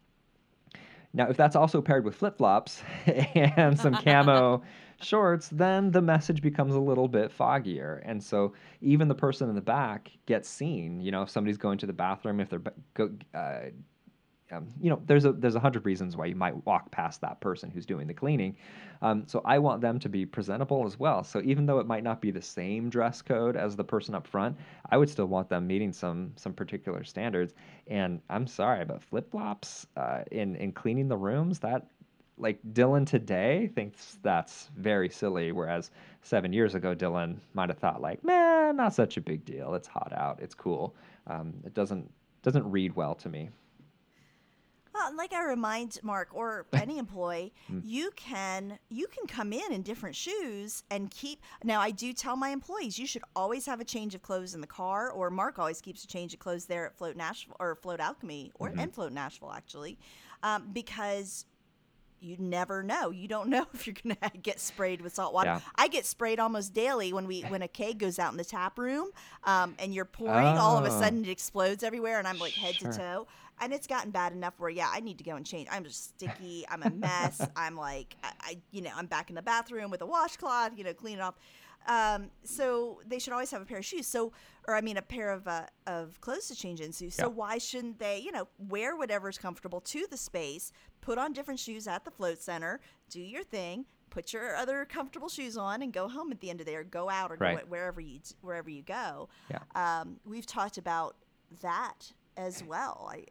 Now, 1.13 1.29
if 1.29 1.37
that's 1.37 1.55
also 1.55 1.81
paired 1.81 2.05
with 2.05 2.15
flip 2.15 2.37
flops 2.37 2.83
and 3.05 3.79
some 3.79 3.95
camo 3.95 4.61
shorts, 4.99 5.49
then 5.49 5.91
the 5.91 6.01
message 6.01 6.41
becomes 6.41 6.75
a 6.75 6.79
little 6.79 7.07
bit 7.07 7.31
foggier. 7.35 8.01
And 8.03 8.23
so 8.23 8.53
even 8.81 9.07
the 9.07 9.15
person 9.15 9.49
in 9.49 9.55
the 9.55 9.61
back 9.61 10.11
gets 10.25 10.49
seen. 10.49 11.01
You 11.01 11.11
know, 11.11 11.23
if 11.23 11.29
somebody's 11.29 11.57
going 11.57 11.77
to 11.79 11.85
the 11.85 11.93
bathroom, 11.93 12.39
if 12.39 12.49
they're 12.49 12.61
uh, 13.33 13.69
um, 14.51 14.67
you 14.79 14.89
know, 14.89 15.01
there's 15.05 15.25
a 15.25 15.33
there's 15.33 15.55
a 15.55 15.59
hundred 15.59 15.85
reasons 15.85 16.15
why 16.15 16.25
you 16.25 16.35
might 16.35 16.65
walk 16.65 16.89
past 16.91 17.21
that 17.21 17.41
person 17.41 17.69
who's 17.69 17.85
doing 17.85 18.07
the 18.07 18.13
cleaning. 18.13 18.55
Um, 19.01 19.23
so 19.27 19.41
I 19.45 19.59
want 19.59 19.81
them 19.81 19.99
to 19.99 20.09
be 20.09 20.25
presentable 20.25 20.85
as 20.85 20.97
well. 20.97 21.23
So 21.23 21.41
even 21.43 21.65
though 21.65 21.79
it 21.79 21.87
might 21.87 22.03
not 22.03 22.21
be 22.21 22.31
the 22.31 22.41
same 22.41 22.89
dress 22.89 23.21
code 23.21 23.57
as 23.57 23.75
the 23.75 23.83
person 23.83 24.15
up 24.15 24.25
front, 24.25 24.57
I 24.89 24.97
would 24.97 25.09
still 25.09 25.25
want 25.25 25.49
them 25.49 25.67
meeting 25.67 25.91
some 25.91 26.31
some 26.37 26.53
particular 26.53 27.03
standards. 27.03 27.53
And 27.87 28.21
I'm 28.29 28.47
sorry, 28.47 28.85
but 28.85 29.03
flip 29.03 29.29
flops 29.31 29.85
uh, 29.97 30.23
in 30.31 30.55
in 30.55 30.71
cleaning 30.71 31.07
the 31.07 31.17
rooms 31.17 31.59
that. 31.59 31.87
Like 32.37 32.59
Dylan 32.73 33.07
today 33.07 33.71
thinks 33.73 34.17
that's 34.21 34.69
very 34.77 35.09
silly, 35.09 35.51
whereas 35.51 35.91
seven 36.21 36.53
years 36.53 36.75
ago 36.75 36.95
Dylan 36.95 37.37
might 37.53 37.69
have 37.69 37.79
thought 37.79 38.01
like, 38.01 38.23
man, 38.23 38.75
not 38.75 38.93
such 38.93 39.17
a 39.17 39.21
big 39.21 39.43
deal. 39.45 39.73
It's 39.73 39.87
hot 39.87 40.13
out. 40.15 40.39
It's 40.41 40.53
cool. 40.53 40.95
Um, 41.27 41.53
it 41.65 41.73
doesn't 41.73 42.09
doesn't 42.43 42.69
read 42.69 42.95
well 42.95 43.15
to 43.15 43.29
me. 43.29 43.49
Well, 44.97 45.15
like 45.15 45.31
I 45.31 45.43
remind 45.43 45.99
Mark 46.01 46.29
or 46.33 46.65
any 46.73 46.97
employee, 46.97 47.53
mm. 47.71 47.81
you 47.83 48.11
can 48.15 48.79
you 48.89 49.07
can 49.07 49.27
come 49.27 49.53
in 49.53 49.71
in 49.71 49.81
different 49.83 50.15
shoes 50.15 50.83
and 50.89 51.11
keep. 51.11 51.41
Now, 51.63 51.81
I 51.81 51.91
do 51.91 52.13
tell 52.13 52.35
my 52.35 52.49
employees 52.49 52.97
you 52.97 53.05
should 53.05 53.23
always 53.35 53.65
have 53.65 53.79
a 53.79 53.85
change 53.85 54.15
of 54.15 54.21
clothes 54.21 54.55
in 54.55 54.61
the 54.61 54.67
car, 54.67 55.11
or 55.11 55.29
Mark 55.29 55.59
always 55.59 55.81
keeps 55.81 56.03
a 56.03 56.07
change 56.07 56.33
of 56.33 56.39
clothes 56.39 56.65
there 56.65 56.85
at 56.85 56.97
Float 56.97 57.15
Nashville 57.15 57.55
or 57.59 57.75
Float 57.75 57.99
Alchemy 57.99 58.51
or 58.55 58.69
mm-hmm. 58.69 58.79
and 58.79 58.93
Float 58.93 59.11
Nashville 59.11 59.51
actually, 59.51 59.99
um, 60.43 60.69
because 60.73 61.45
you 62.19 62.35
never 62.39 62.83
know. 62.83 63.09
You 63.09 63.27
don't 63.27 63.49
know 63.49 63.65
if 63.73 63.87
you're 63.87 63.95
gonna 64.01 64.31
get 64.41 64.59
sprayed 64.59 65.01
with 65.01 65.13
salt 65.15 65.33
water. 65.33 65.49
Yeah. 65.49 65.59
I 65.75 65.87
get 65.87 66.05
sprayed 66.05 66.39
almost 66.39 66.73
daily 66.73 67.13
when 67.13 67.27
we 67.27 67.41
when 67.43 67.61
a 67.61 67.67
keg 67.67 67.99
goes 67.99 68.19
out 68.19 68.31
in 68.31 68.37
the 68.37 68.45
tap 68.45 68.77
room, 68.77 69.09
um, 69.43 69.75
and 69.79 69.93
you're 69.93 70.05
pouring. 70.05 70.57
Oh. 70.57 70.61
All 70.61 70.77
of 70.77 70.85
a 70.85 70.89
oh. 70.89 70.99
sudden, 70.99 71.23
it 71.25 71.29
explodes 71.29 71.83
everywhere, 71.83 72.19
and 72.19 72.27
I'm 72.27 72.39
like 72.39 72.53
head 72.53 72.75
sure. 72.75 72.91
to 72.91 72.97
toe 72.97 73.27
and 73.59 73.73
it's 73.73 73.87
gotten 73.87 74.11
bad 74.11 74.33
enough 74.33 74.53
where 74.57 74.69
yeah 74.69 74.89
i 74.93 74.99
need 74.99 75.17
to 75.17 75.23
go 75.23 75.35
and 75.35 75.45
change 75.45 75.67
i'm 75.71 75.83
just 75.83 76.09
sticky 76.09 76.65
i'm 76.69 76.83
a 76.83 76.89
mess 76.89 77.45
i'm 77.55 77.75
like 77.75 78.15
I, 78.23 78.31
I, 78.41 78.57
you 78.71 78.81
know 78.81 78.91
i'm 78.95 79.07
back 79.07 79.29
in 79.29 79.35
the 79.35 79.41
bathroom 79.41 79.91
with 79.91 80.01
a 80.01 80.05
washcloth 80.05 80.71
you 80.75 80.83
know 80.83 80.93
cleaning 80.93 81.21
off 81.21 81.35
um, 81.87 82.29
so 82.43 82.99
they 83.05 83.19
should 83.19 83.33
always 83.33 83.51
have 83.51 83.61
a 83.61 83.65
pair 83.65 83.77
of 83.77 83.85
shoes 83.85 84.07
so 84.07 84.31
or 84.67 84.75
i 84.75 84.81
mean 84.81 84.97
a 84.97 85.01
pair 85.01 85.31
of 85.31 85.47
uh, 85.47 85.63
of 85.85 86.19
clothes 86.21 86.47
to 86.47 86.55
change 86.55 86.81
into 86.81 87.09
so 87.09 87.23
yeah. 87.23 87.27
why 87.27 87.57
shouldn't 87.57 87.99
they 87.99 88.19
you 88.19 88.31
know 88.31 88.47
wear 88.57 88.95
whatever's 88.95 89.37
comfortable 89.37 89.81
to 89.81 90.05
the 90.09 90.17
space 90.17 90.71
put 91.01 91.17
on 91.17 91.33
different 91.33 91.59
shoes 91.59 91.87
at 91.87 92.05
the 92.05 92.11
float 92.11 92.41
center 92.41 92.79
do 93.09 93.21
your 93.21 93.43
thing 93.43 93.85
put 94.09 94.33
your 94.33 94.55
other 94.55 94.85
comfortable 94.85 95.29
shoes 95.29 95.57
on 95.57 95.81
and 95.81 95.93
go 95.93 96.07
home 96.07 96.31
at 96.31 96.39
the 96.39 96.49
end 96.49 96.59
of 96.59 96.65
the 96.65 96.71
day 96.71 96.77
or 96.77 96.83
go 96.83 97.09
out 97.09 97.31
or 97.31 97.35
right. 97.35 97.59
go 97.59 97.65
wherever 97.67 98.01
you 98.01 98.19
wherever 98.41 98.69
you 98.69 98.81
go 98.81 99.29
yeah. 99.49 99.59
um, 99.75 100.17
we've 100.25 100.45
talked 100.45 100.77
about 100.77 101.15
that 101.61 102.11
as 102.35 102.63
well 102.63 103.09
I, 103.11 103.25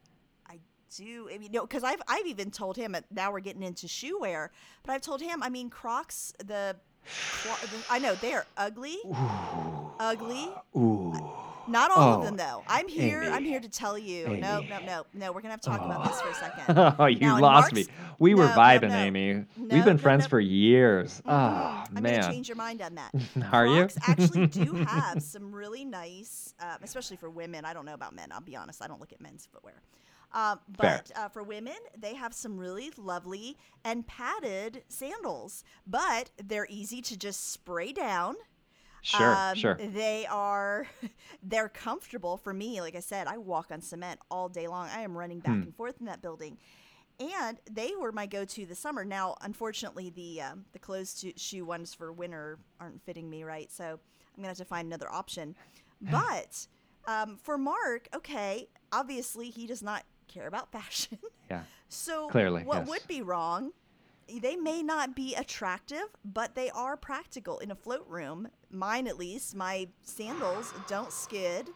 do. 0.95 1.29
I 1.33 1.39
mean, 1.39 1.51
no, 1.53 1.63
because 1.63 1.85
I've 1.85 2.03
I've 2.09 2.27
even 2.27 2.51
told 2.51 2.77
him. 2.77 2.97
Now 3.11 3.33
we're 3.33 3.41
getting 3.41 3.63
into 3.63 3.89
shoe 3.89 4.19
wear, 4.21 4.51
but 4.83 4.93
I've 4.93 5.01
told 5.01 5.21
him. 5.21 5.43
I 5.43 5.49
mean, 5.49 5.71
Crocs. 5.71 6.33
The, 6.45 6.77
I 7.91 7.99
know 7.99 8.15
they 8.17 8.33
are 8.33 8.47
ugly, 8.57 8.99
Ooh. 9.07 9.93
ugly. 9.99 10.51
Ooh. 10.77 11.15
Not 11.69 11.91
all 11.91 12.15
oh, 12.15 12.19
of 12.19 12.25
them 12.25 12.37
though. 12.37 12.63
I'm 12.69 12.87
here. 12.89 13.23
Amy. 13.23 13.33
I'm 13.33 13.45
here 13.45 13.61
to 13.61 13.69
tell 13.69 13.99
you. 13.99 14.27
Amy. 14.27 14.41
No, 14.41 14.61
no, 14.61 14.79
no, 14.81 15.07
no. 15.15 15.33
We're 15.33 15.41
gonna 15.41 15.53
have 15.53 15.61
to 15.63 15.71
talk 15.71 15.81
oh. 15.83 15.87
about 15.87 16.05
this 16.07 16.21
for 16.21 16.29
a 16.29 16.35
second. 16.35 16.95
oh, 16.99 17.07
you 17.07 17.21
now, 17.21 17.41
lost 17.41 17.73
me. 17.73 17.87
We 18.19 18.35
no, 18.35 18.43
were 18.43 18.49
vibing, 18.49 18.83
no, 18.83 18.89
no. 18.89 18.97
Amy. 18.97 19.45
We've 19.59 19.85
been 19.85 19.99
friends 19.99 20.27
for 20.27 20.39
years. 20.39 21.21
Mm-hmm. 21.27 21.31
Oh 21.31 21.85
I'm 21.97 22.03
man. 22.03 22.15
I'm 22.15 22.21
gonna 22.21 22.33
change 22.33 22.49
your 22.49 22.57
mind 22.57 22.83
on 22.83 22.95
that. 22.95 23.13
Are 23.53 23.67
Crocs 23.67 23.97
you? 23.97 24.03
actually 24.07 24.47
do 24.47 24.73
have 24.89 25.23
some 25.23 25.53
really 25.53 25.85
nice, 25.85 26.55
uh, 26.61 26.77
especially 26.83 27.17
for 27.17 27.31
women. 27.31 27.65
I 27.65 27.73
don't 27.73 27.85
know 27.85 27.95
about 27.95 28.15
men. 28.15 28.31
I'll 28.33 28.41
be 28.41 28.57
honest. 28.57 28.83
I 28.83 28.87
don't 28.87 29.01
look 29.01 29.13
at 29.13 29.21
men's 29.21 29.49
footwear. 29.53 29.83
Uh, 30.37 30.57
but 30.77 31.11
uh, 31.17 31.31
for 31.31 31.43
women, 31.43 31.77
they 31.99 32.15
have 32.15 32.35
some 32.35 32.59
really 32.59 32.93
lovely 32.99 33.57
and 33.87 34.07
padded 34.07 34.83
sandals, 34.87 35.65
but 35.87 36.29
they're 36.37 36.67
easy 36.69 37.01
to 37.01 37.17
just 37.17 37.53
spray 37.53 37.91
down. 37.91 38.37
Sure, 39.01 39.35
um, 39.35 39.55
sure. 39.57 39.77
They 39.77 40.27
are, 40.27 40.89
they're 41.43 41.71
comfortable 41.71 42.37
for 42.37 42.53
me. 42.53 42.83
Like 42.83 42.95
I 42.95 43.01
said, 43.01 43.29
I 43.29 43.39
walk 43.39 43.69
on 43.71 43.81
cement 43.81 44.21
all 44.31 44.51
day 44.51 44.69
long. 44.69 44.91
I 44.95 45.01
am 45.01 45.17
running 45.17 45.41
back 45.41 45.55
hmm. 45.55 45.63
and 45.63 45.75
forth 45.75 45.95
in 46.01 46.07
that 46.07 46.21
building, 46.21 46.59
and 47.19 47.59
they 47.71 47.93
were 47.99 48.13
my 48.13 48.27
go-to 48.27 48.67
this 48.67 48.79
summer. 48.79 49.07
Now, 49.07 49.37
unfortunately, 49.41 50.11
the 50.11 50.43
um, 50.43 50.67
the 50.75 50.79
closed 50.79 51.25
shoe 51.41 51.65
ones 51.65 51.95
for 51.95 52.13
winter 52.13 52.59
aren't 52.79 53.03
fitting 53.07 53.31
me 53.31 53.43
right, 53.43 53.73
so 53.73 53.85
I'm 53.85 54.37
gonna 54.37 54.49
have 54.49 54.59
to 54.59 54.67
find 54.67 54.87
another 54.87 55.11
option. 55.11 55.57
But 55.99 56.67
um, 57.07 57.39
for 57.43 57.57
Mark, 57.57 58.11
okay, 58.15 58.69
obviously 58.93 59.49
he 59.49 59.67
does 59.67 59.83
not 59.83 60.05
care 60.29 60.47
about 60.47 60.73
fashion. 60.73 61.19
Yeah. 61.49 61.63
so 61.89 62.29
clearly, 62.29 62.65
what 62.65 62.79
yes. 62.79 62.89
would 62.89 63.07
be 63.07 63.23
wrong? 63.23 63.71
They 64.29 64.57
may 64.57 64.83
not 64.83 65.15
be 65.15 65.37
attractive, 65.37 66.09
but 66.25 66.57
they 66.57 66.71
are 66.71 66.97
practical 66.97 67.59
in 67.59 67.71
a 67.71 67.77
float 67.77 68.05
room. 68.09 68.49
Mine, 68.69 69.07
at 69.07 69.17
least, 69.17 69.55
my 69.55 69.87
sandals 70.03 70.75
don't 70.89 71.13
skid. 71.13 71.69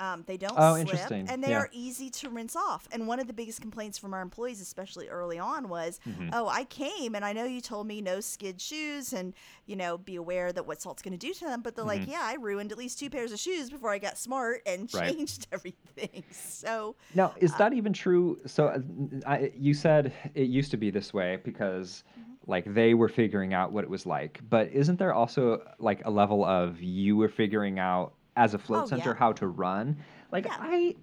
Um, 0.00 0.24
they 0.26 0.38
don't 0.38 0.54
oh, 0.56 0.82
slip, 0.82 1.10
and 1.10 1.44
they 1.44 1.50
yeah. 1.50 1.58
are 1.58 1.68
easy 1.72 2.08
to 2.08 2.30
rinse 2.30 2.56
off. 2.56 2.88
And 2.90 3.06
one 3.06 3.20
of 3.20 3.26
the 3.26 3.34
biggest 3.34 3.60
complaints 3.60 3.98
from 3.98 4.14
our 4.14 4.22
employees, 4.22 4.62
especially 4.62 5.08
early 5.08 5.38
on, 5.38 5.68
was, 5.68 6.00
mm-hmm. 6.08 6.30
"Oh, 6.32 6.48
I 6.48 6.64
came 6.64 7.14
and 7.14 7.22
I 7.22 7.34
know 7.34 7.44
you 7.44 7.60
told 7.60 7.86
me 7.86 8.00
no 8.00 8.20
skid 8.20 8.62
shoes, 8.62 9.12
and 9.12 9.34
you 9.66 9.76
know, 9.76 9.98
be 9.98 10.16
aware 10.16 10.52
that 10.52 10.66
what 10.66 10.80
salt's 10.80 11.02
going 11.02 11.12
to 11.12 11.18
do 11.18 11.34
to 11.34 11.44
them." 11.44 11.60
But 11.60 11.76
they're 11.76 11.84
mm-hmm. 11.84 12.00
like, 12.00 12.10
"Yeah, 12.10 12.22
I 12.22 12.36
ruined 12.40 12.72
at 12.72 12.78
least 12.78 12.98
two 12.98 13.10
pairs 13.10 13.30
of 13.30 13.38
shoes 13.38 13.68
before 13.68 13.90
I 13.90 13.98
got 13.98 14.16
smart 14.16 14.62
and 14.64 14.88
changed 14.88 15.46
right. 15.52 15.60
everything." 15.60 16.24
So 16.32 16.96
now, 17.14 17.34
is 17.38 17.52
uh, 17.52 17.58
that 17.58 17.72
even 17.74 17.92
true? 17.92 18.38
So, 18.46 18.68
uh, 18.68 18.78
I, 19.26 19.52
you 19.54 19.74
said 19.74 20.12
it 20.34 20.48
used 20.48 20.70
to 20.70 20.76
be 20.76 20.90
this 20.90 21.12
way 21.12 21.38
because. 21.44 22.04
Mm-hmm 22.10 22.26
like 22.46 22.64
they 22.74 22.94
were 22.94 23.08
figuring 23.08 23.52
out 23.52 23.70
what 23.70 23.84
it 23.84 23.90
was 23.90 24.06
like 24.06 24.40
but 24.48 24.66
isn't 24.72 24.98
there 24.98 25.12
also 25.12 25.62
like 25.78 26.00
a 26.06 26.10
level 26.10 26.42
of 26.42 26.80
you 26.80 27.14
were 27.14 27.28
figuring 27.28 27.78
out 27.78 28.14
as 28.36 28.54
a 28.54 28.58
float 28.58 28.84
oh, 28.84 28.86
center 28.86 29.10
yeah. 29.10 29.16
how 29.16 29.32
to 29.32 29.46
run. 29.46 29.96
Like 30.32 30.44
yeah. 30.44 30.56
I 30.58 30.96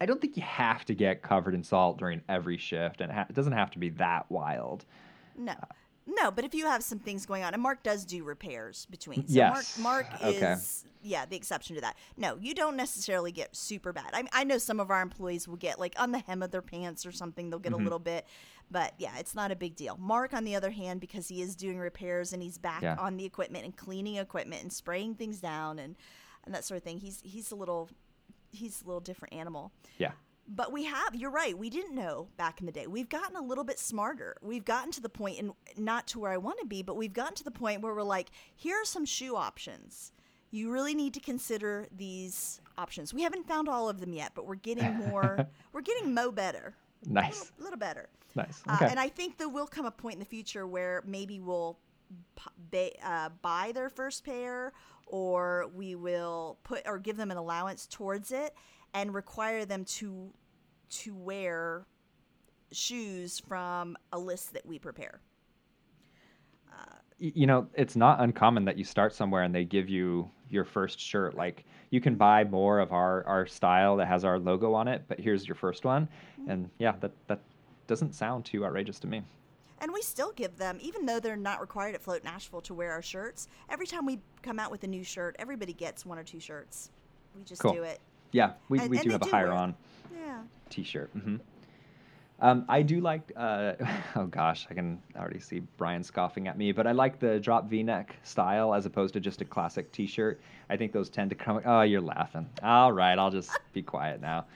I 0.00 0.06
don't 0.06 0.20
think 0.20 0.36
you 0.36 0.42
have 0.42 0.84
to 0.86 0.94
get 0.94 1.22
covered 1.22 1.54
in 1.54 1.62
salt 1.62 1.98
during 1.98 2.22
every 2.28 2.58
shift, 2.58 3.00
and 3.00 3.10
it, 3.10 3.14
ha- 3.14 3.26
it 3.28 3.34
doesn't 3.34 3.52
have 3.52 3.70
to 3.72 3.78
be 3.78 3.90
that 3.90 4.28
wild. 4.30 4.84
No, 5.36 5.52
uh, 5.52 5.66
no, 6.06 6.30
but 6.32 6.44
if 6.44 6.54
you 6.54 6.66
have 6.66 6.82
some 6.82 6.98
things 6.98 7.24
going 7.24 7.44
on, 7.44 7.54
and 7.54 7.62
Mark 7.62 7.82
does 7.82 8.04
do 8.04 8.24
repairs 8.24 8.86
between. 8.90 9.28
So 9.28 9.34
yes. 9.34 9.78
Mark, 9.78 10.08
Mark 10.10 10.22
okay. 10.24 10.52
is 10.52 10.84
yeah 11.02 11.24
the 11.26 11.36
exception 11.36 11.76
to 11.76 11.82
that. 11.82 11.96
No, 12.16 12.36
you 12.40 12.54
don't 12.54 12.76
necessarily 12.76 13.30
get 13.30 13.54
super 13.54 13.92
bad. 13.92 14.10
I, 14.12 14.24
I 14.32 14.44
know 14.44 14.58
some 14.58 14.80
of 14.80 14.90
our 14.90 15.00
employees 15.00 15.46
will 15.46 15.56
get 15.56 15.78
like 15.78 15.94
on 15.98 16.10
the 16.10 16.18
hem 16.18 16.42
of 16.42 16.50
their 16.50 16.62
pants 16.62 17.06
or 17.06 17.12
something. 17.12 17.50
They'll 17.50 17.60
get 17.60 17.72
mm-hmm. 17.72 17.82
a 17.82 17.84
little 17.84 18.00
bit, 18.00 18.26
but 18.70 18.94
yeah, 18.98 19.18
it's 19.18 19.34
not 19.34 19.52
a 19.52 19.56
big 19.56 19.76
deal. 19.76 19.96
Mark, 20.00 20.34
on 20.34 20.44
the 20.44 20.56
other 20.56 20.70
hand, 20.70 21.00
because 21.00 21.28
he 21.28 21.42
is 21.42 21.54
doing 21.54 21.78
repairs 21.78 22.32
and 22.32 22.42
he's 22.42 22.58
back 22.58 22.82
yeah. 22.82 22.96
on 22.98 23.16
the 23.16 23.24
equipment 23.24 23.64
and 23.64 23.76
cleaning 23.76 24.16
equipment 24.16 24.62
and 24.62 24.72
spraying 24.72 25.14
things 25.14 25.40
down 25.40 25.78
and 25.78 25.94
and 26.44 26.54
that 26.54 26.64
sort 26.64 26.76
of 26.78 26.84
thing. 26.84 26.98
He's 26.98 27.20
he's 27.24 27.50
a 27.50 27.56
little 27.56 27.88
he's 28.50 28.82
a 28.82 28.86
little 28.86 29.00
different 29.00 29.34
animal. 29.34 29.72
Yeah. 29.98 30.12
But 30.48 30.72
we 30.72 30.84
have, 30.84 31.14
you're 31.14 31.30
right, 31.30 31.56
we 31.56 31.70
didn't 31.70 31.94
know 31.94 32.28
back 32.36 32.60
in 32.60 32.66
the 32.66 32.72
day. 32.72 32.86
We've 32.88 33.08
gotten 33.08 33.36
a 33.36 33.40
little 33.40 33.62
bit 33.62 33.78
smarter. 33.78 34.36
We've 34.42 34.64
gotten 34.64 34.90
to 34.92 35.00
the 35.00 35.08
point, 35.08 35.38
and 35.38 35.52
not 35.76 36.08
to 36.08 36.18
where 36.18 36.32
I 36.32 36.36
want 36.36 36.58
to 36.60 36.66
be, 36.66 36.82
but 36.82 36.96
we've 36.96 37.12
gotten 37.12 37.34
to 37.36 37.44
the 37.44 37.52
point 37.52 37.80
where 37.80 37.94
we're 37.94 38.02
like, 38.02 38.30
here 38.56 38.74
are 38.76 38.84
some 38.84 39.04
shoe 39.04 39.36
options. 39.36 40.12
You 40.50 40.70
really 40.70 40.94
need 40.94 41.14
to 41.14 41.20
consider 41.20 41.86
these 41.96 42.60
options. 42.76 43.14
We 43.14 43.22
haven't 43.22 43.46
found 43.46 43.68
all 43.68 43.88
of 43.88 44.00
them 44.00 44.12
yet, 44.12 44.32
but 44.34 44.46
we're 44.46 44.56
getting 44.56 44.94
more, 45.08 45.46
we're 45.72 45.80
getting 45.80 46.12
mo 46.12 46.32
better. 46.32 46.74
Nice. 47.06 47.24
A 47.24 47.38
little, 47.38 47.64
little 47.64 47.78
better. 47.78 48.08
Nice. 48.34 48.62
Okay. 48.68 48.86
Uh, 48.86 48.88
and 48.88 48.98
I 48.98 49.08
think 49.08 49.38
there 49.38 49.48
will 49.48 49.66
come 49.66 49.86
a 49.86 49.90
point 49.90 50.14
in 50.14 50.18
the 50.18 50.26
future 50.26 50.66
where 50.66 51.02
maybe 51.06 51.40
we'll 51.40 51.78
uh, 53.04 53.28
buy 53.42 53.72
their 53.74 53.88
first 53.88 54.24
pair 54.24 54.72
or 55.06 55.68
we 55.74 55.94
will 55.94 56.58
put 56.64 56.82
or 56.86 56.98
give 56.98 57.16
them 57.16 57.30
an 57.30 57.36
allowance 57.36 57.86
towards 57.86 58.32
it 58.32 58.54
and 58.94 59.14
require 59.14 59.64
them 59.64 59.84
to 59.84 60.32
to 60.88 61.14
wear 61.14 61.86
shoes 62.70 63.38
from 63.38 63.96
a 64.12 64.18
list 64.18 64.52
that 64.52 64.64
we 64.66 64.78
prepare. 64.78 65.20
you 67.18 67.46
know, 67.46 67.68
it's 67.74 67.94
not 67.94 68.20
uncommon 68.20 68.64
that 68.64 68.76
you 68.76 68.84
start 68.84 69.14
somewhere 69.14 69.42
and 69.42 69.54
they 69.54 69.64
give 69.64 69.88
you 69.88 70.28
your 70.50 70.64
first 70.64 70.98
shirt. 70.98 71.34
Like 71.34 71.64
you 71.90 72.00
can 72.00 72.16
buy 72.16 72.44
more 72.44 72.80
of 72.80 72.92
our 72.92 73.24
our 73.26 73.46
style 73.46 73.96
that 73.96 74.08
has 74.08 74.24
our 74.24 74.38
logo 74.38 74.74
on 74.74 74.88
it, 74.88 75.04
but 75.08 75.20
here's 75.20 75.46
your 75.46 75.54
first 75.54 75.84
one. 75.84 76.08
And 76.48 76.68
yeah, 76.78 76.94
that 77.00 77.12
that 77.28 77.40
doesn't 77.86 78.14
sound 78.14 78.44
too 78.44 78.64
outrageous 78.64 78.98
to 79.00 79.06
me. 79.06 79.22
And 79.82 79.92
we 79.92 80.00
still 80.00 80.30
give 80.32 80.56
them, 80.58 80.78
even 80.80 81.06
though 81.06 81.18
they're 81.18 81.36
not 81.36 81.60
required 81.60 81.96
at 81.96 82.00
Float 82.02 82.22
Nashville 82.22 82.60
to 82.62 82.72
wear 82.72 82.92
our 82.92 83.02
shirts, 83.02 83.48
every 83.68 83.86
time 83.86 84.06
we 84.06 84.20
come 84.40 84.60
out 84.60 84.70
with 84.70 84.84
a 84.84 84.86
new 84.86 85.02
shirt, 85.02 85.34
everybody 85.40 85.72
gets 85.72 86.06
one 86.06 86.18
or 86.18 86.22
two 86.22 86.38
shirts. 86.38 86.90
We 87.36 87.42
just 87.42 87.60
Cool. 87.60 87.72
do 87.74 87.82
it. 87.82 87.98
Yeah, 88.30 88.52
we, 88.68 88.78
And- 88.78 88.88
we 88.88 88.98
and 88.98 89.04
do 89.04 89.10
have 89.10 89.22
a 89.22 89.24
do 89.24 89.30
higher 89.32 89.48
wear 89.48 89.56
on 89.56 89.74
Yeah. 90.14 90.42
t-shirt. 90.70 91.10
hmm 91.10 91.36
Um, 92.40 92.64
I 92.68 92.82
do 92.82 93.00
like. 93.00 93.30
Uh, 93.36 93.74
oh 94.16 94.26
gosh, 94.26 94.66
I 94.70 94.74
can 94.74 95.00
already 95.16 95.38
see 95.40 95.60
Brian 95.76 96.02
scoffing 96.04 96.46
at 96.48 96.56
me, 96.56 96.70
but 96.72 96.86
I 96.86 96.92
like 96.92 97.18
the 97.18 97.38
drop 97.40 97.68
V-neck 97.68 98.16
style 98.22 98.74
as 98.74 98.86
opposed 98.86 99.14
to 99.14 99.20
just 99.20 99.40
a 99.42 99.44
classic 99.44 99.90
T-shirt. 99.92 100.40
I 100.70 100.76
think 100.76 100.92
those 100.92 101.08
tend 101.10 101.30
to 101.30 101.36
come. 101.36 101.60
Oh, 101.64 101.82
you're 101.82 102.00
laughing. 102.00 102.48
All 102.62 102.92
right, 102.92 103.18
I'll 103.18 103.30
just 103.32 103.50
be 103.72 103.82
quiet 103.82 104.20
now. 104.20 104.44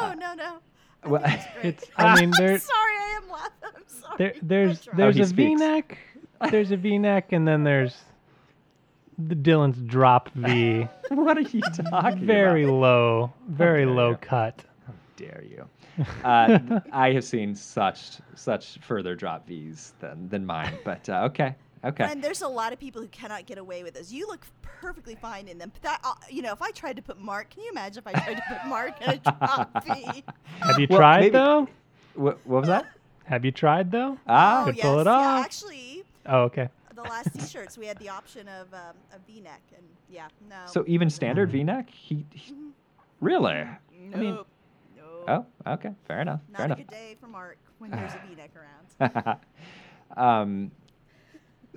No, 0.00 0.12
no, 0.14 0.34
no. 0.34 0.58
I 1.02 1.08
well, 1.08 1.22
it's 1.24 1.44
great. 1.54 1.64
It's. 1.64 1.84
I 1.96 2.14
mean, 2.20 2.24
I'm 2.38 2.46
there's 2.46 2.62
sorry, 2.62 2.94
I 2.96 3.20
am 3.22 3.30
laughing. 3.30 3.52
I'm 3.76 3.82
sorry. 3.88 4.14
there, 4.18 4.34
there's 4.42 4.88
there's 4.96 5.16
he 5.16 5.22
a 5.22 5.26
speaks. 5.26 5.60
V-neck. 5.60 5.98
There's 6.50 6.70
a 6.70 6.76
V-neck, 6.76 7.32
and 7.32 7.46
then 7.48 7.64
there's 7.64 7.96
the 9.18 9.34
Dylan's 9.34 9.78
drop 9.82 10.30
V. 10.34 10.86
what 11.10 11.36
are 11.36 11.40
you 11.42 11.60
talking 11.60 12.26
very 12.26 12.64
about? 12.64 12.74
low, 12.74 13.32
very 13.48 13.84
dare 13.84 13.94
low 13.94 14.10
you. 14.10 14.16
cut. 14.18 14.64
How 14.86 14.92
dare 15.16 15.44
you? 15.48 15.68
Uh, 16.22 16.80
I 16.92 17.12
have 17.12 17.24
seen 17.24 17.54
such 17.56 18.18
such 18.36 18.78
further 18.82 19.16
drop 19.16 19.48
V's 19.48 19.94
than 19.98 20.28
than 20.28 20.46
mine, 20.46 20.78
but 20.84 21.08
uh, 21.08 21.24
okay, 21.30 21.56
okay. 21.84 22.04
And 22.04 22.22
there's 22.22 22.42
a 22.42 22.48
lot 22.48 22.72
of 22.72 22.78
people 22.78 23.00
who 23.02 23.08
cannot 23.08 23.46
get 23.46 23.58
away 23.58 23.82
with 23.82 23.94
this. 23.94 24.12
You 24.12 24.26
look 24.26 24.46
perfectly 24.62 25.14
fine 25.16 25.48
in 25.48 25.58
them. 25.58 25.70
But 25.72 25.82
that, 25.82 26.00
uh, 26.04 26.14
you 26.30 26.42
know, 26.42 26.52
if 26.52 26.62
I 26.62 26.70
tried 26.70 26.96
to 26.96 27.02
put 27.02 27.20
Mark, 27.20 27.50
can 27.50 27.62
you 27.62 27.70
imagine 27.70 28.02
if 28.04 28.06
I 28.06 28.12
tried 28.20 28.34
to 28.36 28.42
put 28.48 28.66
Mark 28.68 29.00
in 29.02 29.10
a 29.10 29.16
drop 29.18 29.84
V? 29.84 30.24
Have 30.60 30.78
you 30.78 30.86
Well, 30.90 30.98
tried 30.98 31.20
maybe- 31.20 31.30
though? 31.32 31.68
What, 32.14 32.38
what 32.46 32.60
was 32.60 32.68
that? 32.68 32.86
Have 33.24 33.44
you 33.44 33.52
tried 33.52 33.90
though? 33.92 34.18
Ah, 34.26 34.62
oh, 34.62 34.64
Could 34.66 34.76
yes. 34.76 34.86
pull 34.86 34.98
it 35.00 35.06
off. 35.06 35.20
Yeah, 35.22 35.28
off. 35.38 35.44
actually, 35.44 36.04
Oh, 36.26 36.40
okay. 36.44 36.68
the 36.94 37.02
last 37.02 37.32
T-shirts 37.34 37.76
we 37.78 37.86
had 37.86 37.98
the 37.98 38.08
option 38.08 38.48
of 38.48 38.72
um, 38.74 38.96
a 39.14 39.18
V-neck, 39.30 39.60
and 39.76 39.84
yeah, 40.10 40.28
no. 40.48 40.56
so 40.66 40.82
even 40.88 41.08
standard 41.10 41.50
V-neck? 41.50 41.88
He, 41.90 42.24
he 42.32 42.54
really? 43.20 43.54
nope, 43.54 44.14
I 44.14 44.16
mean- 44.16 44.34
nope. 44.34 44.46
Oh, 45.28 45.44
okay, 45.74 45.90
fair 46.06 46.22
enough. 46.22 46.40
Not 46.50 46.56
fair 46.56 46.62
a 46.62 46.66
enough. 46.66 46.78
good 46.78 46.88
day 46.90 47.16
for 47.20 47.26
Mark 47.26 47.58
when 47.78 47.90
there's 47.92 48.12
a 48.14 48.20
V-neck 48.28 48.50
around. 48.56 49.38
um, 50.16 50.70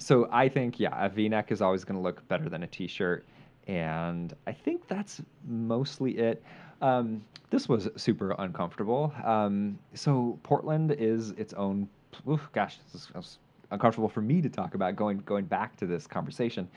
so 0.02 0.28
I 0.32 0.50
think 0.50 0.80
yeah, 0.80 1.06
a 1.06 1.10
V-neck 1.10 1.52
is 1.52 1.62
always 1.62 1.84
going 1.84 1.96
to 1.96 2.02
look 2.02 2.28
better 2.28 2.50
than 2.50 2.64
a 2.64 2.68
T-shirt, 2.68 3.26
and 3.68 4.34
I 4.48 4.52
think 4.52 4.88
that's 4.88 5.22
mostly 5.48 6.18
it. 6.18 6.44
Um, 6.82 7.24
this 7.52 7.70
was 7.70 7.88
super 7.96 8.32
uncomfortable. 8.40 9.14
Um, 9.24 9.78
so 9.94 10.40
Portland 10.44 10.96
is 10.98 11.32
its 11.32 11.54
own. 11.54 11.88
Oof, 12.28 12.50
gosh, 12.54 12.80
this 12.92 13.10
is, 13.16 13.38
uncomfortable 13.70 14.10
for 14.10 14.22
me 14.22 14.42
to 14.42 14.50
talk 14.50 14.74
about. 14.74 14.96
Going 14.96 15.20
going 15.20 15.46
back 15.46 15.78
to 15.78 15.86
this 15.86 16.08
conversation, 16.08 16.68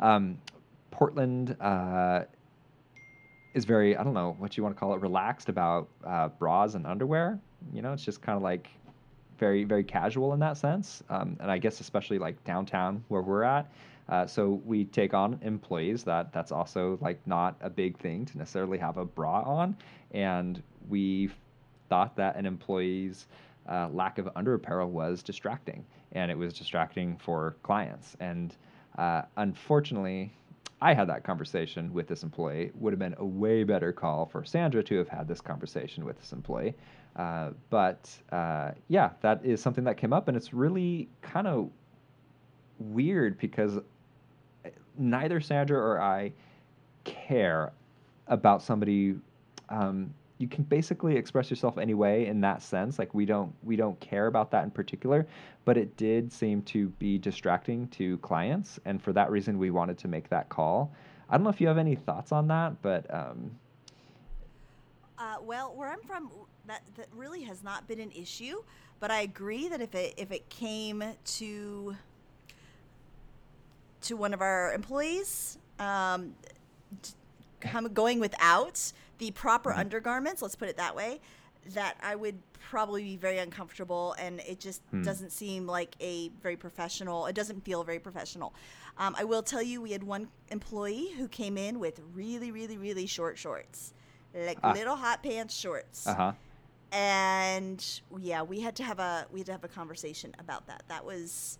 um, 0.00 0.38
Portland. 0.90 1.56
Uh, 1.60 2.24
is 3.54 3.64
very 3.64 3.96
I 3.96 4.04
don't 4.04 4.12
know 4.12 4.36
what 4.38 4.58
you 4.58 4.62
want 4.62 4.76
to 4.76 4.78
call 4.78 4.92
it 4.92 5.00
relaxed 5.00 5.48
about 5.48 5.88
uh, 6.06 6.28
bras 6.28 6.74
and 6.74 6.86
underwear. 6.86 7.40
You 7.72 7.80
know, 7.80 7.94
it's 7.94 8.04
just 8.04 8.20
kind 8.20 8.36
of 8.36 8.42
like 8.42 8.68
very 9.38 9.64
very 9.64 9.84
casual 9.84 10.32
in 10.32 10.40
that 10.40 10.56
sense. 10.56 11.02
Um, 11.08 11.36
and 11.40 11.50
I 11.50 11.58
guess 11.58 11.80
especially 11.80 12.18
like 12.18 12.42
downtown 12.44 13.04
where 13.08 13.22
we're 13.22 13.42
at. 13.44 13.70
Uh, 14.08 14.24
so 14.26 14.60
we 14.64 14.84
take 14.84 15.14
on 15.14 15.38
employees 15.42 16.04
that 16.04 16.32
that's 16.32 16.52
also 16.52 16.96
like 17.00 17.18
not 17.26 17.56
a 17.60 17.68
big 17.68 17.98
thing 17.98 18.24
to 18.26 18.38
necessarily 18.38 18.78
have 18.78 18.98
a 18.98 19.04
bra 19.04 19.42
on, 19.42 19.76
and 20.12 20.62
we 20.88 21.28
thought 21.88 22.16
that 22.16 22.36
an 22.36 22.46
employee's 22.46 23.26
uh, 23.68 23.88
lack 23.92 24.18
of 24.18 24.28
under 24.36 24.54
apparel 24.54 24.90
was 24.90 25.22
distracting, 25.22 25.84
and 26.12 26.30
it 26.30 26.38
was 26.38 26.54
distracting 26.54 27.16
for 27.16 27.56
clients. 27.64 28.16
And 28.20 28.54
uh, 28.96 29.22
unfortunately, 29.36 30.32
I 30.80 30.92
had 30.92 31.08
that 31.08 31.24
conversation 31.24 31.92
with 31.92 32.06
this 32.06 32.22
employee. 32.22 32.70
Would 32.74 32.92
have 32.92 32.98
been 32.98 33.14
a 33.18 33.24
way 33.24 33.64
better 33.64 33.92
call 33.92 34.26
for 34.26 34.44
Sandra 34.44 34.82
to 34.84 34.98
have 34.98 35.08
had 35.08 35.26
this 35.26 35.40
conversation 35.40 36.04
with 36.04 36.18
this 36.18 36.32
employee. 36.32 36.74
Uh, 37.16 37.50
but 37.70 38.10
uh, 38.30 38.72
yeah, 38.88 39.10
that 39.22 39.44
is 39.44 39.62
something 39.62 39.84
that 39.84 39.96
came 39.96 40.12
up, 40.12 40.28
and 40.28 40.36
it's 40.36 40.52
really 40.52 41.08
kind 41.22 41.46
of 41.46 41.70
weird 42.78 43.38
because 43.38 43.78
neither 44.98 45.40
Sandra 45.40 45.78
or 45.78 46.00
I 46.00 46.32
care 47.04 47.72
about 48.26 48.62
somebody. 48.62 49.16
Um, 49.68 50.12
you 50.38 50.48
can 50.48 50.64
basically 50.64 51.16
express 51.16 51.48
yourself 51.50 51.78
any 51.78 51.94
way 51.94 52.26
in 52.26 52.40
that 52.42 52.62
sense. 52.62 52.98
Like 52.98 53.14
we 53.14 53.24
don't 53.24 53.54
we 53.62 53.76
don't 53.76 53.98
care 54.00 54.26
about 54.26 54.50
that 54.50 54.64
in 54.64 54.70
particular, 54.70 55.26
but 55.64 55.76
it 55.76 55.96
did 55.96 56.32
seem 56.32 56.62
to 56.62 56.88
be 56.98 57.18
distracting 57.18 57.88
to 57.88 58.18
clients, 58.18 58.78
and 58.84 59.02
for 59.02 59.12
that 59.14 59.30
reason, 59.30 59.58
we 59.58 59.70
wanted 59.70 59.98
to 59.98 60.08
make 60.08 60.28
that 60.28 60.48
call. 60.48 60.92
I 61.28 61.36
don't 61.36 61.44
know 61.44 61.50
if 61.50 61.60
you 61.60 61.68
have 61.68 61.78
any 61.78 61.94
thoughts 61.96 62.32
on 62.32 62.48
that, 62.48 62.80
but 62.82 63.12
um, 63.12 63.50
Uh, 65.18 65.36
well, 65.42 65.74
where 65.74 65.90
I'm 65.90 66.02
from, 66.02 66.30
that 66.66 66.82
that 66.96 67.08
really 67.14 67.42
has 67.42 67.62
not 67.62 67.88
been 67.88 68.00
an 68.00 68.12
issue. 68.12 68.62
But 69.00 69.10
I 69.10 69.20
agree 69.22 69.68
that 69.68 69.80
if 69.80 69.94
it 69.94 70.14
if 70.16 70.30
it 70.30 70.48
came 70.50 71.02
to 71.38 71.96
to 74.02 74.16
one 74.16 74.34
of 74.34 74.40
our 74.40 74.72
employees, 74.72 75.58
um, 75.78 76.34
come, 77.60 77.92
going 77.92 78.20
without 78.20 78.92
the 79.18 79.30
proper 79.32 79.70
Mm-hmm. 79.70 79.80
undergarments, 79.80 80.42
let's 80.42 80.56
put 80.56 80.68
it 80.68 80.76
that 80.76 80.94
way, 80.94 81.20
that 81.74 81.96
I 82.02 82.14
would 82.14 82.38
probably 82.70 83.02
be 83.02 83.16
very 83.16 83.38
uncomfortable, 83.38 84.14
and 84.18 84.40
it 84.40 84.60
just 84.60 84.82
Hmm. 84.90 85.02
doesn't 85.02 85.30
seem 85.32 85.66
like 85.66 85.96
a 86.00 86.28
very 86.42 86.56
professional. 86.56 87.26
It 87.26 87.34
doesn't 87.34 87.64
feel 87.64 87.82
very 87.84 87.98
professional. 87.98 88.54
Um, 88.98 89.14
I 89.18 89.24
will 89.24 89.42
tell 89.42 89.62
you, 89.62 89.80
we 89.82 89.92
had 89.92 90.02
one 90.04 90.28
employee 90.50 91.10
who 91.16 91.28
came 91.28 91.58
in 91.58 91.78
with 91.80 92.00
really, 92.14 92.50
really, 92.52 92.78
really 92.78 93.06
short 93.06 93.36
shorts, 93.36 93.92
like 94.34 94.58
Ah. 94.62 94.72
little 94.72 94.96
hot 94.96 95.22
pants 95.22 95.54
shorts 95.54 96.06
uh 96.06 96.14
huh. 96.14 96.32
and 96.92 98.00
yeah, 98.18 98.42
we 98.42 98.60
had 98.60 98.76
to 98.76 98.82
have 98.84 98.98
a 98.98 99.26
we 99.32 99.40
had 99.40 99.46
to 99.46 99.52
have 99.52 99.64
a 99.64 99.68
conversation 99.68 100.34
about 100.38 100.66
that. 100.66 100.82
That 100.88 101.04
was 101.04 101.58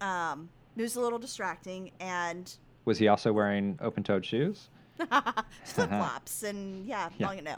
um, 0.00 0.48
it 0.76 0.82
was 0.82 0.96
a 0.96 1.00
little 1.00 1.18
distracting 1.18 1.90
and 2.00 2.54
Was 2.84 2.98
he 2.98 3.08
also 3.08 3.32
wearing 3.32 3.78
open-toed 3.80 4.24
shoes? 4.24 4.68
flip 5.64 5.88
flops 5.88 6.42
and 6.42 6.86
yeah, 6.86 7.06
Uh-huh. 7.06 7.10
Yeah. 7.18 7.26
long 7.26 7.44
no. 7.44 7.56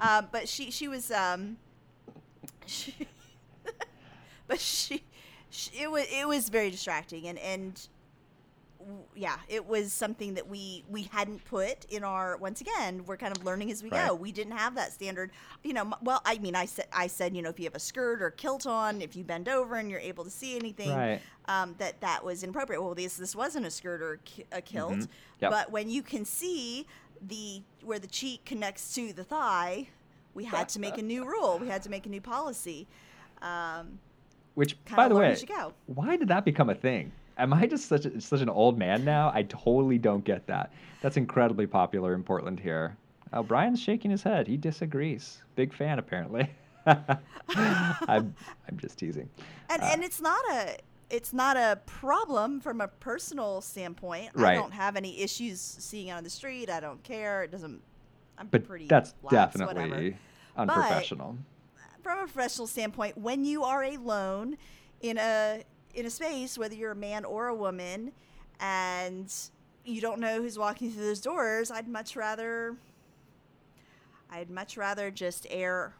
Um, 0.00 0.28
but 0.32 0.48
she 0.48 0.70
she 0.70 0.88
was 0.88 1.10
um, 1.10 1.56
she, 2.66 2.94
but 4.46 4.60
she, 4.60 5.02
she 5.50 5.70
it 5.82 5.90
was 5.90 6.06
it 6.10 6.26
was 6.26 6.48
very 6.48 6.70
distracting 6.70 7.26
and 7.28 7.38
and 7.38 7.88
yeah, 9.14 9.36
it 9.48 9.66
was 9.66 9.92
something 9.92 10.34
that 10.34 10.48
we 10.48 10.84
we 10.88 11.02
hadn't 11.04 11.44
put 11.44 11.84
in 11.86 12.04
our. 12.04 12.36
Once 12.36 12.60
again, 12.60 13.04
we're 13.06 13.16
kind 13.16 13.36
of 13.36 13.44
learning 13.44 13.70
as 13.70 13.82
we 13.82 13.90
go. 13.90 14.14
We 14.14 14.32
didn't 14.32 14.56
have 14.56 14.74
that 14.76 14.92
standard. 14.92 15.30
You 15.62 15.72
know, 15.74 15.92
well, 16.02 16.20
I 16.24 16.38
mean, 16.38 16.54
I 16.54 16.66
said 16.66 16.86
I 16.92 17.06
said 17.06 17.34
you 17.36 17.42
know 17.42 17.48
if 17.50 17.58
you 17.58 17.64
have 17.64 17.74
a 17.74 17.78
skirt 17.80 18.22
or 18.22 18.30
kilt 18.30 18.66
on, 18.66 19.02
if 19.02 19.14
you 19.16 19.24
bend 19.24 19.48
over 19.48 19.76
and 19.76 19.90
you're 19.90 20.00
able 20.00 20.24
to 20.24 20.30
see 20.30 20.56
anything, 20.56 20.90
Right. 20.96 21.20
um, 21.46 21.74
that 21.78 22.00
that 22.00 22.24
was 22.24 22.42
inappropriate. 22.42 22.82
Well, 22.82 22.94
this 22.94 23.16
this 23.16 23.34
wasn't 23.36 23.66
a 23.66 23.70
skirt 23.70 24.02
or 24.02 24.20
a 24.52 24.58
a 24.58 24.60
kilt, 24.60 24.92
Mhm. 24.92 25.08
Yep. 25.40 25.50
but 25.50 25.70
when 25.70 25.88
you 25.88 26.02
can 26.02 26.24
see 26.24 26.86
the 27.20 27.62
where 27.82 27.98
the 27.98 28.06
cheek 28.08 28.44
connects 28.44 28.94
to 28.94 29.12
the 29.12 29.24
thigh, 29.24 29.88
we 30.34 30.44
had 30.44 30.68
to 30.70 30.80
make 30.80 30.98
a 30.98 31.02
new 31.02 31.24
rule. 31.24 31.58
We 31.58 31.68
had 31.68 31.82
to 31.82 31.90
make 31.90 32.06
a 32.06 32.08
new 32.08 32.20
policy. 32.20 32.86
Um, 33.40 33.98
Which, 34.54 34.76
by 34.84 35.08
the 35.08 35.14
way, 35.14 35.36
why 35.86 36.16
did 36.16 36.28
that 36.28 36.44
become 36.44 36.68
a 36.68 36.74
thing? 36.74 37.12
Am 37.38 37.52
I 37.52 37.66
just 37.66 37.86
such 37.88 38.04
a, 38.04 38.20
such 38.20 38.40
an 38.40 38.48
old 38.48 38.78
man 38.78 39.04
now? 39.04 39.30
I 39.34 39.42
totally 39.44 39.98
don't 39.98 40.24
get 40.24 40.46
that. 40.48 40.72
That's 41.00 41.16
incredibly 41.16 41.66
popular 41.66 42.14
in 42.14 42.22
Portland 42.22 42.60
here. 42.60 42.96
Oh, 43.32 43.42
Brian's 43.42 43.80
shaking 43.80 44.10
his 44.10 44.22
head. 44.22 44.46
He 44.46 44.56
disagrees. 44.56 45.40
Big 45.56 45.72
fan, 45.72 45.98
apparently. 45.98 46.50
I'm, 46.86 48.34
I'm 48.68 48.76
just 48.76 48.98
teasing. 48.98 49.28
and 49.70 49.82
Uh, 49.82 49.86
and 49.86 50.02
it's 50.04 50.20
not 50.20 50.40
a 50.50 50.76
it's 51.10 51.32
not 51.34 51.56
a 51.58 51.78
problem 51.84 52.60
from 52.60 52.80
a 52.80 52.88
personal 52.88 53.60
standpoint. 53.60 54.30
Right. 54.34 54.52
I 54.52 54.54
don't 54.54 54.72
have 54.72 54.96
any 54.96 55.20
issues 55.20 55.60
seeing 55.60 56.08
it 56.08 56.12
on 56.12 56.24
the 56.24 56.30
street. 56.30 56.70
I 56.70 56.80
don't 56.80 57.02
care. 57.02 57.42
It 57.44 57.50
doesn't. 57.50 57.82
I'm 58.38 58.46
But 58.46 58.66
pretty. 58.66 58.86
that's 58.86 59.12
lax, 59.22 59.54
whatever. 59.58 59.74
definitely 59.74 60.16
unprofessional. 60.56 61.36
from 62.02 62.18
a 62.18 62.22
professional 62.22 62.66
standpoint, 62.66 63.18
when 63.18 63.44
you 63.44 63.62
are 63.62 63.84
alone 63.84 64.56
in 65.02 65.18
a 65.18 65.62
in 65.94 66.06
a 66.06 66.10
space, 66.10 66.56
whether 66.58 66.74
you're 66.74 66.92
a 66.92 66.96
man 66.96 67.24
or 67.24 67.48
a 67.48 67.54
woman, 67.54 68.12
and 68.60 69.32
you 69.84 70.00
don't 70.00 70.20
know 70.20 70.40
who's 70.40 70.58
walking 70.58 70.90
through 70.90 71.04
those 71.04 71.20
doors, 71.20 71.70
I'd 71.70 71.88
much 71.88 72.16
rather 72.16 72.76
I'd 74.30 74.48
much 74.50 74.76
rather 74.78 75.10
just 75.10 75.46
err 75.50 75.94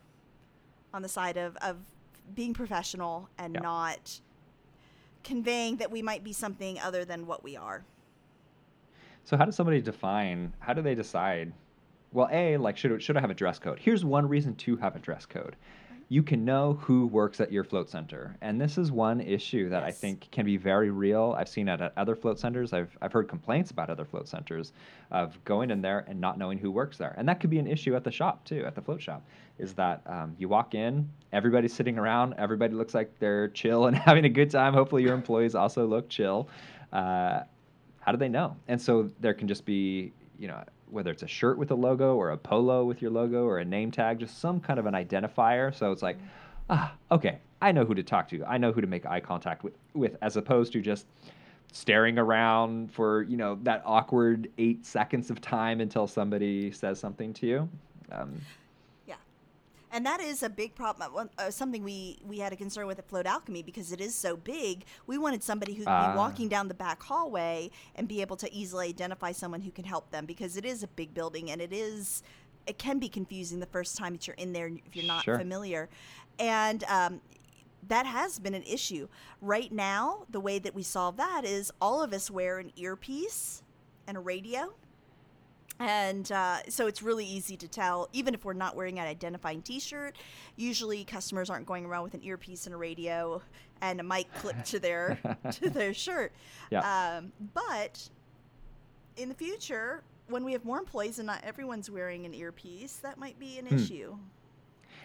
on 0.95 1.03
the 1.03 1.09
side 1.09 1.37
of, 1.37 1.57
of 1.57 1.77
being 2.35 2.55
professional 2.55 3.29
and 3.39 3.55
Yeah. 3.55 3.61
not 3.61 4.21
conveying 5.23 5.77
that 5.77 5.91
we 5.91 6.01
might 6.03 6.25
be 6.25 6.33
something 6.33 6.79
other 6.81 7.05
than 7.05 7.27
what 7.27 7.45
we 7.45 7.57
are. 7.57 7.85
So 9.25 9.37
how 9.37 9.45
does 9.45 9.55
somebody 9.55 9.81
define? 9.83 10.53
How 10.61 10.73
do 10.73 10.81
they 10.83 10.95
decide? 10.95 11.53
Well, 12.13 12.29
a 12.33 12.57
like 12.57 12.77
should 12.77 13.03
should 13.03 13.17
I 13.17 13.21
have 13.21 13.31
a 13.31 13.35
dress 13.35 13.59
code? 13.59 13.79
Here's 13.79 14.05
one 14.05 14.27
reason 14.29 14.55
to 14.57 14.77
have 14.77 14.97
a 14.97 14.99
dress 14.99 15.27
code. 15.27 15.57
You 16.13 16.23
can 16.23 16.45
know 16.45 16.75
who 16.75 17.07
works 17.07 17.41
at 17.41 17.51
your 17.51 17.65
float 17.65 17.89
center, 17.89 18.37
and 18.43 18.61
this 18.61 18.77
is 18.77 18.93
one 18.93 19.19
issue 19.23 19.71
that 19.71 19.83
I 19.83 19.91
think 19.91 20.31
can 20.31 20.45
be 20.45 20.59
very 20.59 20.91
real. 20.91 21.35
I've 21.39 21.49
seen 21.49 21.69
it 21.69 21.81
at 21.81 21.95
other 21.97 22.15
float 22.15 22.39
centers. 22.39 22.75
I've 22.75 22.95
I've 23.01 23.15
heard 23.15 23.29
complaints 23.29 23.71
about 23.71 23.89
other 23.89 24.05
float 24.05 24.29
centers 24.29 24.75
of 25.11 25.43
going 25.47 25.71
in 25.71 25.81
there 25.81 26.05
and 26.07 26.21
not 26.21 26.37
knowing 26.37 26.59
who 26.59 26.71
works 26.71 26.99
there, 26.99 27.15
and 27.17 27.27
that 27.31 27.41
could 27.41 27.49
be 27.49 27.59
an 27.59 27.67
issue 27.67 27.97
at 27.97 28.05
the 28.05 28.11
shop 28.11 28.45
too, 28.45 28.63
at 28.67 28.75
the 28.75 28.83
float 28.83 29.01
shop. 29.01 29.27
Is 29.59 29.73
that 29.73 30.03
um, 30.05 30.37
you 30.39 30.51
walk 30.51 30.75
in, 30.75 31.09
everybody's 31.33 31.73
sitting 31.73 31.97
around, 31.97 32.35
everybody 32.37 32.75
looks 32.75 32.93
like 32.93 33.19
they're 33.19 33.49
chill 33.49 33.87
and 33.87 33.97
having 34.11 34.27
a 34.27 34.29
good 34.29 34.51
time. 34.51 34.75
Hopefully, 34.75 35.03
your 35.05 35.15
employees 35.15 35.55
also 35.55 35.87
look 35.87 36.11
chill. 36.11 36.47
Uh, 36.93 37.41
how 38.01 38.13
do 38.13 38.19
they 38.19 38.29
know? 38.29 38.55
And 38.69 38.79
so 38.79 39.11
there 39.21 39.33
can 39.33 39.49
just 39.49 39.65
be, 39.65 40.13
you 40.39 40.49
know, 40.49 40.63
whether 40.93 41.11
it's 41.11 41.23
a 41.23 41.29
shirt 41.29 41.59
with 41.59 41.71
a 41.71 41.75
logo 41.75 42.17
or 42.17 42.31
a 42.31 42.37
polo 42.37 42.85
with 42.85 43.01
your 43.01 43.11
logo 43.11 43.45
or 43.45 43.59
a 43.59 43.65
name 43.65 43.91
tag, 43.91 44.19
just 44.19 44.39
some 44.39 44.61
kind 44.61 44.79
of 44.79 44.87
an 44.87 44.95
identifier. 44.95 45.75
So 45.75 45.91
it's 45.91 46.03
like, 46.03 46.19
ah, 46.71 46.95
okay, 47.11 47.39
I 47.61 47.73
know 47.73 47.85
who 47.85 47.95
to 47.95 48.03
talk 48.03 48.29
to. 48.29 48.45
I 48.45 48.59
know 48.59 48.73
who 48.73 48.81
to 48.81 48.87
make 48.87 49.07
eye 49.07 49.21
contact 49.21 49.65
with, 49.65 49.75
with 49.95 50.17
as 50.23 50.37
opposed 50.37 50.73
to 50.75 50.81
just 50.81 51.07
staring 51.73 52.19
around 52.19 52.93
for, 52.93 53.23
you 53.23 53.37
know, 53.37 53.59
that 53.63 53.83
awkward 53.87 54.51
eight 54.59 54.85
seconds 54.85 55.31
of 55.31 55.41
time 55.41 55.81
until 55.81 56.07
somebody 56.07 56.71
says 56.71 57.01
something 57.01 57.33
to 57.35 57.47
you. 57.47 57.69
Um, 58.11 58.41
and 59.93 60.05
that 60.07 60.21
is 60.21 60.43
a 60.43 60.49
big 60.51 60.75
problem. 60.75 61.29
Uh, 61.39 61.51
something 61.51 61.85
we 61.85 62.19
we 62.27 62.39
had 62.39 62.53
a 62.53 62.57
concern 62.57 62.87
with 62.87 62.99
at 62.99 63.09
Float 63.09 63.27
Alchemy 63.27 63.63
because 63.63 63.93
it 63.93 64.01
is 64.01 64.15
so 64.15 64.37
big. 64.37 64.85
We 65.07 65.19
wanted 65.19 65.43
somebody 65.43 65.75
who 65.75 65.81
could 65.85 65.89
Ah. 65.91 66.13
be 66.13 66.17
walking 66.19 66.49
down 66.49 66.69
the 66.69 66.75
back 66.75 67.03
hallway 67.03 67.71
and 67.95 68.09
be 68.09 68.21
able 68.21 68.37
to 68.37 68.53
easily 68.53 68.89
identify 68.89 69.33
someone 69.33 69.61
who 69.61 69.71
can 69.71 69.85
help 69.85 70.11
them 70.11 70.27
because 70.27 70.57
it 70.57 70.65
is 70.65 70.83
a 70.83 70.89
big 70.89 71.15
building 71.15 71.51
and 71.51 71.61
it 71.61 71.73
is 71.73 72.23
it 72.67 72.79
can 72.79 72.99
be 72.99 73.09
confusing 73.09 73.59
the 73.61 73.67
first 73.67 73.97
time 73.97 74.13
that 74.13 74.27
you're 74.27 74.37
in 74.37 74.53
there 74.53 74.69
if 74.87 74.95
you're 74.97 75.05
not 75.07 75.25
Sure. 75.25 75.39
familiar, 75.39 75.89
and. 76.39 76.85
Um, 76.85 77.21
that 77.89 78.07
has 78.07 78.39
been 78.39 78.55
an 78.55 78.63
issue. 78.63 79.09
Right 79.41 79.73
now, 79.73 80.25
the 80.31 80.39
way 80.39 80.61
that 80.61 80.73
we 80.73 80.85
solve 80.85 81.17
that 81.17 81.45
is 81.45 81.73
all 81.81 82.01
of 82.01 82.13
us 82.13 82.31
wear 82.31 82.59
an 82.61 82.71
earpiece 82.77 83.65
and 84.07 84.17
a 84.17 84.21
radio. 84.21 84.73
And 85.83 86.31
uh, 86.31 86.59
so 86.69 86.87
it's 86.87 87.03
really 87.03 87.27
easy 87.27 87.57
to 87.57 87.67
tell, 87.69 88.09
even 88.13 88.35
if 88.35 88.45
we're 88.45 88.53
not 88.53 88.77
wearing 88.77 88.99
an 88.99 89.07
identifying 89.07 89.63
t 89.63 89.81
shirt. 89.81 90.17
Usually, 90.57 91.05
customers 91.05 91.51
aren't 91.51 91.67
going 91.67 91.85
around 91.87 92.05
with 92.05 92.15
an 92.15 92.23
earpiece 92.23 92.67
and 92.67 92.75
a 92.75 92.79
radio 92.79 93.43
and 93.81 93.99
a 93.99 94.03
mic 94.03 94.33
clipped 94.35 94.67
to 94.67 94.79
their 94.79 95.19
to 95.53 95.71
their 95.71 95.93
shirt. 95.93 96.33
Yeah. 96.71 97.17
Um, 97.19 97.33
but 97.55 98.09
in 99.17 99.29
the 99.29 99.35
future, 99.35 100.03
when 100.29 100.45
we 100.45 100.53
have 100.53 100.65
more 100.65 100.79
employees 100.79 101.19
and 101.19 101.27
not 101.27 101.43
everyone's 101.45 101.91
wearing 101.91 102.25
an 102.27 102.35
earpiece, 102.35 102.97
that 102.97 103.19
might 103.19 103.39
be 103.39 103.59
an 103.59 103.67
Hmm. 103.67 103.75
issue. 103.77 104.17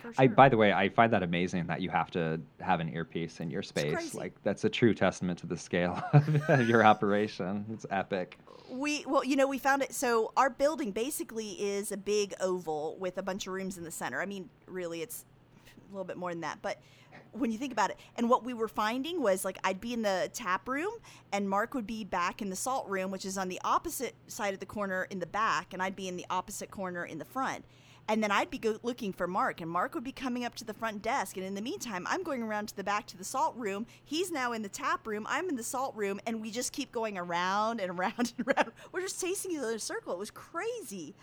For 0.02 0.14
I, 0.20 0.28
by 0.28 0.48
the 0.48 0.58
way, 0.58 0.72
I 0.74 0.90
find 0.90 1.12
that 1.14 1.24
amazing 1.24 1.66
that 1.68 1.82
you 1.82 1.90
have 1.90 2.12
to 2.12 2.40
have 2.62 2.80
an 2.82 2.90
earpiece 2.94 3.40
in 3.40 3.50
your 3.50 3.64
space. 3.64 4.14
Like 4.14 4.34
that's 4.44 4.64
a 4.64 4.70
true 4.70 4.94
testament 4.94 5.40
to 5.40 5.48
the 5.48 5.58
scale 5.58 6.00
of 6.14 6.68
your 6.70 6.86
operation. 6.86 7.66
It's 7.74 7.86
epic. 7.90 8.38
We 8.78 9.04
well, 9.08 9.24
you 9.24 9.36
know, 9.36 9.48
we 9.48 9.58
found 9.58 9.82
it. 9.82 9.94
So 9.94 10.32
our 10.38 10.50
building 10.50 10.92
basically 10.92 11.52
is 11.54 11.92
a 11.92 11.98
big 11.98 12.36
oval 12.40 12.96
with 13.00 13.18
a 13.18 13.24
bunch 13.24 13.48
of 13.48 13.54
rooms 13.54 13.78
in 13.78 13.84
the 13.84 13.92
center. 13.92 14.22
I 14.22 14.26
mean, 14.26 14.50
really, 14.68 15.02
it's 15.02 15.26
a 15.90 15.94
little 15.94 16.06
bit 16.06 16.18
more 16.18 16.30
than 16.30 16.42
that, 16.42 16.60
but 16.62 16.80
when 17.32 17.52
you 17.52 17.58
think 17.58 17.72
about 17.72 17.90
it, 17.90 17.98
and 18.16 18.30
what 18.30 18.44
we 18.44 18.54
were 18.54 18.68
finding 18.68 19.22
was 19.22 19.44
like 19.44 19.58
I'd 19.64 19.82
be 19.82 19.94
in 19.94 20.02
the 20.02 20.30
tap 20.34 20.68
room, 20.70 20.94
and 21.32 21.50
Mark 21.50 21.74
would 21.74 21.88
be 21.88 22.04
back 22.04 22.42
in 22.42 22.50
the 22.50 22.56
salt 22.56 22.88
room, 22.88 23.10
which 23.10 23.26
is 23.26 23.38
on 23.38 23.48
the 23.50 23.60
opposite 23.64 24.14
side 24.28 24.54
of 24.54 24.60
the 24.60 24.66
corner 24.66 25.08
in 25.10 25.20
the 25.20 25.26
back, 25.26 25.74
and 25.74 25.82
I'd 25.82 25.96
be 25.96 26.08
in 26.08 26.16
the 26.16 26.26
opposite 26.30 26.70
corner 26.70 27.06
in 27.06 27.18
the 27.18 27.26
front. 27.26 27.66
And 28.10 28.24
then 28.24 28.32
I'd 28.32 28.50
be 28.50 28.58
go- 28.58 28.80
looking 28.84 29.12
for 29.12 29.28
Mark, 29.28 29.60
and 29.60 29.70
Mark 29.70 29.94
would 29.94 30.04
be 30.04 30.12
coming 30.14 30.46
up 30.46 30.56
to 30.56 30.64
the 30.66 30.74
front 30.74 31.02
desk. 31.02 31.36
And 31.36 31.46
in 31.46 31.56
the 31.56 31.62
meantime, 31.62 32.06
I'm 32.10 32.24
going 32.24 32.42
around 32.42 32.68
to 32.70 32.76
the 32.76 32.84
back 32.84 33.06
to 33.08 33.18
the 33.18 33.24
salt 33.26 33.54
room. 33.58 33.86
He's 34.06 34.32
now 34.32 34.54
in 34.54 34.62
the 34.62 34.70
tap 34.70 35.06
room. 35.06 35.26
I'm 35.30 35.50
in 35.50 35.56
the 35.58 35.64
salt 35.64 35.94
room, 35.96 36.20
and 36.26 36.42
we 36.42 36.50
just 36.50 36.72
keep 36.72 36.92
going 36.94 37.18
around 37.18 37.82
and 37.82 37.92
around 37.92 38.14
and 38.38 38.48
around. 38.48 38.72
We're 38.94 39.02
just 39.02 39.20
chasing 39.20 39.52
each 39.52 39.58
other 39.60 39.72
in 39.72 39.76
a 39.76 39.80
circle. 39.80 40.14
It 40.14 40.20
was 40.20 40.32
crazy. 40.32 41.16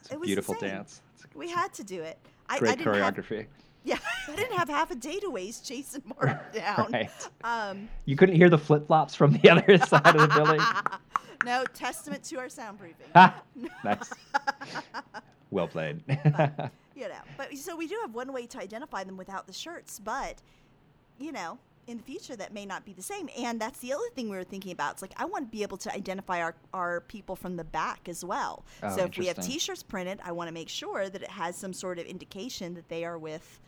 It's 0.00 0.10
It 0.10 0.18
was 0.18 0.26
beautiful 0.26 0.54
insane. 0.54 0.70
dance. 0.70 1.02
We 1.34 1.50
had 1.50 1.72
to 1.74 1.84
do 1.84 2.02
it. 2.02 2.18
I, 2.48 2.56
I 2.56 2.58
great 2.58 2.78
didn't 2.78 2.94
have, 2.94 3.14
choreography. 3.14 3.46
yeah, 3.84 3.98
I 4.26 4.34
didn't 4.34 4.56
have 4.58 4.68
half 4.68 4.90
a 4.90 4.96
day 4.96 5.20
to 5.20 5.30
waste 5.30 5.66
chasing 5.66 6.02
Mark 6.20 6.52
down. 6.52 6.90
Right. 6.92 7.10
Um, 7.44 7.88
You 8.06 8.16
couldn't 8.16 8.34
hear 8.34 8.48
the 8.50 8.58
flip 8.58 8.86
flops 8.88 9.14
from 9.14 9.32
the 9.34 9.50
other 9.50 9.78
side 9.78 10.16
of 10.16 10.20
the 10.20 10.28
building. 10.34 10.60
no 11.44 11.64
testament 11.74 12.24
to 12.24 12.38
our 12.38 12.46
soundproofing. 12.48 13.32
Nice. 13.84 14.12
Well 15.50 15.68
played. 15.68 16.02
you 16.08 17.08
know, 17.08 17.20
but 17.36 17.56
so 17.56 17.76
we 17.76 17.86
do 17.86 17.98
have 18.02 18.14
one 18.14 18.32
way 18.32 18.46
to 18.46 18.58
identify 18.58 19.04
them 19.04 19.16
without 19.16 19.46
the 19.46 19.52
shirts, 19.52 19.98
but 19.98 20.40
you 21.18 21.32
know, 21.32 21.58
in 21.88 21.96
the 21.96 22.02
future 22.02 22.36
that 22.36 22.52
may 22.52 22.66
not 22.66 22.84
be 22.84 22.92
the 22.92 23.02
same. 23.02 23.28
And 23.38 23.60
that's 23.60 23.80
the 23.80 23.92
other 23.92 24.08
thing 24.14 24.28
we 24.28 24.36
were 24.36 24.44
thinking 24.44 24.72
about. 24.72 24.92
It's 24.92 25.02
like 25.02 25.14
I 25.16 25.24
want 25.24 25.46
to 25.46 25.50
be 25.50 25.62
able 25.62 25.78
to 25.78 25.92
identify 25.92 26.40
our, 26.42 26.54
our 26.72 27.00
people 27.00 27.34
from 27.34 27.56
the 27.56 27.64
back 27.64 28.08
as 28.08 28.24
well. 28.24 28.64
Oh, 28.82 28.94
so 28.94 29.04
if 29.04 29.16
we 29.16 29.26
have. 29.26 29.38
T-shirts 29.38 29.82
printed, 29.82 30.20
I 30.22 30.32
want 30.32 30.48
to 30.48 30.54
make 30.54 30.68
sure 30.68 31.08
that 31.08 31.22
it 31.22 31.30
has 31.30 31.56
some 31.56 31.72
sort 31.72 31.98
of 31.98 32.06
indication 32.06 32.74
that 32.74 32.88
they 32.88 33.04
are 33.04 33.18
with 33.18 33.58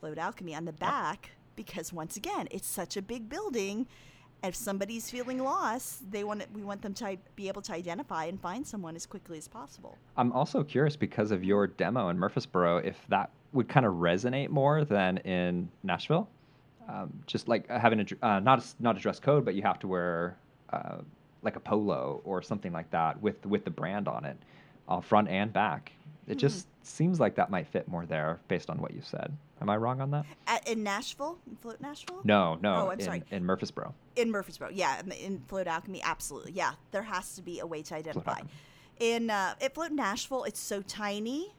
Float 0.00 0.18
Alchemy 0.18 0.54
on 0.54 0.64
the 0.64 0.72
back, 0.72 1.32
because 1.56 1.92
once 1.92 2.16
again, 2.16 2.48
it's 2.50 2.66
such 2.66 2.96
a 2.96 3.02
big 3.02 3.28
building. 3.28 3.86
If 4.42 4.54
somebody's 4.54 5.10
feeling 5.10 5.38
lost, 5.42 6.10
they 6.10 6.24
want 6.24 6.42
it, 6.42 6.48
we 6.54 6.62
want 6.62 6.80
them 6.80 6.94
to 6.94 7.18
be 7.36 7.48
able 7.48 7.62
to 7.62 7.72
identify 7.72 8.24
and 8.24 8.40
find 8.40 8.66
someone 8.66 8.96
as 8.96 9.04
quickly 9.04 9.36
as 9.36 9.46
possible. 9.46 9.98
I'm 10.16 10.32
also 10.32 10.64
curious 10.64 10.96
because 10.96 11.30
of 11.30 11.44
your 11.44 11.66
demo 11.66 12.08
in 12.08 12.18
Murfreesboro 12.18 12.78
if 12.78 12.96
that 13.08 13.30
would 13.52 13.68
kind 13.68 13.84
of 13.84 13.94
resonate 13.94 14.48
more 14.48 14.84
than 14.84 15.18
in 15.18 15.68
Nashville. 15.82 16.28
Um, 16.88 17.12
just 17.26 17.48
like 17.48 17.68
having 17.68 18.00
a 18.00 18.26
uh, 18.26 18.40
not 18.40 18.60
a, 18.60 18.64
not 18.80 18.96
a 18.96 19.00
dress 19.00 19.20
code, 19.20 19.44
but 19.44 19.54
you 19.54 19.62
have 19.62 19.78
to 19.80 19.86
wear 19.86 20.36
uh, 20.72 20.96
like 21.42 21.56
a 21.56 21.60
polo 21.60 22.20
or 22.24 22.42
something 22.42 22.72
like 22.72 22.90
that 22.90 23.20
with 23.20 23.44
with 23.46 23.64
the 23.64 23.70
brand 23.70 24.08
on 24.08 24.24
it, 24.24 24.36
uh, 24.88 25.00
front 25.00 25.28
and 25.28 25.52
back. 25.52 25.92
It 26.26 26.36
just 26.36 26.66
seems 26.82 27.20
like 27.20 27.34
that 27.36 27.50
might 27.50 27.66
fit 27.66 27.88
more 27.88 28.06
there 28.06 28.40
based 28.48 28.70
on 28.70 28.78
what 28.78 28.92
you 28.92 29.02
said. 29.02 29.32
Am 29.60 29.68
I 29.68 29.76
wrong 29.76 30.00
on 30.00 30.10
that? 30.12 30.24
At, 30.46 30.66
in 30.68 30.82
Nashville, 30.82 31.38
in 31.48 31.56
Float 31.56 31.80
Nashville. 31.80 32.20
No, 32.24 32.58
no. 32.62 32.86
Oh, 32.86 32.90
I'm 32.90 32.98
in, 32.98 33.04
sorry. 33.04 33.22
in 33.30 33.44
Murfreesboro. 33.44 33.94
In 34.16 34.30
Murfreesboro, 34.30 34.70
yeah, 34.72 35.00
in, 35.00 35.12
in 35.12 35.42
Float 35.48 35.66
Alchemy, 35.66 36.00
absolutely, 36.02 36.52
yeah. 36.52 36.72
There 36.92 37.02
has 37.02 37.34
to 37.36 37.42
be 37.42 37.60
a 37.60 37.66
way 37.66 37.82
to 37.82 37.94
identify. 37.94 38.40
In 38.98 39.30
uh, 39.30 39.54
at 39.60 39.74
Float 39.74 39.92
Nashville, 39.92 40.44
it's 40.44 40.60
so 40.60 40.82
tiny. 40.82 41.54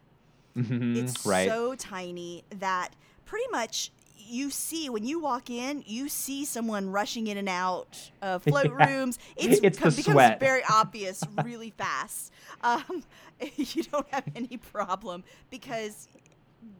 Mhm, 0.57 0.97
It's 0.97 1.25
right. 1.25 1.47
so 1.47 1.75
tiny 1.75 2.43
that 2.59 2.89
pretty 3.25 3.49
much 3.51 3.91
you 4.17 4.49
see 4.49 4.89
when 4.89 5.03
you 5.03 5.19
walk 5.19 5.49
in, 5.49 5.83
you 5.85 6.07
see 6.09 6.45
someone 6.45 6.89
rushing 6.89 7.27
in 7.27 7.37
and 7.37 7.49
out 7.49 8.11
of 8.21 8.43
float 8.47 8.65
Yeah. 8.79 8.85
rooms. 8.97 9.17
It's, 9.35 9.59
It's 9.63 9.77
the 9.77 9.85
becomes 9.89 10.03
sweat. 10.05 10.39
very 10.39 10.61
obvious 10.71 11.23
really 11.43 11.71
fast. 11.71 12.31
Um, 12.63 13.03
you 13.55 13.83
don't 13.83 14.07
have 14.09 14.23
any 14.35 14.57
problem 14.57 15.23
because 15.49 16.07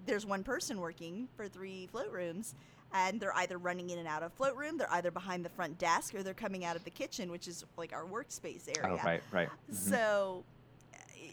there's 0.05 0.25
one 0.25 0.43
person 0.43 0.79
working 0.79 1.27
for 1.35 1.47
three 1.47 1.87
float 1.87 2.11
rooms. 2.11 2.55
And 2.93 3.21
they're 3.21 3.35
either 3.37 3.57
running 3.57 3.89
in 3.89 3.99
and 3.99 4.07
out 4.07 4.21
of 4.21 4.33
float 4.33 4.57
room, 4.57 4.77
they're 4.77 4.91
either 4.91 5.11
behind 5.11 5.45
the 5.45 5.49
front 5.49 5.77
desk, 5.77 6.13
or 6.13 6.23
they're 6.23 6.33
coming 6.33 6.65
out 6.65 6.75
of 6.75 6.83
the 6.83 6.89
kitchen, 6.89 7.31
which 7.31 7.47
is 7.47 7.63
like 7.77 7.93
our 7.93 8.03
workspace 8.03 8.67
area. 8.67 8.99
Oh, 9.01 9.05
right, 9.05 9.23
right. 9.31 9.47
Mhm. 9.71 9.75
So, 9.75 10.43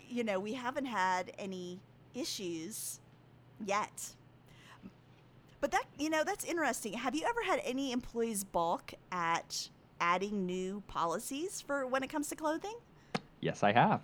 you 0.08 0.22
know, 0.22 0.38
we 0.38 0.52
haven't 0.52 0.84
had 0.84 1.32
any 1.36 1.80
issues 2.14 3.00
yet. 3.66 4.12
But 5.60 5.72
that, 5.72 5.86
you 5.98 6.10
know, 6.10 6.22
that's 6.22 6.44
interesting. 6.44 6.92
Have 6.92 7.16
you 7.16 7.26
ever 7.28 7.42
had 7.42 7.60
any 7.64 7.90
employees 7.90 8.44
balk 8.44 8.94
at 9.10 9.68
adding 10.00 10.46
new 10.46 10.84
policies 10.86 11.60
for 11.60 11.88
when 11.88 12.04
it 12.04 12.08
comes 12.08 12.28
to 12.28 12.36
clothing? 12.36 12.76
Yes, 13.40 13.64
I 13.64 13.72
have. 13.72 14.00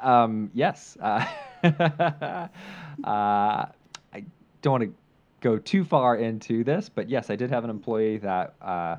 Um, 0.00 0.50
yes. 0.54 0.96
Uh, 1.00 1.24
uh, 1.64 2.48
I 3.04 3.68
don't 4.62 4.72
want 4.72 4.84
to 4.84 4.94
go 5.40 5.58
too 5.58 5.84
far 5.84 6.16
into 6.16 6.64
this, 6.64 6.88
but 6.88 7.08
yes, 7.08 7.30
I 7.30 7.36
did 7.36 7.50
have 7.50 7.64
an 7.64 7.70
employee 7.70 8.18
that 8.18 8.54
uh, 8.60 8.96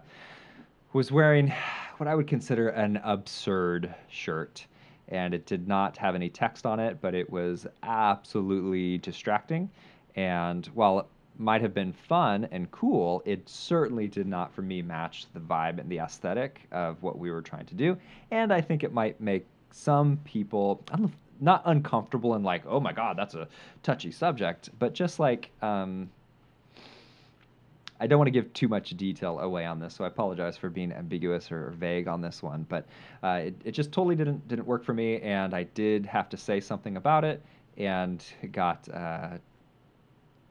was 0.93 1.11
wearing 1.11 1.53
what 1.97 2.07
I 2.07 2.15
would 2.15 2.27
consider 2.27 2.69
an 2.69 2.97
absurd 3.03 3.93
shirt. 4.09 4.65
And 5.09 5.33
it 5.33 5.45
did 5.45 5.67
not 5.67 5.97
have 5.97 6.15
any 6.15 6.29
text 6.29 6.65
on 6.65 6.79
it, 6.79 6.99
but 7.01 7.15
it 7.15 7.29
was 7.29 7.65
absolutely 7.83 8.97
distracting. 8.97 9.69
And 10.15 10.65
while 10.67 10.99
it 10.99 11.05
might 11.37 11.61
have 11.61 11.73
been 11.73 11.93
fun 11.93 12.47
and 12.51 12.69
cool, 12.71 13.21
it 13.25 13.47
certainly 13.47 14.07
did 14.07 14.27
not 14.27 14.53
for 14.53 14.63
me 14.63 14.81
match 14.81 15.25
the 15.33 15.39
vibe 15.39 15.79
and 15.79 15.89
the 15.89 15.99
aesthetic 15.99 16.61
of 16.71 17.01
what 17.01 17.17
we 17.17 17.31
were 17.31 17.41
trying 17.41 17.65
to 17.67 17.75
do. 17.75 17.97
And 18.31 18.51
I 18.51 18.59
think 18.59 18.83
it 18.83 18.91
might 18.91 19.21
make 19.21 19.45
some 19.71 20.17
people 20.23 20.83
I 20.91 20.97
don't 20.97 21.07
know, 21.07 21.11
not 21.39 21.61
uncomfortable 21.65 22.33
and 22.33 22.43
like, 22.43 22.63
oh 22.65 22.79
my 22.79 22.93
god, 22.93 23.17
that's 23.17 23.35
a 23.35 23.47
touchy 23.83 24.11
subject, 24.11 24.69
but 24.79 24.93
just 24.93 25.19
like 25.19 25.51
um, 25.61 26.09
I 27.99 28.07
don't 28.07 28.19
want 28.19 28.27
to 28.27 28.31
give 28.31 28.51
too 28.53 28.67
much 28.67 28.91
detail 28.91 29.39
away 29.39 29.65
on 29.65 29.79
this, 29.79 29.95
so 29.95 30.03
I 30.03 30.07
apologize 30.07 30.55
for 30.57 30.69
being 30.69 30.91
ambiguous 30.91 31.51
or 31.51 31.71
vague 31.77 32.07
on 32.07 32.21
this 32.21 32.43
one. 32.43 32.65
But 32.69 32.85
uh, 33.23 33.41
it, 33.45 33.55
it 33.65 33.71
just 33.71 33.91
totally 33.91 34.15
didn't 34.15 34.47
didn't 34.47 34.67
work 34.67 34.83
for 34.83 34.93
me, 34.93 35.19
and 35.21 35.53
I 35.53 35.63
did 35.63 36.05
have 36.05 36.29
to 36.29 36.37
say 36.37 36.59
something 36.59 36.97
about 36.97 37.23
it, 37.23 37.41
and 37.77 38.23
got 38.51 38.87
uh, 38.89 39.37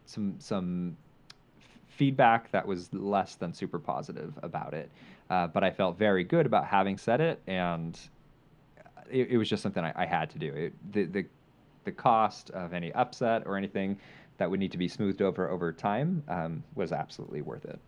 some 0.06 0.34
some 0.38 0.96
feedback 1.88 2.50
that 2.50 2.66
was 2.66 2.92
less 2.92 3.36
than 3.36 3.52
super 3.52 3.78
positive 3.78 4.38
about 4.42 4.74
it. 4.74 4.90
Uh, 5.30 5.46
but 5.46 5.64
I 5.64 5.70
felt 5.70 5.98
very 5.98 6.24
good 6.24 6.46
about 6.46 6.66
having 6.66 6.98
said 6.98 7.20
it, 7.20 7.40
and 7.46 7.98
it, 9.10 9.30
it 9.30 9.36
was 9.36 9.48
just 9.48 9.62
something 9.62 9.84
I, 9.84 9.92
I 9.94 10.06
had 10.06 10.30
to 10.30 10.38
do. 10.38 10.52
It, 10.54 10.92
the 10.92 11.04
the 11.04 11.26
the 11.84 11.92
cost 11.92 12.50
of 12.50 12.72
any 12.72 12.92
upset 12.92 13.44
or 13.46 13.56
anything 13.56 13.98
that 14.38 14.50
would 14.50 14.60
need 14.60 14.72
to 14.72 14.78
be 14.78 14.88
smoothed 14.88 15.22
over 15.22 15.48
over 15.48 15.72
time 15.72 16.22
um, 16.28 16.62
was 16.74 16.92
absolutely 16.92 17.42
worth 17.42 17.64
it. 17.64 17.78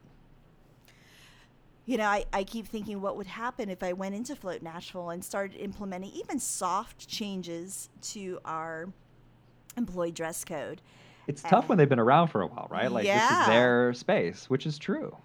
You 1.85 1.97
know, 1.97 2.05
I, 2.05 2.27
I 2.35 2.45
keep 2.45 2.67
thinking 2.67 3.01
what 3.01 3.17
would 3.17 3.27
happen 3.27 3.71
if 3.71 3.83
I 3.83 3.95
went 3.95 4.15
into 4.15 4.37
Float 4.37 4.61
Nashville 4.61 5.09
and 5.09 5.25
started 5.25 5.59
implementing 5.59 6.11
even 6.11 6.39
soft 6.39 7.09
changes 7.09 7.89
to 8.03 8.39
our 8.45 8.89
employee 9.77 10.13
dress 10.13 10.45
code. 10.45 10.83
It's 11.27 11.43
tough 11.43 11.69
when 11.69 11.79
they've 11.79 11.89
been 11.89 11.99
around 11.99 12.29
for 12.29 12.43
a 12.43 12.47
while, 12.47 12.69
right? 12.71 12.93
Like 12.93 13.07
this 13.07 13.23
is 13.23 13.47
their 13.47 13.95
space, 13.95 14.51
which 14.51 14.67
is 14.67 14.79
true. 14.79 15.17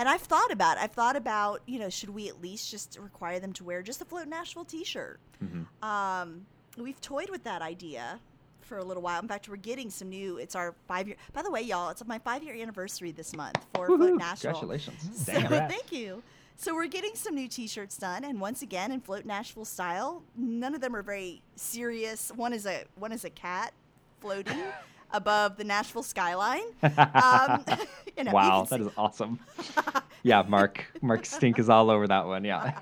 And 0.00 0.08
I've 0.08 0.22
thought 0.22 0.50
about 0.50 0.78
it. 0.78 0.82
I've 0.82 0.92
thought 0.92 1.14
about, 1.14 1.60
you 1.66 1.78
know, 1.78 1.90
should 1.90 2.08
we 2.08 2.26
at 2.26 2.40
least 2.40 2.70
just 2.70 2.96
require 2.98 3.38
them 3.38 3.52
to 3.52 3.64
wear 3.64 3.82
just 3.82 4.00
a 4.00 4.06
Float 4.06 4.28
Nashville 4.28 4.64
t 4.64 4.82
shirt? 4.82 5.20
Mhm. 5.44 5.66
Um, 5.86 6.46
we've 6.78 6.98
toyed 7.02 7.28
with 7.28 7.44
that 7.44 7.60
idea 7.60 8.18
for 8.62 8.78
a 8.78 8.82
little 8.84 9.02
while. 9.02 9.20
In 9.20 9.28
fact, 9.28 9.46
we're 9.46 9.56
getting 9.56 9.90
some 9.90 10.08
new. 10.08 10.38
It's 10.38 10.54
our 10.54 10.74
five 10.88 11.06
year. 11.06 11.18
By 11.34 11.42
the 11.42 11.50
way, 11.50 11.60
y'all, 11.60 11.90
it's 11.90 12.02
my 12.06 12.18
five 12.18 12.42
year 12.42 12.54
anniversary 12.54 13.10
this 13.12 13.36
month 13.36 13.58
for 13.74 13.88
Float 13.88 14.14
Nashville. 14.16 14.52
Congratulations. 14.52 15.10
So 15.26 15.32
thank 15.34 15.92
you. 15.92 16.22
So 16.56 16.74
we're 16.74 16.86
getting 16.86 17.14
some 17.14 17.34
new 17.34 17.46
T-shirts 17.48 17.98
done, 17.98 18.24
and 18.24 18.40
once 18.40 18.62
again 18.62 18.92
in 18.92 19.02
Float 19.02 19.26
Nashville 19.26 19.66
style. 19.66 20.22
None 20.34 20.74
of 20.74 20.80
them 20.80 20.96
are 20.96 21.02
very 21.02 21.42
serious. 21.56 22.32
One 22.34 22.54
is 22.54 22.64
a 22.64 22.84
one 22.96 23.12
is 23.12 23.26
a 23.26 23.30
cat 23.30 23.74
floating 24.22 24.62
above 25.12 25.56
the 25.56 25.64
Nashville 25.64 26.02
skyline. 26.02 26.62
Um, 26.82 27.64
you 28.16 28.24
know, 28.24 28.32
wow, 28.32 28.64
that 28.68 28.80
is 28.80 28.88
awesome. 28.96 29.38
yeah, 30.22 30.42
Mark 30.46 30.86
Mark 31.00 31.24
Stink 31.24 31.58
is 31.58 31.68
all 31.68 31.90
over 31.90 32.06
that 32.08 32.26
one. 32.26 32.44
Yeah. 32.44 32.78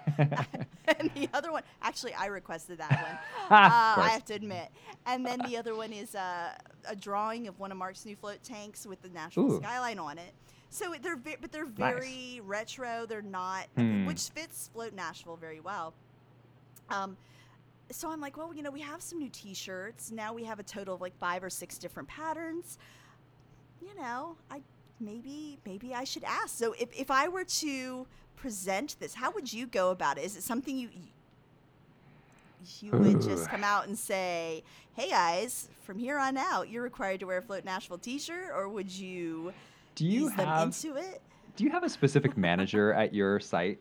and 0.98 1.10
the 1.14 1.28
other 1.34 1.52
one, 1.52 1.62
actually, 1.82 2.14
I 2.14 2.26
requested 2.26 2.78
that 2.78 2.90
one. 2.90 3.18
Uh, 3.50 4.02
I 4.02 4.08
have 4.12 4.24
to 4.26 4.34
admit. 4.34 4.68
And 5.06 5.24
then 5.24 5.38
the 5.46 5.56
other 5.56 5.74
one 5.76 5.92
is 5.92 6.14
uh, 6.14 6.50
a 6.88 6.96
drawing 6.96 7.46
of 7.48 7.58
one 7.58 7.70
of 7.70 7.78
Mark's 7.78 8.04
new 8.04 8.16
float 8.16 8.42
tanks 8.42 8.86
with 8.86 9.00
the 9.02 9.08
Nashville 9.10 9.52
Ooh. 9.52 9.60
skyline 9.60 9.98
on 9.98 10.18
it. 10.18 10.32
So 10.70 10.94
they're 11.00 11.16
ve- 11.16 11.36
but 11.40 11.52
they're 11.52 11.64
very 11.66 12.40
retro. 12.44 13.06
They're 13.06 13.22
not, 13.22 13.66
Hmm. 13.76 14.06
which 14.06 14.28
fits 14.30 14.68
Float 14.72 14.92
Nashville 14.94 15.36
very 15.36 15.60
well. 15.60 15.94
Um, 16.90 17.16
so 17.90 18.10
I'm 18.10 18.20
like, 18.20 18.36
well, 18.36 18.52
you 18.54 18.62
know, 18.62 18.70
we 18.70 18.80
have 18.80 19.00
some 19.02 19.18
new 19.18 19.30
T-shirts. 19.30 20.10
Now 20.10 20.32
we 20.34 20.44
have 20.44 20.58
a 20.58 20.62
total 20.62 20.94
of 20.94 21.00
like 21.00 21.16
five 21.18 21.42
or 21.42 21.50
six 21.50 21.78
different 21.78 22.08
patterns. 22.08 22.78
You 23.80 23.94
know, 24.00 24.36
I 24.50 24.62
maybe 25.00 25.58
maybe 25.64 25.94
I 25.94 26.04
should 26.04 26.24
ask. 26.24 26.56
So 26.56 26.74
if 26.78 26.88
if 26.98 27.10
I 27.10 27.28
were 27.28 27.44
to 27.44 28.06
present 28.36 28.96
this, 29.00 29.14
how 29.14 29.30
would 29.32 29.52
you 29.52 29.66
go 29.66 29.90
about 29.90 30.18
it? 30.18 30.24
Is 30.24 30.36
it 30.36 30.42
something 30.42 30.76
you 30.76 30.88
you 32.80 32.90
would 32.90 33.22
just 33.22 33.48
come 33.48 33.62
out 33.62 33.86
and 33.86 33.96
say, 33.96 34.64
"Hey 34.94 35.10
guys, 35.10 35.68
from 35.82 35.98
here 35.98 36.18
on 36.18 36.36
out, 36.36 36.68
you're 36.68 36.82
required 36.82 37.20
to 37.20 37.26
wear 37.26 37.38
a 37.38 37.42
Float 37.42 37.64
Nashville 37.64 37.98
T-shirt," 37.98 38.50
or 38.54 38.68
would 38.68 38.90
you 38.90 39.52
Do 39.94 40.04
you 40.04 40.28
have 40.28 40.64
into 40.64 40.96
it? 40.96 41.22
Do 41.56 41.64
you 41.64 41.70
have 41.70 41.84
a 41.84 41.88
specific 41.88 42.36
manager 42.36 42.92
at 42.92 43.14
your 43.14 43.40
site? 43.40 43.78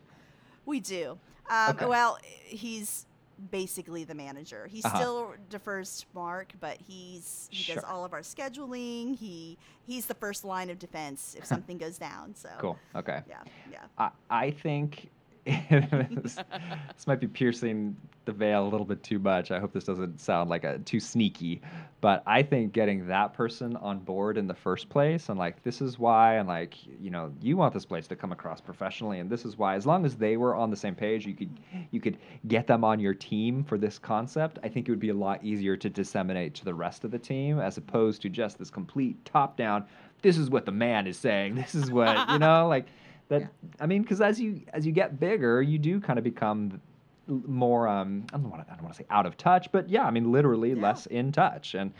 We 0.64 0.80
do. 0.80 1.18
Um, 1.50 1.70
Okay. 1.76 1.86
Well, 1.86 2.18
he's 2.44 3.06
basically 3.50 4.04
the 4.04 4.14
manager. 4.14 4.66
He 4.66 4.82
Uh-huh. 4.82 4.96
still 4.98 5.34
defers 5.50 6.00
to 6.00 6.06
Mark, 6.14 6.52
but 6.60 6.78
he's 6.80 7.48
he 7.52 7.72
does 7.72 7.84
all 7.84 8.04
of 8.04 8.12
our 8.12 8.20
scheduling. 8.22 9.16
He 9.16 9.56
he's 9.86 10.06
the 10.06 10.14
first 10.14 10.44
line 10.44 10.70
of 10.70 10.78
defense 10.78 11.34
if 11.38 11.44
something 11.52 11.78
goes 11.78 11.98
down. 11.98 12.34
So 12.34 12.48
Cool. 12.58 12.78
Okay. 12.94 13.22
Yeah, 13.28 13.42
yeah. 13.70 13.78
I, 13.96 14.10
I 14.30 14.50
think 14.50 15.10
this, 15.48 16.36
this 16.94 17.06
might 17.06 17.20
be 17.20 17.26
piercing 17.26 17.96
the 18.24 18.32
veil 18.32 18.66
a 18.66 18.68
little 18.68 18.86
bit 18.86 19.02
too 19.02 19.18
much. 19.18 19.50
I 19.50 19.58
hope 19.58 19.72
this 19.72 19.84
doesn't 19.84 20.20
sound 20.20 20.50
like 20.50 20.64
a 20.64 20.78
too 20.80 21.00
sneaky, 21.00 21.62
but 22.00 22.22
I 22.26 22.42
think 22.42 22.72
getting 22.72 23.06
that 23.08 23.32
person 23.32 23.76
on 23.76 24.00
board 24.00 24.36
in 24.36 24.46
the 24.46 24.54
first 24.54 24.88
place 24.88 25.30
and 25.30 25.38
like 25.38 25.62
this 25.62 25.80
is 25.80 25.98
why 25.98 26.34
and 26.36 26.46
like 26.46 26.74
you 27.00 27.10
know 27.10 27.32
you 27.40 27.56
want 27.56 27.72
this 27.72 27.84
place 27.84 28.06
to 28.08 28.16
come 28.16 28.30
across 28.30 28.60
professionally 28.60 29.18
and 29.18 29.30
this 29.30 29.44
is 29.44 29.56
why 29.56 29.74
as 29.74 29.86
long 29.86 30.04
as 30.04 30.14
they 30.14 30.36
were 30.36 30.54
on 30.54 30.70
the 30.70 30.76
same 30.76 30.94
page 30.94 31.26
you 31.26 31.34
could 31.34 31.58
you 31.90 32.00
could 32.00 32.18
get 32.46 32.66
them 32.66 32.84
on 32.84 33.00
your 33.00 33.14
team 33.14 33.64
for 33.64 33.78
this 33.78 33.98
concept. 33.98 34.58
I 34.62 34.68
think 34.68 34.88
it 34.88 34.92
would 34.92 35.00
be 35.00 35.08
a 35.08 35.14
lot 35.14 35.42
easier 35.42 35.76
to 35.76 35.88
disseminate 35.88 36.54
to 36.56 36.64
the 36.64 36.74
rest 36.74 37.04
of 37.04 37.10
the 37.10 37.18
team 37.18 37.58
as 37.58 37.78
opposed 37.78 38.22
to 38.22 38.28
just 38.28 38.58
this 38.58 38.70
complete 38.70 39.24
top 39.24 39.56
down. 39.56 39.84
This 40.20 40.36
is 40.36 40.50
what 40.50 40.66
the 40.66 40.72
man 40.72 41.06
is 41.06 41.16
saying. 41.16 41.54
This 41.54 41.74
is 41.74 41.90
what 41.90 42.28
you 42.30 42.38
know 42.38 42.68
like 42.74 42.86
that 43.28 43.40
Yeah. 43.42 43.46
I 43.80 43.86
mean, 43.86 44.02
because 44.02 44.20
as 44.20 44.40
you 44.40 44.62
as 44.72 44.86
you 44.86 44.92
get 44.92 45.20
bigger, 45.20 45.62
you 45.62 45.78
do 45.78 46.00
kind 46.00 46.18
of 46.18 46.24
become 46.24 46.80
more 47.26 47.86
um, 47.88 48.24
I 48.32 48.38
don't 48.38 48.50
want 48.50 48.66
to 48.66 48.72
I 48.72 48.74
don't 48.76 48.84
want 48.84 48.94
to 48.94 49.02
say 49.02 49.06
out 49.10 49.26
of 49.26 49.36
touch, 49.36 49.70
but 49.72 49.88
yeah, 49.88 50.04
I 50.04 50.10
mean 50.10 50.32
literally 50.32 50.70
Yeah. 50.72 50.82
less 50.82 51.06
in 51.06 51.32
touch. 51.32 51.74
And 51.74 51.92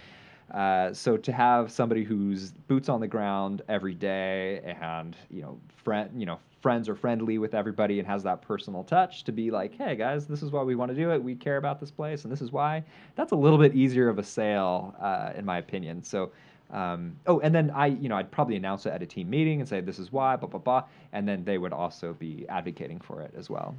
uh, 0.53 0.93
so 0.95 1.17
to 1.19 1.33
have 1.33 1.71
somebody 1.71 2.05
who's 2.05 2.53
boots 2.53 2.89
on 2.89 3.01
the 3.01 3.07
ground 3.07 3.61
every 3.69 3.95
day 3.95 4.61
and 4.81 5.15
you 5.31 5.43
know 5.43 5.61
friend 5.77 6.11
you 6.19 6.25
know 6.25 6.39
friends 6.63 6.89
are 6.89 6.97
friendly 6.97 7.39
with 7.39 7.55
everybody 7.55 8.01
and 8.01 8.09
has 8.09 8.25
that 8.25 8.43
personal 8.43 8.83
touch 8.83 9.23
to 9.23 9.31
be 9.31 9.49
like, 9.51 9.77
hey 9.77 9.95
guys, 9.95 10.27
this 10.27 10.43
is 10.43 10.51
why 10.51 10.63
we 10.63 10.75
want 10.75 10.91
to 10.91 10.95
do 10.95 11.13
it. 11.13 11.23
We 11.23 11.37
care 11.37 11.57
about 11.57 11.79
this 11.79 11.91
place, 11.93 12.25
and 12.25 12.33
this 12.33 12.43
is 12.43 12.51
why. 12.51 12.83
That's 13.15 13.31
a 13.31 13.37
little 13.37 13.59
bit 13.59 13.77
easier 13.77 14.09
of 14.09 14.19
a 14.19 14.25
sale, 14.25 14.93
uh, 15.01 15.33
in 15.37 15.45
my 15.45 15.59
opinion. 15.59 16.03
So. 16.03 16.33
Um, 16.71 17.17
oh, 17.27 17.41
and 17.41 17.55
then 17.55 17.71
I, 17.71 17.87
you 17.87 18.09
know, 18.09 18.17
I'd 18.17 18.31
probably 18.31 18.57
announce 18.57 18.85
it 18.87 18.91
at 18.91 19.03
a 19.03 19.07
team 19.07 19.31
meeting 19.31 19.61
and 19.61 19.69
say 19.69 19.81
this 19.81 19.99
is 19.99 20.13
why, 20.13 20.37
blah 20.37 20.49
blah 20.49 20.61
blah, 20.61 20.85
and 21.13 21.27
then 21.27 21.45
they 21.45 21.59
would 21.59 21.73
also 21.73 22.13
be 22.15 22.45
advocating 22.49 23.01
for 23.01 23.23
it 23.23 23.33
as 23.37 23.49
well. 23.49 23.75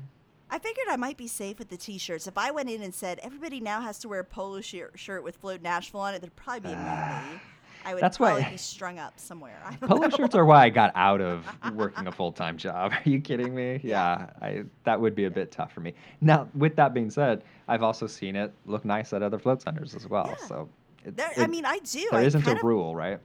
I 0.52 0.58
figured 0.58 0.88
I 0.90 0.96
might 0.96 1.16
be 1.18 1.28
safe 1.28 1.60
with 1.60 1.70
the 1.70 1.78
T-shirts. 1.78 2.26
If 2.26 2.36
I 2.36 2.50
went 2.50 2.72
in 2.72 2.82
and 2.82 2.92
said 2.94 3.20
everybody 3.22 3.60
now 3.60 3.82
has 3.82 4.00
to 4.00 4.10
wear 4.10 4.22
a 4.22 4.24
polo 4.24 4.62
shirt, 4.62 4.94
shirt 4.96 5.24
with 5.24 5.38
Float 5.38 5.62
Nashville 5.62 6.00
on 6.00 6.16
it, 6.16 6.22
there'd 6.22 6.36
probably 6.36 6.62
be 6.62 6.74
a 6.74 6.78
mutiny. 6.78 7.42
I 7.86 7.94
would 7.94 8.04
That's 8.04 8.20
why- 8.20 8.32
probably 8.32 8.50
be 8.52 8.58
strung 8.58 8.98
up 9.00 9.18
somewhere. 9.20 9.62
I 9.66 9.76
Polo 9.76 10.02
know. 10.08 10.10
shirts 10.10 10.36
are 10.36 10.44
why 10.44 10.66
I 10.66 10.70
got 10.70 10.92
out 10.96 11.22
of 11.22 11.46
working 11.76 12.08
a 12.08 12.12
full 12.12 12.32
time 12.34 12.58
job. 12.58 12.92
Are 13.06 13.10
you 13.10 13.22
kidding 13.22 13.56
me? 13.56 13.80
Yeah, 13.84 14.32
I 14.42 14.64
that 14.84 15.00
would 15.00 15.16
be 15.16 15.26
a 15.26 15.32
bit 15.32 15.52
tough 15.52 15.72
for 15.72 15.80
me. 15.80 15.94
Now, 16.20 16.50
with 16.56 16.76
that 16.76 16.94
being 16.94 17.10
said, 17.10 17.42
I've 17.70 17.82
also 17.84 18.06
seen 18.06 18.36
it 18.36 18.52
look 18.66 18.84
nice 18.84 19.14
at 19.14 19.24
other 19.24 19.40
float 19.40 19.62
centers 19.62 19.96
as 19.96 20.10
well. 20.10 20.26
Yeah. 20.28 20.46
So, 20.48 20.70
it, 21.06 21.16
There, 21.18 21.32
I 21.38 21.48
mean, 21.48 21.66
I 21.66 21.80
do. 21.80 22.08
there 22.12 22.20
I 22.20 22.24
isn't 22.24 22.48
a 22.48 22.56
rule, 22.64 22.96
right? 22.96 23.20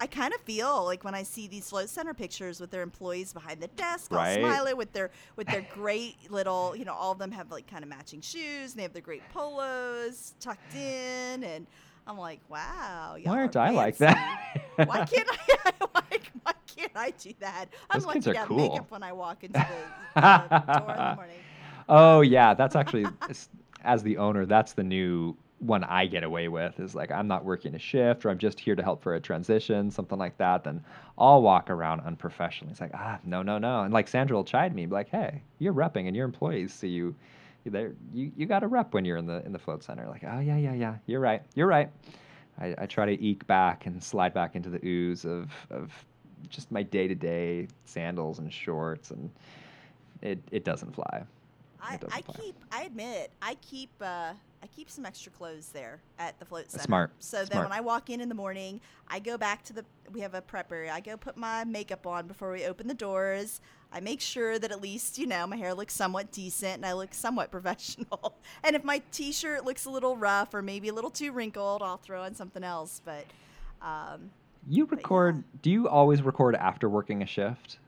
I 0.00 0.06
kind 0.06 0.34
of 0.34 0.40
feel 0.40 0.84
like 0.84 1.04
when 1.04 1.14
I 1.14 1.22
see 1.22 1.46
these 1.46 1.68
float 1.70 1.88
center 1.88 2.12
pictures 2.12 2.60
with 2.60 2.72
their 2.72 2.82
employees 2.82 3.32
behind 3.32 3.60
the 3.60 3.68
desk, 3.68 4.12
all 4.12 4.18
smiling 4.18 4.76
with 4.76 4.92
their 4.92 5.10
with 5.36 5.46
their 5.46 5.64
great 5.74 6.16
little, 6.28 6.74
you 6.74 6.84
know, 6.84 6.92
all 6.94 7.12
of 7.12 7.18
them 7.18 7.30
have 7.30 7.52
like 7.52 7.68
kind 7.68 7.84
of 7.84 7.88
matching 7.88 8.20
shoes 8.20 8.72
and 8.72 8.78
they 8.78 8.82
have 8.82 8.92
their 8.92 9.02
great 9.02 9.22
polos 9.32 10.34
tucked 10.40 10.74
in, 10.74 11.44
and 11.44 11.68
I'm 12.06 12.18
like, 12.18 12.40
wow, 12.48 13.16
Why 13.22 13.38
aren't 13.38 13.54
are 13.54 13.66
I 13.66 13.70
like 13.70 13.96
that? 13.98 14.16
why 14.76 15.04
can't 15.06 15.28
I? 15.30 15.38
Why, 15.92 16.18
why 16.42 16.52
can't 16.66 16.92
I 16.96 17.10
do 17.12 17.32
that? 17.40 17.66
I'm 17.90 18.00
Those 18.00 18.06
lucky 18.06 18.18
kids 18.18 18.26
are 18.28 18.32
to 18.32 18.38
have 18.40 18.48
cool. 18.48 18.56
makeup 18.56 18.90
when 18.90 19.02
I 19.02 19.12
walk 19.12 19.44
into 19.44 19.60
the, 19.60 19.88
the 20.16 20.72
door 20.78 20.96
in 20.96 21.04
the 21.04 21.10
morning. 21.14 21.44
Oh 21.88 22.22
um, 22.22 22.24
yeah, 22.24 22.54
that's 22.54 22.74
actually 22.74 23.06
as 23.84 24.02
the 24.02 24.16
owner, 24.16 24.46
that's 24.46 24.72
the 24.72 24.82
new 24.82 25.36
one 25.62 25.84
I 25.84 26.06
get 26.06 26.24
away 26.24 26.48
with 26.48 26.78
is 26.80 26.94
like 26.94 27.10
I'm 27.10 27.28
not 27.28 27.44
working 27.44 27.74
a 27.74 27.78
shift 27.78 28.24
or 28.24 28.30
I'm 28.30 28.38
just 28.38 28.58
here 28.60 28.74
to 28.74 28.82
help 28.82 29.02
for 29.02 29.14
a 29.14 29.20
transition, 29.20 29.90
something 29.90 30.18
like 30.18 30.36
that. 30.38 30.64
Then 30.64 30.82
I'll 31.16 31.42
walk 31.42 31.70
around 31.70 32.00
unprofessionally. 32.02 32.72
It's 32.72 32.80
like 32.80 32.92
ah 32.94 33.18
no 33.24 33.42
no 33.42 33.58
no, 33.58 33.82
and 33.82 33.92
like 33.94 34.08
Sandra 34.08 34.36
will 34.36 34.44
chide 34.44 34.74
me, 34.74 34.86
be 34.86 34.92
like 34.92 35.08
hey 35.10 35.42
you're 35.58 35.74
repping 35.74 36.06
and 36.08 36.16
your 36.16 36.24
employees 36.24 36.72
see 36.74 36.88
you. 36.88 37.14
There, 37.64 37.92
you 38.12 38.32
you 38.36 38.46
got 38.46 38.60
to 38.60 38.66
rep 38.66 38.92
when 38.92 39.04
you're 39.04 39.18
in 39.18 39.26
the 39.26 39.44
in 39.46 39.52
the 39.52 39.58
float 39.58 39.84
center. 39.84 40.08
Like, 40.08 40.24
oh 40.24 40.40
yeah, 40.40 40.56
yeah, 40.56 40.74
yeah, 40.74 40.96
you're 41.06 41.20
right, 41.20 41.42
you're 41.54 41.68
right. 41.68 41.90
I, 42.60 42.74
I 42.76 42.86
try 42.86 43.06
to 43.06 43.22
eke 43.24 43.46
back 43.46 43.86
and 43.86 44.02
slide 44.02 44.34
back 44.34 44.56
into 44.56 44.68
the 44.68 44.84
ooze 44.84 45.24
of 45.24 45.48
of 45.70 45.92
just 46.48 46.72
my 46.72 46.82
day 46.82 47.06
to 47.06 47.14
day 47.14 47.68
sandals 47.84 48.40
and 48.40 48.52
shorts, 48.52 49.12
and 49.12 49.30
it 50.22 50.40
it 50.50 50.64
doesn't 50.64 50.92
fly. 50.92 51.22
I, 51.80 51.94
It 51.94 52.00
doesn't 52.00 52.18
I 52.18 52.22
fly. 52.22 52.34
keep. 52.40 52.56
I 52.72 52.82
admit, 52.82 53.30
I 53.40 53.54
keep 53.62 53.90
uh, 54.00 54.32
I 54.62 54.66
keep 54.68 54.88
some 54.88 55.04
extra 55.04 55.32
clothes 55.32 55.70
there 55.72 56.00
at 56.18 56.38
the 56.38 56.44
float 56.44 56.70
center. 56.70 56.84
Smart. 56.84 57.10
So 57.18 57.38
then 57.38 57.46
Smart. 57.48 57.68
when 57.68 57.76
I 57.76 57.80
walk 57.80 58.10
in 58.10 58.20
in 58.20 58.28
the 58.28 58.34
morning, 58.34 58.80
I 59.08 59.18
go 59.18 59.36
back 59.36 59.64
to 59.64 59.72
the 59.72 59.84
we 60.12 60.20
have 60.20 60.34
a 60.34 60.40
prep 60.40 60.70
area. 60.70 60.92
I 60.92 61.00
go 61.00 61.16
put 61.16 61.36
my 61.36 61.64
makeup 61.64 62.06
on 62.06 62.26
before 62.28 62.52
we 62.52 62.64
open 62.64 62.86
the 62.86 62.94
doors. 62.94 63.60
I 63.92 64.00
make 64.00 64.20
sure 64.20 64.58
that 64.58 64.70
at 64.70 64.80
least 64.80 65.18
you 65.18 65.26
know 65.26 65.46
my 65.46 65.56
hair 65.56 65.74
looks 65.74 65.94
somewhat 65.94 66.30
decent 66.30 66.74
and 66.74 66.86
I 66.86 66.92
look 66.92 67.12
somewhat 67.12 67.50
professional. 67.50 68.36
and 68.62 68.76
if 68.76 68.84
my 68.84 69.02
t-shirt 69.10 69.64
looks 69.64 69.84
a 69.84 69.90
little 69.90 70.16
rough 70.16 70.54
or 70.54 70.62
maybe 70.62 70.88
a 70.88 70.94
little 70.94 71.10
too 71.10 71.32
wrinkled, 71.32 71.82
I'll 71.82 71.96
throw 71.96 72.22
on 72.22 72.34
something 72.34 72.62
else. 72.62 73.02
But 73.04 73.24
um, 73.80 74.30
You 74.68 74.84
record? 74.84 75.42
Do 75.62 75.70
you 75.70 75.88
always 75.88 76.22
record 76.22 76.54
after 76.54 76.88
working 76.88 77.22
a 77.22 77.26
shift? 77.26 77.78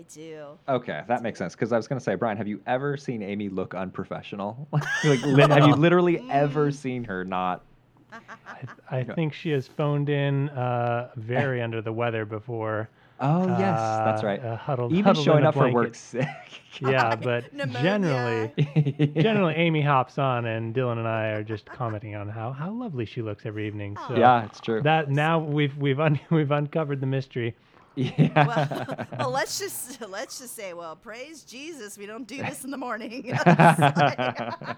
I 0.00 0.04
do. 0.14 0.46
Okay, 0.66 1.02
that 1.08 1.22
makes 1.22 1.38
sense. 1.38 1.54
Because 1.54 1.72
I 1.72 1.76
was 1.76 1.86
going 1.86 1.98
to 1.98 2.02
say, 2.02 2.14
Brian, 2.14 2.38
have 2.38 2.48
you 2.48 2.60
ever 2.66 2.96
seen 2.96 3.22
Amy 3.22 3.50
look 3.50 3.74
unprofessional? 3.74 4.66
like, 4.72 5.22
li- 5.22 5.42
have 5.42 5.66
you 5.66 5.74
literally 5.74 6.24
ever 6.30 6.70
seen 6.70 7.04
her 7.04 7.22
not? 7.24 7.62
I, 8.10 8.18
I 8.90 9.04
think 9.04 9.34
she 9.34 9.50
has 9.50 9.66
phoned 9.66 10.08
in 10.08 10.48
uh, 10.50 11.10
very 11.16 11.60
under 11.66 11.82
the 11.82 11.92
weather 11.92 12.24
before. 12.24 12.88
Oh 13.22 13.46
yes, 13.46 13.78
that's 13.78 14.22
uh, 14.22 14.26
right. 14.26 14.42
uh, 14.42 14.56
huddled, 14.56 14.92
Even 14.92 15.04
huddled 15.04 15.24
showing 15.26 15.44
up 15.44 15.52
for 15.54 15.70
work 15.70 15.94
sick. 15.94 16.26
Yeah, 16.80 17.14
but 17.16 17.52
Pneumonia. 17.52 17.82
generally, 17.82 19.12
generally 19.20 19.54
Amy 19.54 19.82
hops 19.82 20.16
on, 20.16 20.46
and 20.46 20.74
Dylan 20.74 20.96
and 20.96 21.06
I 21.06 21.26
are 21.32 21.42
just 21.42 21.66
commenting 21.66 22.14
on 22.14 22.28
how, 22.28 22.52
how 22.52 22.70
lovely 22.70 23.04
she 23.04 23.20
looks 23.20 23.44
every 23.44 23.66
evening. 23.66 23.98
So 24.08 24.16
yeah, 24.16 24.46
it's 24.46 24.60
true. 24.60 24.80
that 24.82 25.10
now 25.10 25.40
we've 25.40 25.76
we've 25.76 26.00
un- 26.00 26.20
we've 26.30 26.50
uncovered 26.50 27.00
the 27.00 27.06
mystery. 27.06 27.54
yeah. 27.96 28.46
well, 28.46 29.06
well, 29.18 29.30
let's 29.30 29.58
just 29.58 30.00
let's 30.08 30.38
just 30.38 30.54
say, 30.54 30.72
well, 30.74 30.96
praise 30.96 31.42
Jesus, 31.42 31.98
we 31.98 32.06
don't 32.06 32.26
do 32.26 32.42
this 32.42 32.64
in 32.64 32.70
the 32.70 32.76
morning. 32.76 33.26
nice. 33.26 34.76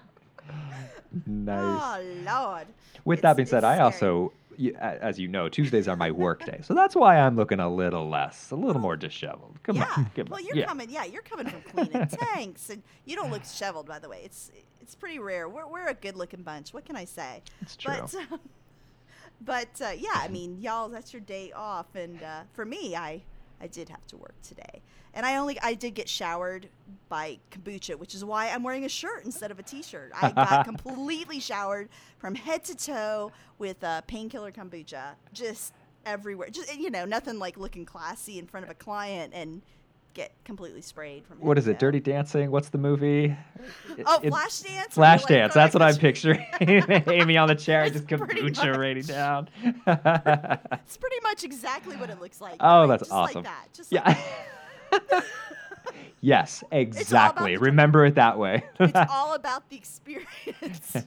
Oh 1.27 2.01
Lord. 2.25 2.67
With 3.05 3.19
It's- 3.19 3.29
that 3.31 3.37
being 3.37 3.47
said, 3.47 3.63
I 3.63 3.75
scary. 3.75 3.85
also, 3.85 4.33
as 4.79 5.19
you 5.19 5.27
know, 5.27 5.49
Tuesdays 5.49 5.87
are 5.87 5.95
my 5.95 6.11
work 6.11 6.45
day, 6.45 6.59
so 6.63 6.73
that's 6.73 6.95
why 6.95 7.17
I'm 7.17 7.35
looking 7.35 7.59
a 7.59 7.73
little 7.73 8.07
less, 8.09 8.51
a 8.51 8.55
little 8.55 8.81
more 8.81 8.95
disheveled. 8.95 9.59
Come 9.63 9.77
yeah. 9.77 9.87
on, 9.97 10.11
come 10.15 10.27
well, 10.29 10.39
on. 10.39 10.45
you're 10.45 10.57
yeah. 10.57 10.65
coming. 10.65 10.89
Yeah, 10.89 11.03
you're 11.05 11.23
coming 11.23 11.47
from 11.47 11.61
cleaning 11.61 12.07
tanks, 12.07 12.69
and 12.69 12.81
you 13.05 13.15
don't 13.15 13.31
look 13.31 13.43
disheveled, 13.43 13.87
by 13.87 13.99
the 13.99 14.09
way. 14.09 14.21
It's 14.23 14.51
it's 14.81 14.95
pretty 14.95 15.19
rare. 15.19 15.49
We're 15.49 15.67
we're 15.67 15.87
a 15.87 15.93
good-looking 15.93 16.43
bunch. 16.43 16.73
What 16.73 16.85
can 16.85 16.95
I 16.95 17.05
say? 17.05 17.41
It's 17.61 17.75
true. 17.75 17.93
But 17.99 18.15
um, 18.31 18.39
but 19.41 19.69
uh, 19.81 19.91
yeah, 19.97 20.15
I 20.15 20.27
mean, 20.27 20.59
y'all, 20.59 20.89
that's 20.89 21.13
your 21.13 21.21
day 21.21 21.51
off, 21.51 21.95
and 21.95 22.21
uh, 22.21 22.41
for 22.53 22.65
me, 22.65 22.95
I 22.95 23.21
I 23.61 23.67
did 23.67 23.89
have 23.89 24.05
to 24.07 24.17
work 24.17 24.35
today, 24.41 24.81
and 25.13 25.25
I 25.25 25.37
only 25.37 25.59
I 25.61 25.73
did 25.73 25.95
get 25.95 26.09
showered 26.09 26.67
by 27.09 27.39
kombucha, 27.51 27.95
which 27.95 28.15
is 28.15 28.25
why 28.25 28.49
I'm 28.49 28.63
wearing 28.63 28.85
a 28.85 28.89
shirt 28.89 29.25
instead 29.25 29.51
of 29.51 29.59
a 29.59 29.63
t-shirt. 29.63 30.11
I 30.19 30.31
got 30.31 30.65
completely 30.65 31.39
showered 31.39 31.89
from 32.17 32.35
head 32.35 32.63
to 32.65 32.75
toe 32.75 33.31
with 33.57 33.83
uh, 33.83 34.01
painkiller 34.01 34.51
kombucha, 34.51 35.15
just 35.33 35.73
everywhere. 36.05 36.49
Just 36.49 36.75
you 36.77 36.89
know, 36.89 37.05
nothing 37.05 37.39
like 37.39 37.57
looking 37.57 37.85
classy 37.85 38.39
in 38.39 38.47
front 38.47 38.65
of 38.65 38.69
a 38.69 38.75
client 38.75 39.33
and 39.33 39.61
get 40.13 40.31
completely 40.45 40.81
sprayed 40.81 41.25
from. 41.25 41.37
what 41.39 41.57
is 41.57 41.67
it? 41.67 41.73
toe. 41.73 41.79
Dirty 41.87 41.99
Dancing? 41.99 42.51
What's 42.51 42.69
the 42.69 42.77
movie? 42.77 43.35
Oh, 44.05 44.19
it- 44.21 44.31
Flashdance. 44.31 44.91
Flash 44.91 45.23
Or, 45.29 45.33
like. 45.33 45.53
That's 45.53 45.73
what 45.73 45.81
I'm 45.81 45.95
picturing. 45.95 46.45
Amy 46.61 47.37
on 47.37 47.47
the 47.47 47.55
chair, 47.55 47.89
just 47.91 48.07
kombucha 48.07 48.77
raining 48.77 49.03
down. 49.03 49.49
It's 50.85 50.97
pretty 50.97 51.19
much 51.23 51.43
exactly 51.43 51.95
what 51.95 52.09
it 52.09 52.19
looks 52.21 52.39
like. 52.41 52.57
Oh, 52.59 52.81
right? 52.81 52.87
that's 52.87 53.03
just 53.03 53.11
awesome. 53.11 53.43
Like 53.43 53.45
that. 53.45 53.67
Just 53.73 53.91
like 53.91 54.05
yeah. 54.05 54.99
that. 55.09 55.25
yes, 56.21 56.63
exactly. 56.71 57.57
Remember 57.57 58.05
it 58.05 58.15
that 58.15 58.37
way. 58.37 58.63
it's 58.79 59.11
all 59.11 59.33
about 59.33 59.69
the 59.69 59.75
experience. 59.75 60.27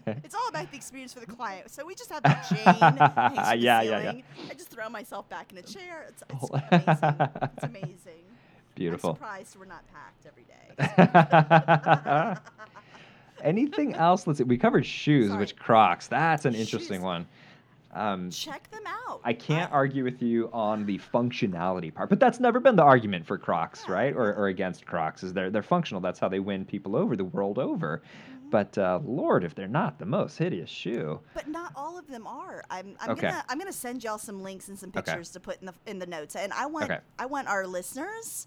it's 0.07 0.35
all 0.35 0.49
about 0.49 0.71
the 0.71 0.77
experience 0.77 1.13
for 1.13 1.21
the 1.21 1.27
client. 1.27 1.71
So 1.71 1.85
we 1.87 1.95
just 1.95 2.11
have 2.11 2.23
the 2.23 2.37
chain 2.49 2.65
from 2.65 2.97
the 2.97 3.57
Yeah, 3.57 3.83
yeah, 3.83 3.83
yeah. 3.83 4.13
I 4.51 4.55
just 4.55 4.71
throw 4.71 4.89
myself 4.89 5.29
back 5.29 5.53
in 5.53 5.59
a 5.59 5.63
chair. 5.63 6.07
It's, 6.09 6.23
it's 6.31 6.51
amazing. 6.51 7.39
It's 7.57 7.65
amazing. 7.65 8.26
Beautiful. 8.77 9.11
I'm 9.11 9.17
surprised 9.17 9.57
we're 9.59 9.65
not 9.65 9.85
packed 9.93 10.27
every 10.27 10.45
day. 10.45 12.37
Anything 13.43 13.95
else? 13.95 14.27
Let's 14.27 14.39
see. 14.39 14.45
We 14.45 14.57
covered 14.59 14.87
shoes, 14.87 15.29
Sorry. 15.29 15.41
which 15.41 15.57
Crocs. 15.57 16.07
That's 16.09 16.45
an 16.45 16.55
interesting 16.55 16.99
Shoes. 16.99 17.05
one. 17.05 17.27
Um, 17.93 18.31
Check 18.31 18.71
them 18.71 18.83
out. 18.87 19.21
I 19.25 19.33
can't 19.33 19.73
argue 19.73 20.05
with 20.05 20.21
you 20.23 20.51
on 20.53 20.85
the 20.85 20.99
functionality 20.99 21.93
part, 21.95 22.11
but 22.11 22.21
that's 22.21 22.39
never 22.41 22.61
been 22.61 22.77
the 22.77 22.83
argument 22.83 23.27
for 23.27 23.39
Crocs, 23.39 23.89
right? 23.89 24.15
Or, 24.15 24.35
or 24.35 24.49
against 24.49 24.85
Crocs 24.85 25.23
is 25.23 25.33
they're 25.33 25.51
they're 25.51 25.63
functional. 25.63 26.01
That's 26.03 26.19
how 26.19 26.29
they 26.29 26.41
win 26.41 26.65
people 26.67 26.95
over 26.97 27.17
the 27.17 27.25
world 27.25 27.59
over. 27.59 28.03
Mm-hmm. 28.05 28.51
But 28.51 28.77
uh, 28.77 29.01
Lord, 29.05 29.45
if 29.45 29.55
they're 29.55 29.67
not 29.69 29.99
the 29.99 30.05
most 30.07 30.37
hideous 30.37 30.69
shoe, 30.69 31.21
But 31.33 31.49
not 31.49 31.73
all 31.75 31.99
of 31.99 32.07
them 32.07 32.27
are. 32.27 32.63
I'm, 32.71 32.97
I'm 33.01 33.11
Okay. 33.13 33.23
gonna 33.23 33.45
I'm 33.49 33.59
gonna 33.59 33.73
send 33.73 34.05
y'all 34.05 34.19
some 34.19 34.43
links 34.43 34.69
and 34.69 34.79
some 34.79 34.91
Okay. 34.95 35.01
pictures 35.13 35.31
to 35.31 35.41
put 35.41 35.59
in 35.61 35.67
the 35.67 35.75
in 35.87 35.99
the 35.99 36.07
notes, 36.07 36.37
and 36.37 36.53
I 36.53 36.67
want 36.67 36.91
Okay. 36.91 37.01
I 37.19 37.25
want 37.27 37.49
our 37.49 37.67
listeners 37.67 38.47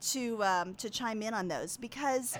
to 0.00 0.42
um, 0.42 0.74
to 0.74 0.90
chime 0.90 1.22
in 1.22 1.34
on 1.34 1.48
those 1.48 1.76
because 1.76 2.38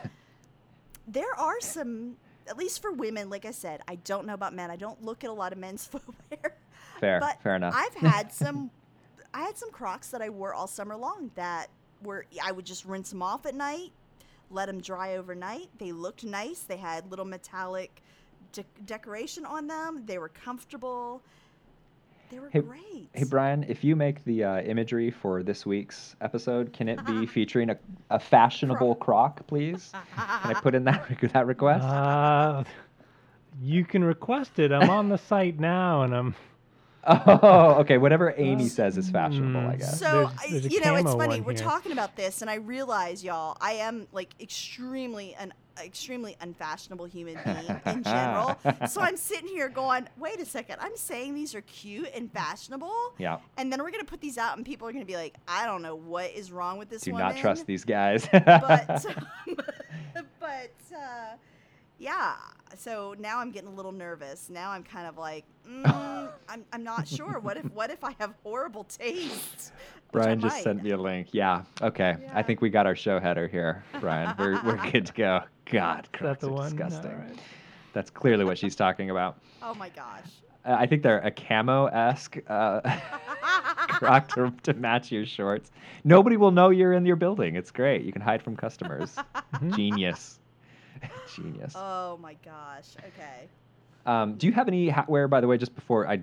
there 1.06 1.34
are 1.36 1.60
some 1.60 2.16
at 2.48 2.56
least 2.56 2.82
for 2.82 2.92
women. 2.92 3.30
Like 3.30 3.44
I 3.44 3.50
said, 3.50 3.80
I 3.86 3.96
don't 3.96 4.26
know 4.26 4.34
about 4.34 4.54
men. 4.54 4.70
I 4.70 4.76
don't 4.76 5.02
look 5.04 5.24
at 5.24 5.30
a 5.30 5.32
lot 5.32 5.52
of 5.52 5.58
men's 5.58 5.86
footwear. 5.86 6.56
fair, 6.98 7.20
but 7.20 7.42
fair 7.42 7.56
enough. 7.56 7.74
I've 7.76 7.94
had 7.94 8.32
some 8.32 8.70
I 9.34 9.42
had 9.42 9.56
some 9.56 9.70
Crocs 9.70 10.08
that 10.08 10.22
I 10.22 10.28
wore 10.28 10.54
all 10.54 10.66
summer 10.66 10.96
long 10.96 11.30
that 11.34 11.68
were 12.02 12.26
I 12.42 12.52
would 12.52 12.64
just 12.66 12.84
rinse 12.84 13.10
them 13.10 13.22
off 13.22 13.46
at 13.46 13.54
night, 13.54 13.92
let 14.50 14.66
them 14.66 14.80
dry 14.80 15.16
overnight. 15.16 15.68
They 15.78 15.92
looked 15.92 16.24
nice. 16.24 16.60
They 16.60 16.78
had 16.78 17.10
little 17.10 17.24
metallic 17.24 18.02
de- 18.52 18.64
decoration 18.84 19.44
on 19.44 19.66
them. 19.66 20.02
They 20.06 20.18
were 20.18 20.28
comfortable. 20.28 21.22
They 22.30 22.38
were 22.38 22.48
Hey- 22.50 22.60
great. 22.60 23.08
Hey 23.12 23.24
Brian, 23.24 23.64
if 23.68 23.82
you 23.82 23.96
make 23.96 24.24
the 24.24 24.44
uh, 24.44 24.60
imagery 24.62 25.10
for 25.10 25.42
this 25.42 25.66
week's 25.66 26.14
episode, 26.20 26.72
can 26.72 26.88
it 26.88 27.04
be 27.04 27.26
featuring 27.36 27.70
a, 27.70 27.78
a 28.08 28.20
fashionable 28.20 28.94
croc, 28.96 29.44
please? 29.48 29.90
Can 29.92 30.54
I 30.56 30.60
put 30.60 30.76
in 30.76 30.84
that 30.84 31.08
that 31.32 31.46
request? 31.46 31.84
Uh, 31.84 32.62
you 33.60 33.84
can 33.84 34.04
request 34.04 34.60
it. 34.60 34.70
I'm 34.70 34.90
on 34.90 35.08
the 35.08 35.18
site 35.18 35.58
now, 35.58 36.02
and 36.02 36.14
I'm. 36.14 36.34
Oh, 37.06 37.76
okay. 37.80 37.98
Whatever 37.98 38.34
Amy 38.36 38.68
says 38.68 38.96
is 38.98 39.08
fashionable, 39.10 39.68
I 39.70 39.76
guess. 39.76 39.98
So 39.98 40.04
There's- 40.06 40.50
there's 40.50 40.66
a 40.66 40.68
you 40.70 40.80
know, 40.80 40.94
it's 40.96 41.04
camo 41.04 41.18
funny. 41.18 41.36
one 41.40 41.44
We're 41.44 41.52
here. 41.54 41.62
talking 41.62 41.92
about 41.92 42.16
this, 42.16 42.42
and 42.42 42.50
I 42.50 42.56
realize, 42.56 43.22
y'all, 43.24 43.56
I 43.60 43.72
am 43.72 44.06
like 44.12 44.34
extremely 44.40 45.34
an 45.36 45.52
extremely 45.82 46.36
unfashionable 46.42 47.06
human 47.06 47.38
being 47.42 47.80
in 47.86 48.02
general. 48.02 48.58
so 48.86 49.00
I'm 49.00 49.16
sitting 49.30 49.48
here 49.48 49.70
going, 49.70 50.06
wait 50.18 50.38
a 50.38 50.44
second, 50.44 50.76
I'm 50.78 50.94
saying 50.94 51.34
these 51.34 51.54
are 51.54 51.62
cute 51.62 52.08
and 52.14 52.30
fashionable, 52.30 52.92
yeah. 53.16 53.38
and 53.56 53.72
then 53.72 53.82
we're 53.82 53.90
gonna 53.90 54.04
put 54.04 54.20
these 54.20 54.36
out, 54.36 54.58
and 54.58 54.66
people 54.66 54.86
are 54.86 54.92
gonna 54.92 55.06
be 55.06 55.16
like, 55.16 55.36
I 55.48 55.64
don't 55.64 55.80
know 55.80 55.94
what 55.94 56.32
is 56.32 56.52
wrong 56.52 56.76
with 56.76 56.90
this 56.90 57.02
Do 57.02 57.12
woman. 57.12 57.28
not 57.28 57.36
trust 57.38 57.64
these 57.66 57.84
guys. 57.84 58.28
But 58.30 59.06
um, 59.06 59.56
but 60.38 60.70
uh, 60.94 61.36
yeah. 62.00 62.34
So 62.76 63.14
now 63.18 63.38
I'm 63.38 63.50
getting 63.50 63.68
a 63.68 63.74
little 63.74 63.92
nervous. 63.92 64.48
Now 64.48 64.70
I'm 64.70 64.82
kind 64.82 65.06
of 65.06 65.16
like, 65.18 65.44
mm, 65.68 66.28
I'm 66.48 66.64
I'm 66.72 66.82
not 66.82 67.06
sure. 67.06 67.38
What 67.38 67.56
if 67.58 67.64
what 67.72 67.90
if 67.90 68.02
I 68.02 68.14
have 68.18 68.34
horrible 68.42 68.84
taste? 68.84 69.72
Brian 70.12 70.40
just 70.40 70.64
sent 70.64 70.82
me 70.82 70.90
a 70.90 70.96
link. 70.96 71.28
Yeah. 71.30 71.62
Okay. 71.80 72.16
I 72.32 72.42
think 72.42 72.60
we 72.60 72.68
got 72.70 72.84
our 72.86 72.96
show 72.96 73.20
header 73.20 73.46
here, 73.46 73.84
Brian. 74.00 74.34
We're 74.38 74.60
we're 74.64 74.90
good 74.90 75.06
to 75.06 75.12
go. 75.12 75.40
God, 75.66 76.06
Is 76.06 76.10
that 76.10 76.18
Crocs 76.18 76.40
the 76.40 76.50
one? 76.50 76.62
disgusting. 76.64 77.12
All 77.12 77.18
right. 77.18 77.38
That's 77.92 78.10
clearly 78.10 78.44
what 78.44 78.58
she's 78.58 78.74
talking 78.74 79.10
about. 79.10 79.38
Oh 79.62 79.74
my 79.74 79.88
gosh. 79.90 80.24
Uh, 80.64 80.76
I 80.78 80.86
think 80.86 81.02
they're 81.02 81.20
a 81.20 81.30
camo 81.30 81.86
esque 81.86 82.38
uh, 82.48 82.80
croc 83.88 84.28
to, 84.34 84.52
to 84.64 84.74
match 84.74 85.12
your 85.12 85.24
shorts. 85.26 85.70
Nobody 86.04 86.36
will 86.36 86.50
know 86.50 86.70
you're 86.70 86.92
in 86.92 87.06
your 87.06 87.16
building. 87.16 87.54
It's 87.56 87.70
great. 87.70 88.02
You 88.02 88.12
can 88.12 88.20
hide 88.20 88.42
from 88.42 88.56
customers. 88.56 89.16
Genius. 89.74 90.39
Genius. 91.34 91.74
Oh 91.76 92.18
my 92.20 92.34
gosh. 92.44 92.86
Okay. 92.98 93.48
Um, 94.06 94.34
do 94.34 94.46
you 94.46 94.52
have 94.52 94.68
any 94.68 94.90
hatware, 94.90 95.28
by 95.28 95.40
the 95.40 95.46
way, 95.46 95.58
just 95.58 95.74
before 95.74 96.06
I. 96.08 96.22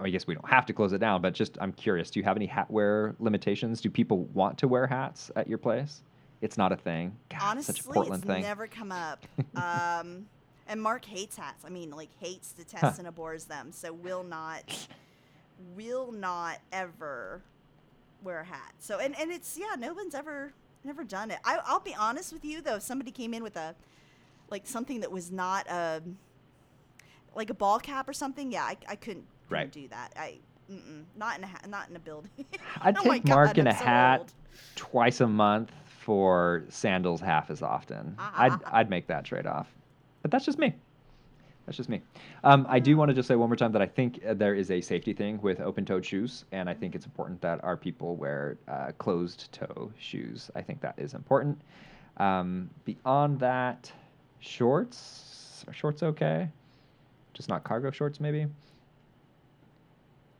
oh, 0.00 0.04
I 0.04 0.10
guess 0.10 0.26
we 0.26 0.34
don't 0.34 0.48
have 0.48 0.66
to 0.66 0.72
close 0.72 0.92
it 0.92 0.98
down, 0.98 1.20
but 1.22 1.34
just 1.34 1.58
I'm 1.60 1.72
curious. 1.72 2.10
Do 2.10 2.18
you 2.20 2.24
have 2.24 2.36
any 2.36 2.48
hatware 2.48 3.14
limitations? 3.20 3.80
Do 3.80 3.90
people 3.90 4.24
want 4.34 4.58
to 4.58 4.68
wear 4.68 4.86
hats 4.86 5.30
at 5.36 5.48
your 5.48 5.58
place? 5.58 6.02
It's 6.40 6.58
not 6.58 6.72
a 6.72 6.76
thing. 6.76 7.16
God, 7.30 7.40
Honestly, 7.42 7.74
such 7.74 7.84
a 7.84 7.88
Portland 7.88 8.22
it's 8.22 8.30
thing. 8.30 8.42
never 8.42 8.66
come 8.66 8.92
up. 8.92 9.24
Um, 9.56 10.26
and 10.66 10.80
Mark 10.80 11.04
hates 11.04 11.36
hats. 11.36 11.62
I 11.64 11.68
mean, 11.68 11.90
like 11.90 12.08
hates, 12.20 12.52
detests, 12.52 12.98
and 12.98 13.06
abhors 13.06 13.44
them. 13.44 13.70
So 13.70 13.92
will 13.92 14.24
not, 14.24 14.88
will 15.76 16.10
not 16.10 16.58
ever 16.72 17.42
wear 18.22 18.40
a 18.40 18.44
hat. 18.44 18.72
So 18.78 18.98
and 18.98 19.14
and 19.20 19.30
it's 19.30 19.58
yeah, 19.58 19.76
no 19.78 19.92
one's 19.92 20.14
ever 20.14 20.52
never 20.84 21.04
done 21.04 21.30
it. 21.30 21.38
I, 21.44 21.58
I'll 21.64 21.80
be 21.80 21.94
honest 21.94 22.32
with 22.32 22.44
you 22.44 22.60
though. 22.60 22.76
If 22.76 22.82
somebody 22.82 23.10
came 23.10 23.34
in 23.34 23.42
with 23.42 23.56
a 23.56 23.74
like 24.50 24.66
something 24.66 25.00
that 25.00 25.10
was 25.10 25.30
not 25.30 25.66
a 25.68 26.02
like 27.34 27.50
a 27.50 27.54
ball 27.54 27.78
cap 27.80 28.08
or 28.08 28.12
something, 28.12 28.52
yeah, 28.52 28.62
I, 28.64 28.76
I 28.88 28.96
couldn't, 28.96 28.96
couldn't 28.96 29.26
Right. 29.50 29.70
do 29.72 29.88
that. 29.88 30.12
I 30.16 30.38
not 31.16 31.36
in 31.38 31.44
a 31.44 31.46
hat, 31.46 31.68
not 31.68 31.90
in 31.90 31.96
a 31.96 31.98
building. 31.98 32.30
I'd 32.80 32.96
Oh 32.98 33.02
take 33.02 33.26
Mark 33.26 33.48
God, 33.48 33.58
in 33.58 33.66
a 33.66 33.76
so 33.76 33.84
hat 33.84 34.20
old. 34.20 34.32
twice 34.76 35.20
a 35.20 35.26
month 35.26 35.72
for 36.00 36.64
sandals 36.68 37.20
half 37.20 37.50
as 37.50 37.60
often. 37.62 38.14
Ah, 38.18 38.32
ah, 38.34 38.42
I'd 38.42 38.52
ah, 38.52 38.58
ah. 38.66 38.70
I'd 38.78 38.90
make 38.90 39.06
that 39.08 39.24
trade 39.24 39.46
off. 39.46 39.68
But 40.22 40.30
that's 40.30 40.44
just 40.46 40.58
me. 40.58 40.74
That's 41.66 41.76
just 41.78 41.88
me. 41.88 42.02
Um, 42.42 42.66
I 42.68 42.78
do 42.78 42.96
want 42.96 43.08
to 43.08 43.14
just 43.14 43.26
say 43.26 43.36
one 43.36 43.48
more 43.48 43.56
time 43.56 43.72
that 43.72 43.80
I 43.82 43.86
think 43.86 44.20
uh, 44.26 44.34
there 44.34 44.54
is 44.54 44.70
a 44.70 44.80
safety 44.80 45.12
thing 45.14 45.40
with 45.40 45.60
open-toed 45.60 46.04
shoes, 46.04 46.44
and 46.52 46.68
I 46.68 46.74
think 46.74 46.94
it's 46.94 47.06
important 47.06 47.40
that 47.40 47.62
our 47.64 47.76
people 47.76 48.16
wear 48.16 48.58
uh, 48.68 48.92
closed-toe 48.98 49.90
shoes. 49.98 50.50
I 50.54 50.60
think 50.60 50.80
that 50.82 50.94
is 50.98 51.14
important. 51.14 51.58
Um, 52.18 52.68
beyond 52.84 53.40
that, 53.40 53.90
shorts. 54.40 55.64
Are 55.66 55.72
shorts 55.72 56.02
okay? 56.02 56.48
Just 57.32 57.48
not 57.48 57.64
cargo 57.64 57.90
shorts, 57.90 58.20
maybe. 58.20 58.46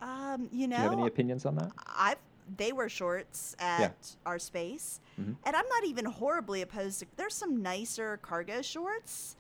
Um, 0.03 0.49
you 0.53 0.69
know, 0.69 0.77
Do 0.77 0.83
you 0.83 0.89
have 0.91 0.99
any 0.99 1.07
opinions 1.07 1.47
on 1.47 1.55
that? 1.57 1.71
I've 1.97 2.19
they 2.59 2.73
wear 2.73 2.91
shorts 2.91 3.57
at 3.59 4.17
our 4.27 4.39
space, 4.39 5.01
Mhm. 5.19 5.35
and 5.47 5.57
I'm 5.57 5.67
not 5.67 5.85
even 5.87 6.05
horribly 6.05 6.61
opposed 6.61 7.01
to. 7.01 7.07
There's 7.17 7.33
some 7.35 7.63
nicer 7.63 8.19
cargo 8.19 8.61
shorts. 8.61 9.37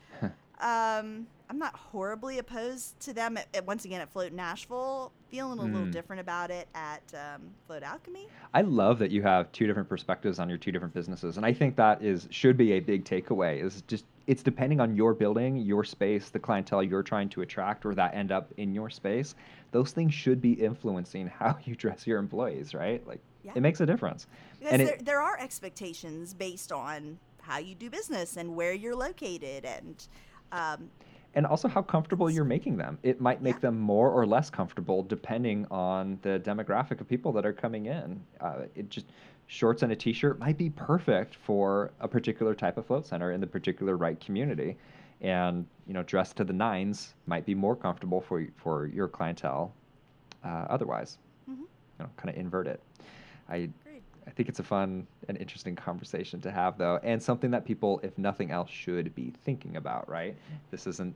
Um, 0.60 1.26
I'm 1.50 1.58
not 1.58 1.74
horribly 1.76 2.38
opposed 2.38 2.98
to 3.00 3.12
them. 3.12 3.36
At, 3.36 3.48
at- 3.54 3.66
once 3.66 3.84
again, 3.84 4.00
at 4.00 4.10
Float 4.10 4.32
Nashville, 4.32 5.12
feeling 5.28 5.58
a 5.58 5.62
little 5.62 5.86
Mm. 5.86 5.92
different 5.92 6.20
about 6.20 6.50
it 6.50 6.68
at 6.74 7.02
um, 7.12 7.42
Float 7.66 7.82
Alchemy. 7.82 8.28
I 8.54 8.62
love 8.62 8.98
that 9.00 9.10
you 9.10 9.22
have 9.22 9.50
two 9.52 9.66
different 9.66 9.88
perspectives 9.88 10.38
on 10.38 10.48
your 10.48 10.56
two 10.58 10.72
different 10.72 10.94
businesses, 10.94 11.36
and 11.36 11.44
I 11.44 11.52
think 11.52 11.76
that 11.76 12.02
is 12.02 12.28
should 12.30 12.56
be 12.56 12.72
a 12.72 12.80
big 12.80 13.04
takeaway. 13.04 13.62
Is 13.62 13.82
just 13.86 14.04
it's 14.26 14.42
depending 14.42 14.80
on 14.80 14.96
your 14.96 15.12
building, 15.12 15.56
your 15.58 15.84
space, 15.84 16.30
the 16.30 16.38
clientele 16.38 16.82
you're 16.82 17.02
trying 17.02 17.28
to 17.30 17.42
attract, 17.42 17.84
or 17.84 17.94
that 17.94 18.14
end 18.14 18.32
up 18.32 18.50
in 18.56 18.72
your 18.74 18.88
space. 18.88 19.34
Those 19.72 19.90
things 19.92 20.14
should 20.14 20.40
be 20.40 20.52
influencing 20.52 21.26
how 21.38 21.58
you 21.64 21.74
dress 21.76 22.06
your 22.06 22.18
employees, 22.18 22.72
right? 22.74 23.06
Like 23.06 23.20
Yeah. 23.42 23.52
it 23.54 23.60
makes 23.60 23.80
a 23.80 23.86
difference. 23.86 24.26
Because 24.60 24.72
And 24.72 24.82
there, 24.88 24.94
it- 24.94 25.04
there 25.04 25.20
are 25.20 25.38
expectations 25.38 26.32
based 26.32 26.72
on 26.72 27.18
how 27.42 27.58
you 27.58 27.74
do 27.74 27.90
business 27.90 28.38
and 28.38 28.56
where 28.56 28.72
you're 28.72 28.96
located, 28.96 29.66
and 29.66 30.06
um, 30.52 30.90
and 31.34 31.46
also 31.46 31.66
how 31.68 31.82
comfortable 31.82 32.30
you're 32.30 32.44
making 32.44 32.76
them. 32.76 32.98
It 33.02 33.20
might 33.20 33.42
make 33.42 33.56
Yeah. 33.56 33.60
them 33.70 33.78
more 33.80 34.10
or 34.10 34.24
less 34.26 34.50
comfortable 34.50 35.02
depending 35.02 35.66
on 35.70 36.18
the 36.22 36.40
demographic 36.44 37.00
of 37.00 37.08
people 37.08 37.32
that 37.32 37.44
are 37.44 37.52
coming 37.52 37.86
in. 37.86 38.22
Uh, 38.40 38.62
it 38.74 38.88
just 38.88 39.06
shorts 39.46 39.82
and 39.82 39.90
a 39.92 39.96
t-shirt 39.96 40.38
might 40.38 40.56
be 40.56 40.70
perfect 40.70 41.34
for 41.34 41.92
a 42.00 42.08
particular 42.08 42.54
type 42.54 42.78
of 42.78 42.86
float 42.86 43.06
center 43.06 43.32
in 43.32 43.40
the 43.40 43.46
particular 43.46 43.96
right 43.96 44.18
community, 44.20 44.76
and 45.20 45.66
you 45.86 45.92
know, 45.94 46.02
dressed 46.04 46.36
to 46.36 46.44
the 46.44 46.52
nines 46.52 47.14
might 47.26 47.44
be 47.44 47.54
more 47.54 47.74
comfortable 47.76 48.20
for 48.20 48.46
for 48.56 48.86
your 48.86 49.08
clientele. 49.08 49.72
Uh, 50.44 50.66
otherwise, 50.70 51.18
Mhm. 51.50 51.58
you 51.58 51.66
know, 51.98 52.08
kind 52.16 52.30
of 52.30 52.36
invert 52.36 52.66
it. 52.66 52.80
I. 53.48 53.70
I 54.26 54.30
think 54.30 54.48
it's 54.48 54.58
a 54.58 54.64
fun 54.64 55.06
and 55.28 55.36
interesting 55.38 55.76
conversation 55.76 56.40
to 56.42 56.50
have, 56.50 56.78
though, 56.78 56.98
and 57.02 57.22
something 57.22 57.50
that 57.50 57.64
people, 57.64 58.00
if 58.02 58.16
nothing 58.18 58.50
else, 58.50 58.70
should 58.70 59.14
be 59.14 59.32
thinking 59.44 59.76
about, 59.76 60.08
right? 60.08 60.34
This 60.70 60.86
isn't. 60.86 61.14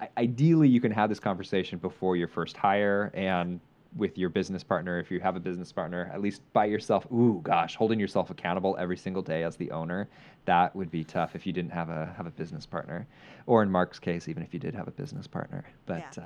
I- 0.00 0.08
Ideally, 0.18 0.68
you 0.68 0.80
can 0.80 0.90
have 0.92 1.08
this 1.08 1.20
conversation 1.20 1.78
before 1.78 2.16
your 2.16 2.28
first 2.28 2.56
hire 2.56 3.10
and 3.14 3.60
with 3.96 4.18
your 4.18 4.28
business 4.28 4.64
partner, 4.64 4.98
if 4.98 5.08
you 5.10 5.20
have 5.20 5.36
a 5.36 5.40
business 5.40 5.70
partner, 5.70 6.10
at 6.12 6.20
least 6.20 6.42
by 6.52 6.64
yourself. 6.64 7.06
Ooh, 7.12 7.40
gosh, 7.44 7.76
holding 7.76 8.00
yourself 8.00 8.30
accountable 8.30 8.76
every 8.78 8.96
single 8.96 9.22
day 9.22 9.44
as 9.44 9.56
the 9.56 9.70
owner, 9.70 10.08
that 10.46 10.74
would 10.74 10.90
be 10.90 11.04
tough 11.04 11.36
if 11.36 11.46
you 11.46 11.52
didn't 11.52 11.70
have 11.70 11.90
a 11.90 12.12
have 12.16 12.26
a 12.26 12.30
business 12.30 12.66
partner, 12.66 13.06
or 13.46 13.62
in 13.62 13.70
Mark's 13.70 14.00
case, 14.00 14.28
even 14.28 14.42
if 14.42 14.52
you 14.52 14.58
did 14.58 14.74
have 14.74 14.88
a 14.88 14.90
business 14.90 15.28
partner. 15.28 15.64
But 15.86 16.18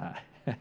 uh, 0.47 0.55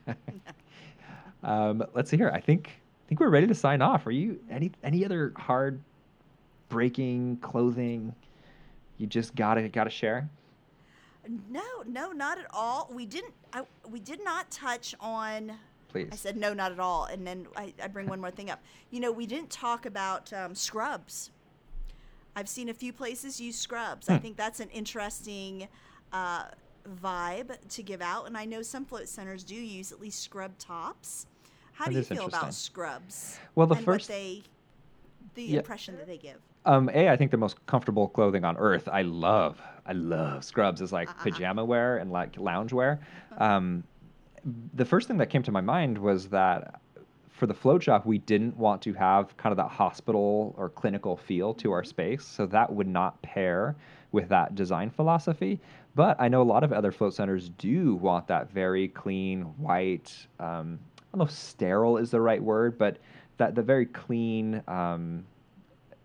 um, 1.47 1.83
let's 1.93 2.09
see 2.09 2.17
here. 2.17 2.29
I 2.33 2.41
think 2.41 2.71
I 3.07 3.09
think 3.09 3.21
we're 3.21 3.29
ready 3.29 3.47
to 3.47 3.55
sign 3.55 3.81
off. 3.81 4.05
Are 4.05 4.11
you 4.11 4.37
any 4.51 4.69
any 4.83 5.05
other 5.05 5.31
hard 5.37 5.81
breaking 6.67 7.37
clothing 7.37 8.13
you 8.97 9.07
just 9.07 9.33
gotta 9.33 9.69
gotta 9.69 9.89
share? 9.89 10.29
no, 11.49 11.61
no, 11.85 12.11
not 12.11 12.37
at 12.37 12.47
all. 12.51 12.89
We 12.93 13.05
didn't. 13.05 13.33
I, 13.53 13.63
we 13.89 14.01
did 14.01 14.21
not 14.25 14.51
touch 14.51 14.93
on 14.99 15.53
Please. 15.87 16.09
I 16.11 16.17
said 16.17 16.35
no, 16.35 16.53
not 16.53 16.73
at 16.73 16.81
all, 16.81 17.05
and 17.05 17.25
then 17.25 17.47
I, 17.55 17.73
I 17.81 17.87
bring 17.87 18.07
one 18.07 18.19
more 18.19 18.29
thing 18.31 18.49
up. 18.49 18.61
You 18.91 18.99
know, 18.99 19.11
we 19.13 19.25
didn't 19.25 19.49
talk 19.51 19.85
about 19.85 20.33
um, 20.33 20.53
scrubs. 20.53 21.31
I've 22.35 22.49
seen 22.49 22.67
a 22.67 22.73
few 22.73 22.91
places 22.91 23.39
use 23.39 23.57
scrubs. 23.57 24.09
I 24.09 24.17
Hmm. 24.17 24.21
think 24.21 24.35
that's 24.35 24.59
an 24.59 24.69
interesting 24.71 25.69
uh, 26.11 26.43
vibe 27.01 27.55
to 27.69 27.83
give 27.83 28.01
out, 28.01 28.27
and 28.27 28.37
I 28.37 28.43
know 28.43 28.61
some 28.61 28.83
float 28.83 29.07
centers 29.07 29.45
do 29.45 29.55
use 29.55 29.93
at 29.93 30.01
least 30.01 30.21
scrub 30.23 30.57
tops. 30.57 31.25
How 31.77 31.85
That 31.85 31.91
do 31.91 31.97
you 31.99 32.03
feel 32.03 32.25
about 32.25 32.55
scrubs? 32.55 33.39
Well, 33.53 33.67
the 33.67 33.75
first- 33.75 34.07
they, 34.07 34.41
the 35.35 35.43
Yeah. 35.43 35.59
impression 35.59 35.95
that 35.97 36.07
they 36.07 36.17
give. 36.17 36.41
Um, 36.65 36.89
a, 36.91 37.09
I 37.09 37.15
think 37.15 37.29
the 37.29 37.37
most 37.37 37.63
comfortable 37.67 38.07
clothing 38.07 38.43
on 38.43 38.57
earth. 38.57 38.89
I 38.91 39.03
love, 39.03 39.61
I 39.85 39.93
love 39.93 40.43
scrubs 40.43 40.81
as 40.81 40.91
like 40.91 41.07
Uh-uh. 41.07 41.23
pajama 41.23 41.63
wear 41.63 41.97
and 41.97 42.11
like 42.11 42.35
lounge 42.37 42.73
wear. 42.73 42.99
Um, 43.37 43.83
the 44.73 44.85
first 44.85 45.07
thing 45.07 45.17
that 45.17 45.29
came 45.29 45.43
to 45.43 45.51
my 45.51 45.61
mind 45.61 45.99
was 45.99 46.29
that 46.29 46.81
for 47.29 47.45
the 47.45 47.53
float 47.53 47.83
shop, 47.83 48.07
we 48.07 48.17
didn't 48.17 48.57
want 48.57 48.81
to 48.81 48.93
have 48.93 49.37
kind 49.37 49.51
of 49.51 49.57
that 49.57 49.69
hospital 49.69 50.55
or 50.57 50.69
clinical 50.69 51.15
feel 51.15 51.53
to 51.53 51.71
our 51.71 51.83
space, 51.83 52.25
so 52.25 52.47
that 52.47 52.73
would 52.73 52.87
not 52.87 53.21
pair 53.21 53.75
with 54.11 54.29
that 54.29 54.55
design 54.55 54.89
philosophy. 54.89 55.59
But 55.93 56.19
I 56.19 56.27
know 56.27 56.41
a 56.41 56.43
lot 56.43 56.63
of 56.63 56.73
other 56.73 56.91
float 56.91 57.13
centers 57.13 57.49
do 57.49 57.93
want 57.95 58.25
that 58.27 58.51
very 58.51 58.87
clean, 58.87 59.43
white. 59.59 60.27
Um, 60.39 60.79
I 61.07 61.17
don't 61.17 61.19
know 61.19 61.25
if 61.25 61.31
sterile 61.31 61.97
is 61.97 62.11
the 62.11 62.21
right 62.21 62.41
word, 62.41 62.77
but 62.77 62.97
that 63.37 63.55
the 63.55 63.63
very 63.63 63.85
clean. 63.85 64.61
Um, 64.67 65.25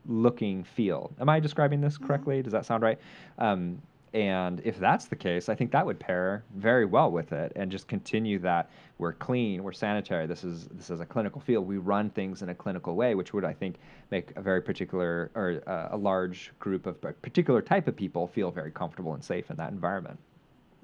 looking 0.07 0.65
feel. 0.65 1.13
Am 1.21 1.29
I 1.29 1.41
describing 1.41 1.81
this 1.81 1.97
correctly? 1.97 2.43
Does 2.43 2.53
that 2.53 2.67
sound 2.67 2.83
right? 2.83 2.99
Um, 3.39 3.81
and 4.15 4.61
if 4.63 4.79
that's 4.79 5.07
the 5.07 5.17
case, 5.17 5.49
I 5.49 5.55
think 5.55 5.73
that 5.73 5.87
would 5.87 5.99
pair 5.99 6.45
very 6.57 6.85
well 6.85 7.11
with 7.11 7.33
it, 7.33 7.53
and 7.57 7.71
just 7.71 7.89
continue 7.89 8.39
that 8.41 8.69
we're 8.99 9.15
clean, 9.15 9.63
we're 9.63 9.73
sanitary. 9.73 10.27
This 10.27 10.45
is 10.45 10.67
this 10.69 10.91
is 10.91 11.01
a 11.01 11.07
clinical 11.07 11.41
field. 11.41 11.67
We 11.67 11.79
run 11.79 12.11
things 12.11 12.43
in 12.43 12.51
a 12.51 12.55
clinical 12.55 12.95
way, 12.95 13.15
which 13.15 13.33
would 13.33 13.45
I 13.45 13.55
think 13.55 13.77
make 14.11 14.37
a 14.37 14.43
very 14.43 14.61
particular 14.61 15.31
or 15.35 15.63
uh, 15.67 15.89
a 15.93 15.97
large 15.97 16.53
group 16.59 16.85
of 16.85 16.97
a 17.05 17.13
particular 17.15 17.63
type 17.63 17.89
of 17.89 17.97
people 17.97 18.27
feel 18.27 18.51
very 18.51 18.71
comfortable 18.71 19.15
and 19.15 19.25
safe 19.25 19.51
in 19.51 19.57
that 19.57 19.73
environment. 19.73 20.19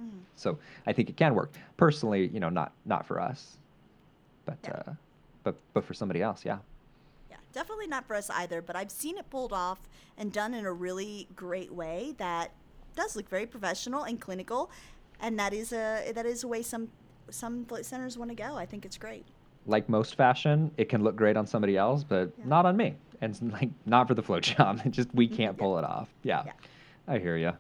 Mm-hmm. 0.01 0.19
So 0.37 0.59
I 0.87 0.95
think 0.95 1.11
it 1.11 1.19
can 1.19 1.35
work. 1.35 1.53
Personally, 1.77 2.29
you 2.29 2.41
know, 2.41 2.49
not 2.49 2.73
not 2.87 3.07
for 3.07 3.21
us, 3.21 3.59
but 4.49 4.59
Yeah. 4.65 4.83
uh, 4.93 4.93
but 5.45 5.55
but 5.75 5.85
for 5.85 5.95
somebody 5.95 6.23
else, 6.23 6.45
yeah. 6.45 6.59
Yeah, 7.31 7.37
definitely 7.53 7.87
not 7.87 8.07
for 8.07 8.15
us 8.17 8.31
either, 8.31 8.63
but 8.63 8.77
I've 8.77 8.91
seen 8.91 9.19
it 9.19 9.29
pulled 9.31 9.53
off 9.53 9.79
and 10.17 10.33
done 10.33 10.55
in 10.55 10.65
a 10.67 10.73
really 10.73 11.29
great 11.37 11.73
way 11.73 12.15
that 12.19 12.51
does 12.97 13.15
look 13.17 13.29
very 13.29 13.47
professional 13.47 14.03
and 14.05 14.21
clinical, 14.21 14.71
and 15.21 15.39
that 15.39 15.53
is 15.53 15.73
a 15.73 16.13
that 16.15 16.27
is 16.27 16.45
a 16.45 16.49
way 16.49 16.63
some 16.63 16.89
some 17.31 17.67
centers 17.83 18.17
want 18.19 18.31
to 18.31 18.35
go. 18.35 18.57
I 18.57 18.67
think 18.67 18.85
it's 18.85 18.97
great. 18.99 19.25
like 19.67 19.87
most 19.89 20.15
fashion, 20.17 20.71
it 20.79 20.89
can 20.89 21.03
look 21.05 21.15
great 21.15 21.37
on 21.37 21.47
somebody 21.47 21.77
else, 21.77 22.03
but 22.03 22.33
Yeah. 22.39 22.45
not 22.47 22.65
on 22.67 22.77
me. 22.77 22.95
And 23.21 23.37
like 23.53 23.69
not 23.85 24.09
for 24.09 24.15
the 24.15 24.23
float 24.23 24.43
job. 24.45 24.81
Just 24.91 25.09
we 25.15 25.29
can't 25.29 25.57
pull 25.59 25.79
it 25.79 25.85
off. 25.85 26.09
Yeah, 26.23 26.43
Yeah. 26.47 26.53
I 27.07 27.19
hear 27.19 27.37
you. 27.37 27.53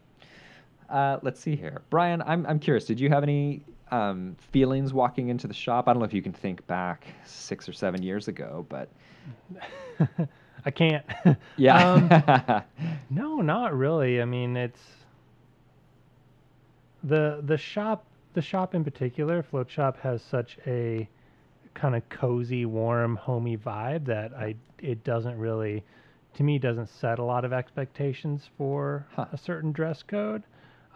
Uh, 0.88 1.18
let's 1.22 1.38
see 1.38 1.54
here, 1.54 1.82
Brian. 1.90 2.22
I'm 2.22 2.46
I'm 2.46 2.58
curious. 2.58 2.86
Did 2.86 2.98
you 2.98 3.10
have 3.10 3.22
any 3.22 3.62
um, 3.92 4.36
feelings 4.52 4.92
walking 4.92 5.28
into 5.28 5.46
the 5.46 5.54
shop? 5.54 5.88
I 5.88 5.92
don't 5.92 6.00
know 6.00 6.06
if 6.06 6.14
you 6.14 6.22
can 6.22 6.32
think 6.32 6.66
back 6.66 7.06
six 7.24 7.68
or 7.68 7.72
seven 7.72 8.02
years 8.02 8.28
ago, 8.28 8.66
but 8.68 8.88
I 10.64 10.70
can't. 10.70 11.04
yeah. 11.56 11.92
Um, 11.94 12.64
no, 13.10 13.36
not 13.40 13.76
really. 13.76 14.20
I 14.20 14.24
mean, 14.24 14.56
it's 14.56 14.80
the 17.02 17.40
the 17.44 17.56
shop. 17.56 18.04
The 18.34 18.42
shop 18.42 18.74
in 18.74 18.84
particular, 18.84 19.42
Float 19.42 19.70
Shop, 19.70 19.98
has 20.00 20.22
such 20.22 20.58
a 20.66 21.08
kind 21.74 21.96
of 21.96 22.08
cozy, 22.08 22.66
warm, 22.66 23.16
homey 23.16 23.56
vibe 23.56 24.04
that 24.06 24.32
I 24.34 24.54
it 24.78 25.02
doesn't 25.02 25.36
really, 25.38 25.82
to 26.34 26.42
me, 26.44 26.58
doesn't 26.58 26.88
set 26.88 27.18
a 27.18 27.24
lot 27.24 27.44
of 27.44 27.52
expectations 27.52 28.48
for 28.56 29.06
Huh. 29.14 29.26
a 29.32 29.38
certain 29.38 29.72
dress 29.72 30.02
code 30.02 30.44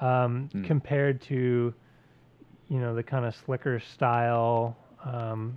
um, 0.01 0.51
Hmm. 0.53 0.63
compared 0.65 1.21
to, 1.23 1.75
you 2.73 2.81
know, 2.81 2.95
the 2.95 3.03
kind 3.03 3.27
of 3.27 3.35
slicker 3.35 3.79
style, 3.79 4.75
um, 5.05 5.55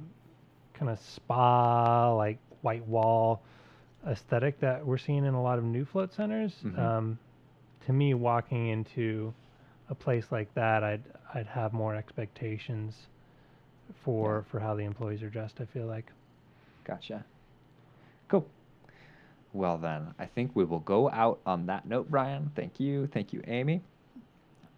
kind 0.73 0.91
of 0.91 0.99
spa 0.99 2.13
like 2.13 2.37
white 2.61 2.85
wall 2.87 3.41
aesthetic 4.05 4.59
that 4.59 4.85
we're 4.85 4.97
seeing 4.97 5.23
in 5.23 5.33
a 5.33 5.41
lot 5.41 5.57
of 5.57 5.63
new 5.63 5.85
float 5.85 6.13
centers. 6.13 6.53
Mhm. 6.61 6.77
Um, 6.77 7.19
to 7.85 7.93
me, 7.93 8.13
walking 8.15 8.67
into 8.67 9.33
a 9.89 9.95
place 9.95 10.29
like 10.29 10.53
that, 10.55 10.83
I'd 10.83 11.03
I'd 11.33 11.47
have 11.47 11.71
more 11.71 11.95
expectations 11.95 13.07
for 14.03 14.43
for 14.51 14.59
how 14.59 14.75
the 14.75 14.83
employees 14.83 15.23
are 15.23 15.29
dressed. 15.29 15.61
I 15.61 15.65
feel 15.65 15.85
like. 15.85 16.11
Gotcha. 16.83 17.23
Cool. 18.27 18.45
Well, 19.53 19.77
then, 19.77 20.13
I 20.19 20.25
think 20.25 20.51
we 20.53 20.65
will 20.65 20.81
go 20.81 21.09
out 21.09 21.39
on 21.45 21.67
that 21.67 21.87
note, 21.87 22.11
Brian. 22.11 22.51
Thank 22.55 22.81
you. 22.81 23.07
Thank 23.07 23.31
you, 23.31 23.41
Amy. 23.47 23.81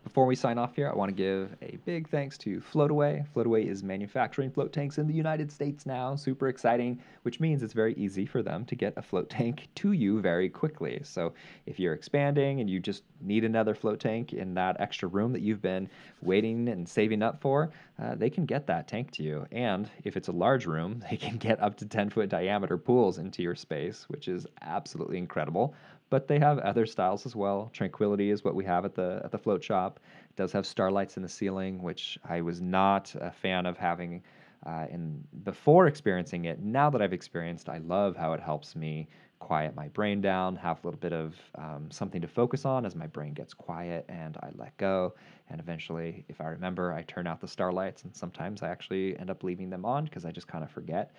Before 0.07 0.25
we 0.25 0.37
sign 0.37 0.57
off 0.57 0.73
here, 0.73 0.89
I 0.89 0.95
want 0.95 1.09
to 1.09 1.13
give 1.13 1.53
a 1.61 1.75
big 1.83 2.07
thanks 2.07 2.37
to 2.37 2.61
Floataway. 2.61 3.27
Floataway 3.35 3.67
is 3.67 3.83
manufacturing 3.83 4.49
float 4.49 4.71
tanks 4.71 4.99
in 4.99 5.05
the 5.05 5.13
United 5.13 5.51
States 5.51 5.85
now. 5.85 6.15
Super 6.15 6.47
exciting, 6.47 7.01
which 7.23 7.41
means 7.41 7.61
it's 7.61 7.73
very 7.73 7.93
easy 7.95 8.25
for 8.25 8.41
them 8.41 8.63
to 8.67 8.75
get 8.75 8.93
a 8.95 9.01
float 9.01 9.29
tank 9.29 9.67
to 9.75 9.91
you 9.91 10.21
very 10.21 10.47
quickly. 10.47 11.01
So 11.03 11.33
if 11.65 11.77
you're 11.77 11.93
expanding 11.93 12.61
and 12.61 12.69
you 12.69 12.79
just 12.79 13.03
need 13.19 13.43
another 13.43 13.75
float 13.75 13.99
tank 13.99 14.31
in 14.31 14.53
that 14.53 14.79
extra 14.79 15.09
room 15.09 15.33
that 15.33 15.41
you've 15.41 15.61
been 15.61 15.89
waiting 16.21 16.69
and 16.69 16.87
saving 16.87 17.21
up 17.21 17.41
for, 17.41 17.69
uh, 18.01 18.15
they 18.15 18.29
can 18.29 18.45
get 18.45 18.65
that 18.67 18.87
tank 18.87 19.11
to 19.11 19.23
you. 19.23 19.45
And 19.51 19.91
if 20.05 20.15
it's 20.15 20.29
a 20.29 20.31
large 20.31 20.65
room, 20.65 21.03
they 21.11 21.17
can 21.17 21.35
get 21.35 21.61
up 21.61 21.75
to 21.79 21.85
10 21.85 22.11
foot 22.11 22.29
diameter 22.29 22.77
pools 22.77 23.17
into 23.17 23.43
your 23.43 23.55
space, 23.55 24.05
which 24.07 24.29
is 24.29 24.47
absolutely 24.61 25.17
incredible 25.17 25.75
but 26.09 26.27
they 26.27 26.39
have 26.39 26.59
other 26.59 26.85
styles 26.85 27.25
as 27.25 27.35
well. 27.35 27.69
Tranquility 27.73 28.29
is 28.29 28.43
what 28.43 28.55
we 28.55 28.65
have 28.65 28.85
at 28.85 28.95
the 28.95 29.21
at 29.23 29.31
the 29.31 29.37
float 29.37 29.63
shop. 29.63 29.99
It 30.29 30.35
does 30.35 30.51
have 30.51 30.65
starlights 30.65 31.17
in 31.17 31.23
the 31.23 31.29
ceiling, 31.29 31.81
which 31.81 32.17
I 32.27 32.41
was 32.41 32.61
not 32.61 33.13
a 33.19 33.31
fan 33.31 33.65
of 33.65 33.77
having 33.77 34.23
uh, 34.65 34.85
in 34.89 35.23
before 35.43 35.87
experiencing 35.87 36.45
it. 36.45 36.59
Now 36.59 36.89
that 36.89 37.01
I've 37.01 37.13
experienced, 37.13 37.69
I 37.69 37.77
love 37.79 38.15
how 38.15 38.33
it 38.33 38.39
helps 38.39 38.75
me 38.75 39.07
quiet 39.39 39.75
my 39.75 39.87
brain 39.89 40.19
down, 40.19 40.55
have 40.55 40.83
a 40.83 40.87
little 40.87 40.99
bit 40.99 41.13
of 41.13 41.35
um, 41.55 41.89
something 41.91 42.21
to 42.21 42.27
focus 42.27 42.65
on 42.65 42.85
as 42.85 42.95
my 42.95 43.07
brain 43.07 43.33
gets 43.33 43.53
quiet 43.53 44.05
and 44.09 44.35
I 44.41 44.49
let 44.55 44.75
go. 44.77 45.13
And 45.49 45.59
eventually, 45.59 46.25
if 46.27 46.41
I 46.41 46.45
remember, 46.45 46.91
I 46.91 47.03
turn 47.03 47.27
out 47.27 47.39
the 47.39 47.47
starlights, 47.47 48.03
and 48.03 48.15
sometimes 48.15 48.63
I 48.63 48.69
actually 48.69 49.17
end 49.17 49.29
up 49.29 49.43
leaving 49.43 49.69
them 49.69 49.85
on 49.85 50.05
because 50.05 50.25
I 50.25 50.31
just 50.31 50.47
kind 50.47 50.63
of 50.63 50.71
forget. 50.71 51.13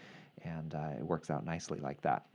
And 0.45 0.75
uh, 0.75 0.91
it 0.99 1.03
works 1.03 1.31
out 1.31 1.45
nicely 1.45 1.81
like 1.81 2.01
that. 2.03 2.27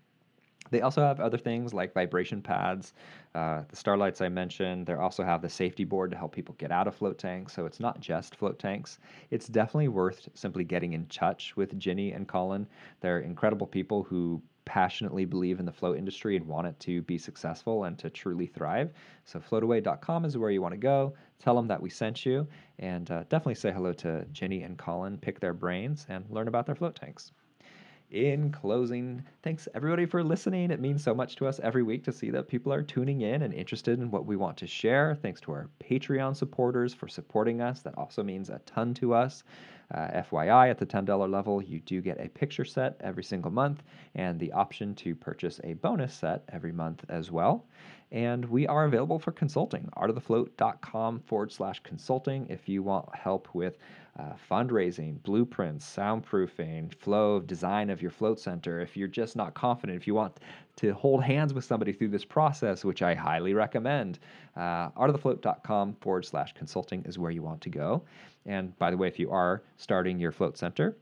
They 0.72 0.82
also 0.82 1.02
have 1.02 1.20
other 1.20 1.38
things 1.38 1.74
like 1.74 1.94
vibration 1.94 2.42
pads, 2.42 2.94
uh, 3.36 3.64
the 3.68 3.76
starlights 3.76 4.22
I 4.22 4.30
mentioned. 4.30 4.86
They 4.86 4.94
also 4.94 5.24
have 5.24 5.42
the 5.42 5.50
safety 5.50 5.84
board 5.84 6.12
to 6.12 6.18
help 6.18 6.34
people 6.34 6.56
get 6.58 6.72
out 6.72 6.88
of 6.88 6.96
float 6.96 7.18
tanks. 7.18 7.54
So 7.54 7.66
it's 7.66 7.80
not 7.80 8.00
just 8.00 8.36
float 8.36 8.60
tanks. 8.60 9.00
It's 9.32 9.48
definitely 9.48 9.90
worth 9.90 10.28
simply 10.34 10.64
getting 10.64 10.94
in 10.94 11.06
touch 11.08 11.56
with 11.56 11.78
Ginny 11.78 12.12
and 12.12 12.28
Colin. 12.28 12.68
They're 13.02 13.20
incredible 13.20 13.68
people 13.68 14.04
who 14.04 14.42
passionately 14.66 15.26
believe 15.26 15.60
in 15.60 15.66
the 15.66 15.72
float 15.72 15.98
industry 15.98 16.36
and 16.38 16.48
want 16.48 16.68
it 16.68 16.80
to 16.80 17.02
be 17.04 17.18
successful 17.18 17.84
and 17.84 17.98
to 18.00 18.10
truly 18.10 18.48
thrive. 18.48 18.92
So 19.26 19.40
floataway.com 19.40 20.26
is 20.26 20.38
where 20.38 20.52
you 20.52 20.62
want 20.62 20.74
to 20.74 20.78
go. 20.78 21.14
Tell 21.40 21.56
them 21.56 21.68
that 21.68 21.82
we 21.82 21.90
sent 21.90 22.26
you, 22.26 22.48
and 22.80 23.12
uh, 23.12 23.24
definitely 23.24 23.56
say 23.56 23.72
hello 23.72 23.92
to 23.94 24.26
Ginny 24.32 24.64
and 24.64 24.78
Colin. 24.78 25.18
Pick 25.18 25.40
their 25.40 25.54
brains 25.54 26.06
and 26.08 26.26
learn 26.30 26.48
about 26.48 26.66
their 26.66 26.76
float 26.76 26.96
tanks 26.96 27.34
in 28.14 28.52
closing, 28.52 29.24
thanks 29.42 29.68
everybody 29.74 30.06
for 30.06 30.24
listening. 30.24 30.72
It 30.72 30.80
means 30.80 31.04
so 31.04 31.14
much 31.14 31.36
to 31.38 31.48
us 31.48 31.60
every 31.62 31.84
week 31.84 32.04
to 32.06 32.12
see 32.12 32.30
that 32.30 32.48
people 32.48 32.72
are 32.72 32.84
tuning 32.84 33.22
in 33.22 33.42
and 33.42 33.54
interested 33.54 34.00
in 34.00 34.12
what 34.12 34.26
we 34.26 34.36
want 34.36 34.58
to 34.58 34.68
share. 34.68 35.18
Thanks 35.22 35.42
to 35.42 35.52
our 35.52 35.70
Patreon 35.84 36.36
supporters 36.36 36.94
for 36.94 37.08
supporting 37.08 37.60
us. 37.60 37.82
That 37.82 37.98
also 37.98 38.24
means 38.24 38.50
a 38.50 38.60
ton 38.66 38.94
to 38.96 39.14
us. 39.14 39.44
Uh, 39.94 40.22
FYI, 40.22 40.70
at 40.70 40.78
the 40.78 40.86
$10 40.86 41.30
level, 41.30 41.62
you 41.62 41.80
do 41.82 42.02
get 42.02 42.20
a 42.20 42.30
picture 42.30 42.66
set 42.66 42.96
every 43.02 43.24
single 43.24 43.52
month 43.52 43.84
and 44.16 44.40
the 44.40 44.52
option 44.52 44.96
to 44.96 45.16
purchase 45.16 45.60
a 45.64 45.74
bonus 45.74 46.14
set 46.14 46.44
every 46.50 46.72
month 46.72 47.06
as 47.10 47.32
well. 47.32 47.66
And 48.12 48.46
we 48.46 48.68
are 48.68 48.86
available 48.86 49.18
for 49.18 49.32
consulting. 49.32 49.90
artofthefloat.com 49.98 51.22
forward 51.22 51.52
slash 51.52 51.80
consulting 51.82 52.46
if 52.48 52.70
you 52.70 52.84
want 52.84 53.14
help 53.16 53.50
with 53.54 53.78
uh, 54.20 54.34
fundraising, 54.50 55.22
blueprints, 55.24 55.84
soundproofing, 55.84 56.94
flow 56.94 57.34
of 57.34 57.48
design 57.48 57.90
of 57.90 58.02
your 58.02 58.12
float 58.12 58.40
center. 58.40 58.80
If 58.80 58.96
you're 58.96 59.08
just 59.08 59.36
not 59.36 59.56
confident, 59.56 60.00
if 60.00 60.06
you 60.06 60.14
want 60.14 60.40
to 60.76 60.94
hold 60.94 61.24
hands 61.24 61.54
with 61.54 61.64
somebody 61.66 61.94
through 61.94 62.10
this 62.10 62.26
process, 62.26 62.84
which 62.84 63.02
I 63.02 63.14
highly 63.14 63.54
recommend, 63.54 64.20
uh, 64.56 64.90
artofthefloat.com 64.92 65.96
forward 66.02 66.26
slash 66.26 66.54
consulting 66.54 67.04
is 67.06 67.20
where 67.20 67.32
you 67.32 67.44
want 67.44 67.62
to 67.62 67.70
go. 67.70 68.04
And 68.46 68.78
by 68.80 68.92
the 68.92 68.98
way, 68.98 69.08
if 69.08 69.20
you 69.20 69.32
are 69.32 69.64
starting 69.78 70.20
your 70.20 70.32
float 70.32 70.58
center, 70.58 70.98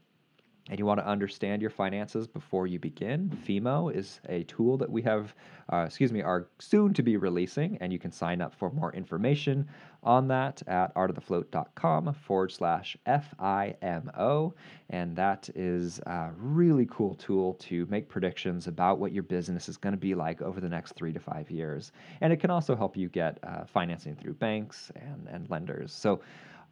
and 0.70 0.80
you 0.80 0.86
want 0.86 1.00
to 1.00 1.08
understand 1.08 1.62
your 1.62 1.72
finances 1.72 2.28
before 2.28 2.68
you 2.68 2.80
begin, 2.80 3.36
FEMO 3.46 3.94
is 3.94 4.22
a 4.30 4.44
tool 4.44 4.78
that 4.78 4.90
we 4.90 5.02
have, 5.02 5.34
uh, 5.74 5.84
excuse 5.88 6.12
me, 6.14 6.22
are 6.22 6.48
soon 6.60 6.94
to 6.94 7.02
be 7.04 7.18
releasing, 7.18 7.78
and 7.80 7.92
you 7.92 8.00
can 8.00 8.12
sign 8.12 8.42
up 8.42 8.54
for 8.54 8.72
more 8.72 8.94
information 8.94 9.68
on 10.04 10.28
that 10.28 10.62
at 10.68 10.94
artofthefloat.com 10.96 12.14
forward 12.14 12.52
slash 12.52 12.98
FIMO. 13.06 14.54
And 14.90 15.16
that 15.16 15.50
is 15.56 16.00
a 16.00 16.32
really 16.38 16.88
cool 16.90 17.16
tool 17.16 17.54
to 17.56 17.86
make 17.88 18.10
predictions 18.10 18.68
about 18.68 19.00
what 19.00 19.12
your 19.12 19.24
business 19.24 19.70
is 19.70 19.78
going 19.78 19.94
to 19.94 20.00
be 20.00 20.16
like 20.16 20.42
over 20.42 20.60
the 20.60 20.70
next 20.70 20.94
three 20.94 21.14
to 21.14 21.20
five 21.20 21.50
years. 21.50 21.92
And 22.22 22.34
it 22.34 22.38
can 22.38 22.50
also 22.50 22.76
help 22.76 22.98
you 22.98 23.10
get 23.10 23.40
uh, 23.44 23.66
financing 23.66 24.16
through 24.16 24.34
banks 24.34 24.92
and, 24.96 25.28
and 25.32 25.50
lenders. 25.50 25.94
So 25.94 26.22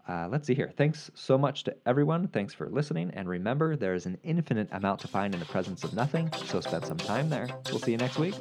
uh, 0.07 0.27
let's 0.29 0.47
see 0.47 0.55
here. 0.55 0.71
Thanks 0.75 1.11
so 1.13 1.37
much 1.37 1.63
to 1.65 1.75
everyone. 1.85 2.27
Thanks 2.29 2.53
for 2.53 2.67
listening. 2.67 3.11
And 3.13 3.29
remember, 3.29 3.75
there 3.75 3.93
is 3.93 4.07
an 4.07 4.17
infinite 4.23 4.67
amount 4.71 4.99
to 5.01 5.07
find 5.07 5.33
in 5.33 5.39
the 5.39 5.45
presence 5.45 5.83
of 5.83 5.93
nothing, 5.93 6.31
so 6.45 6.59
spend 6.61 6.85
some 6.85 6.97
time 6.97 7.29
there. 7.29 7.47
We'll 7.69 7.79
see 7.79 7.91
you 7.91 7.97
next 7.97 8.17
week. 8.17 8.33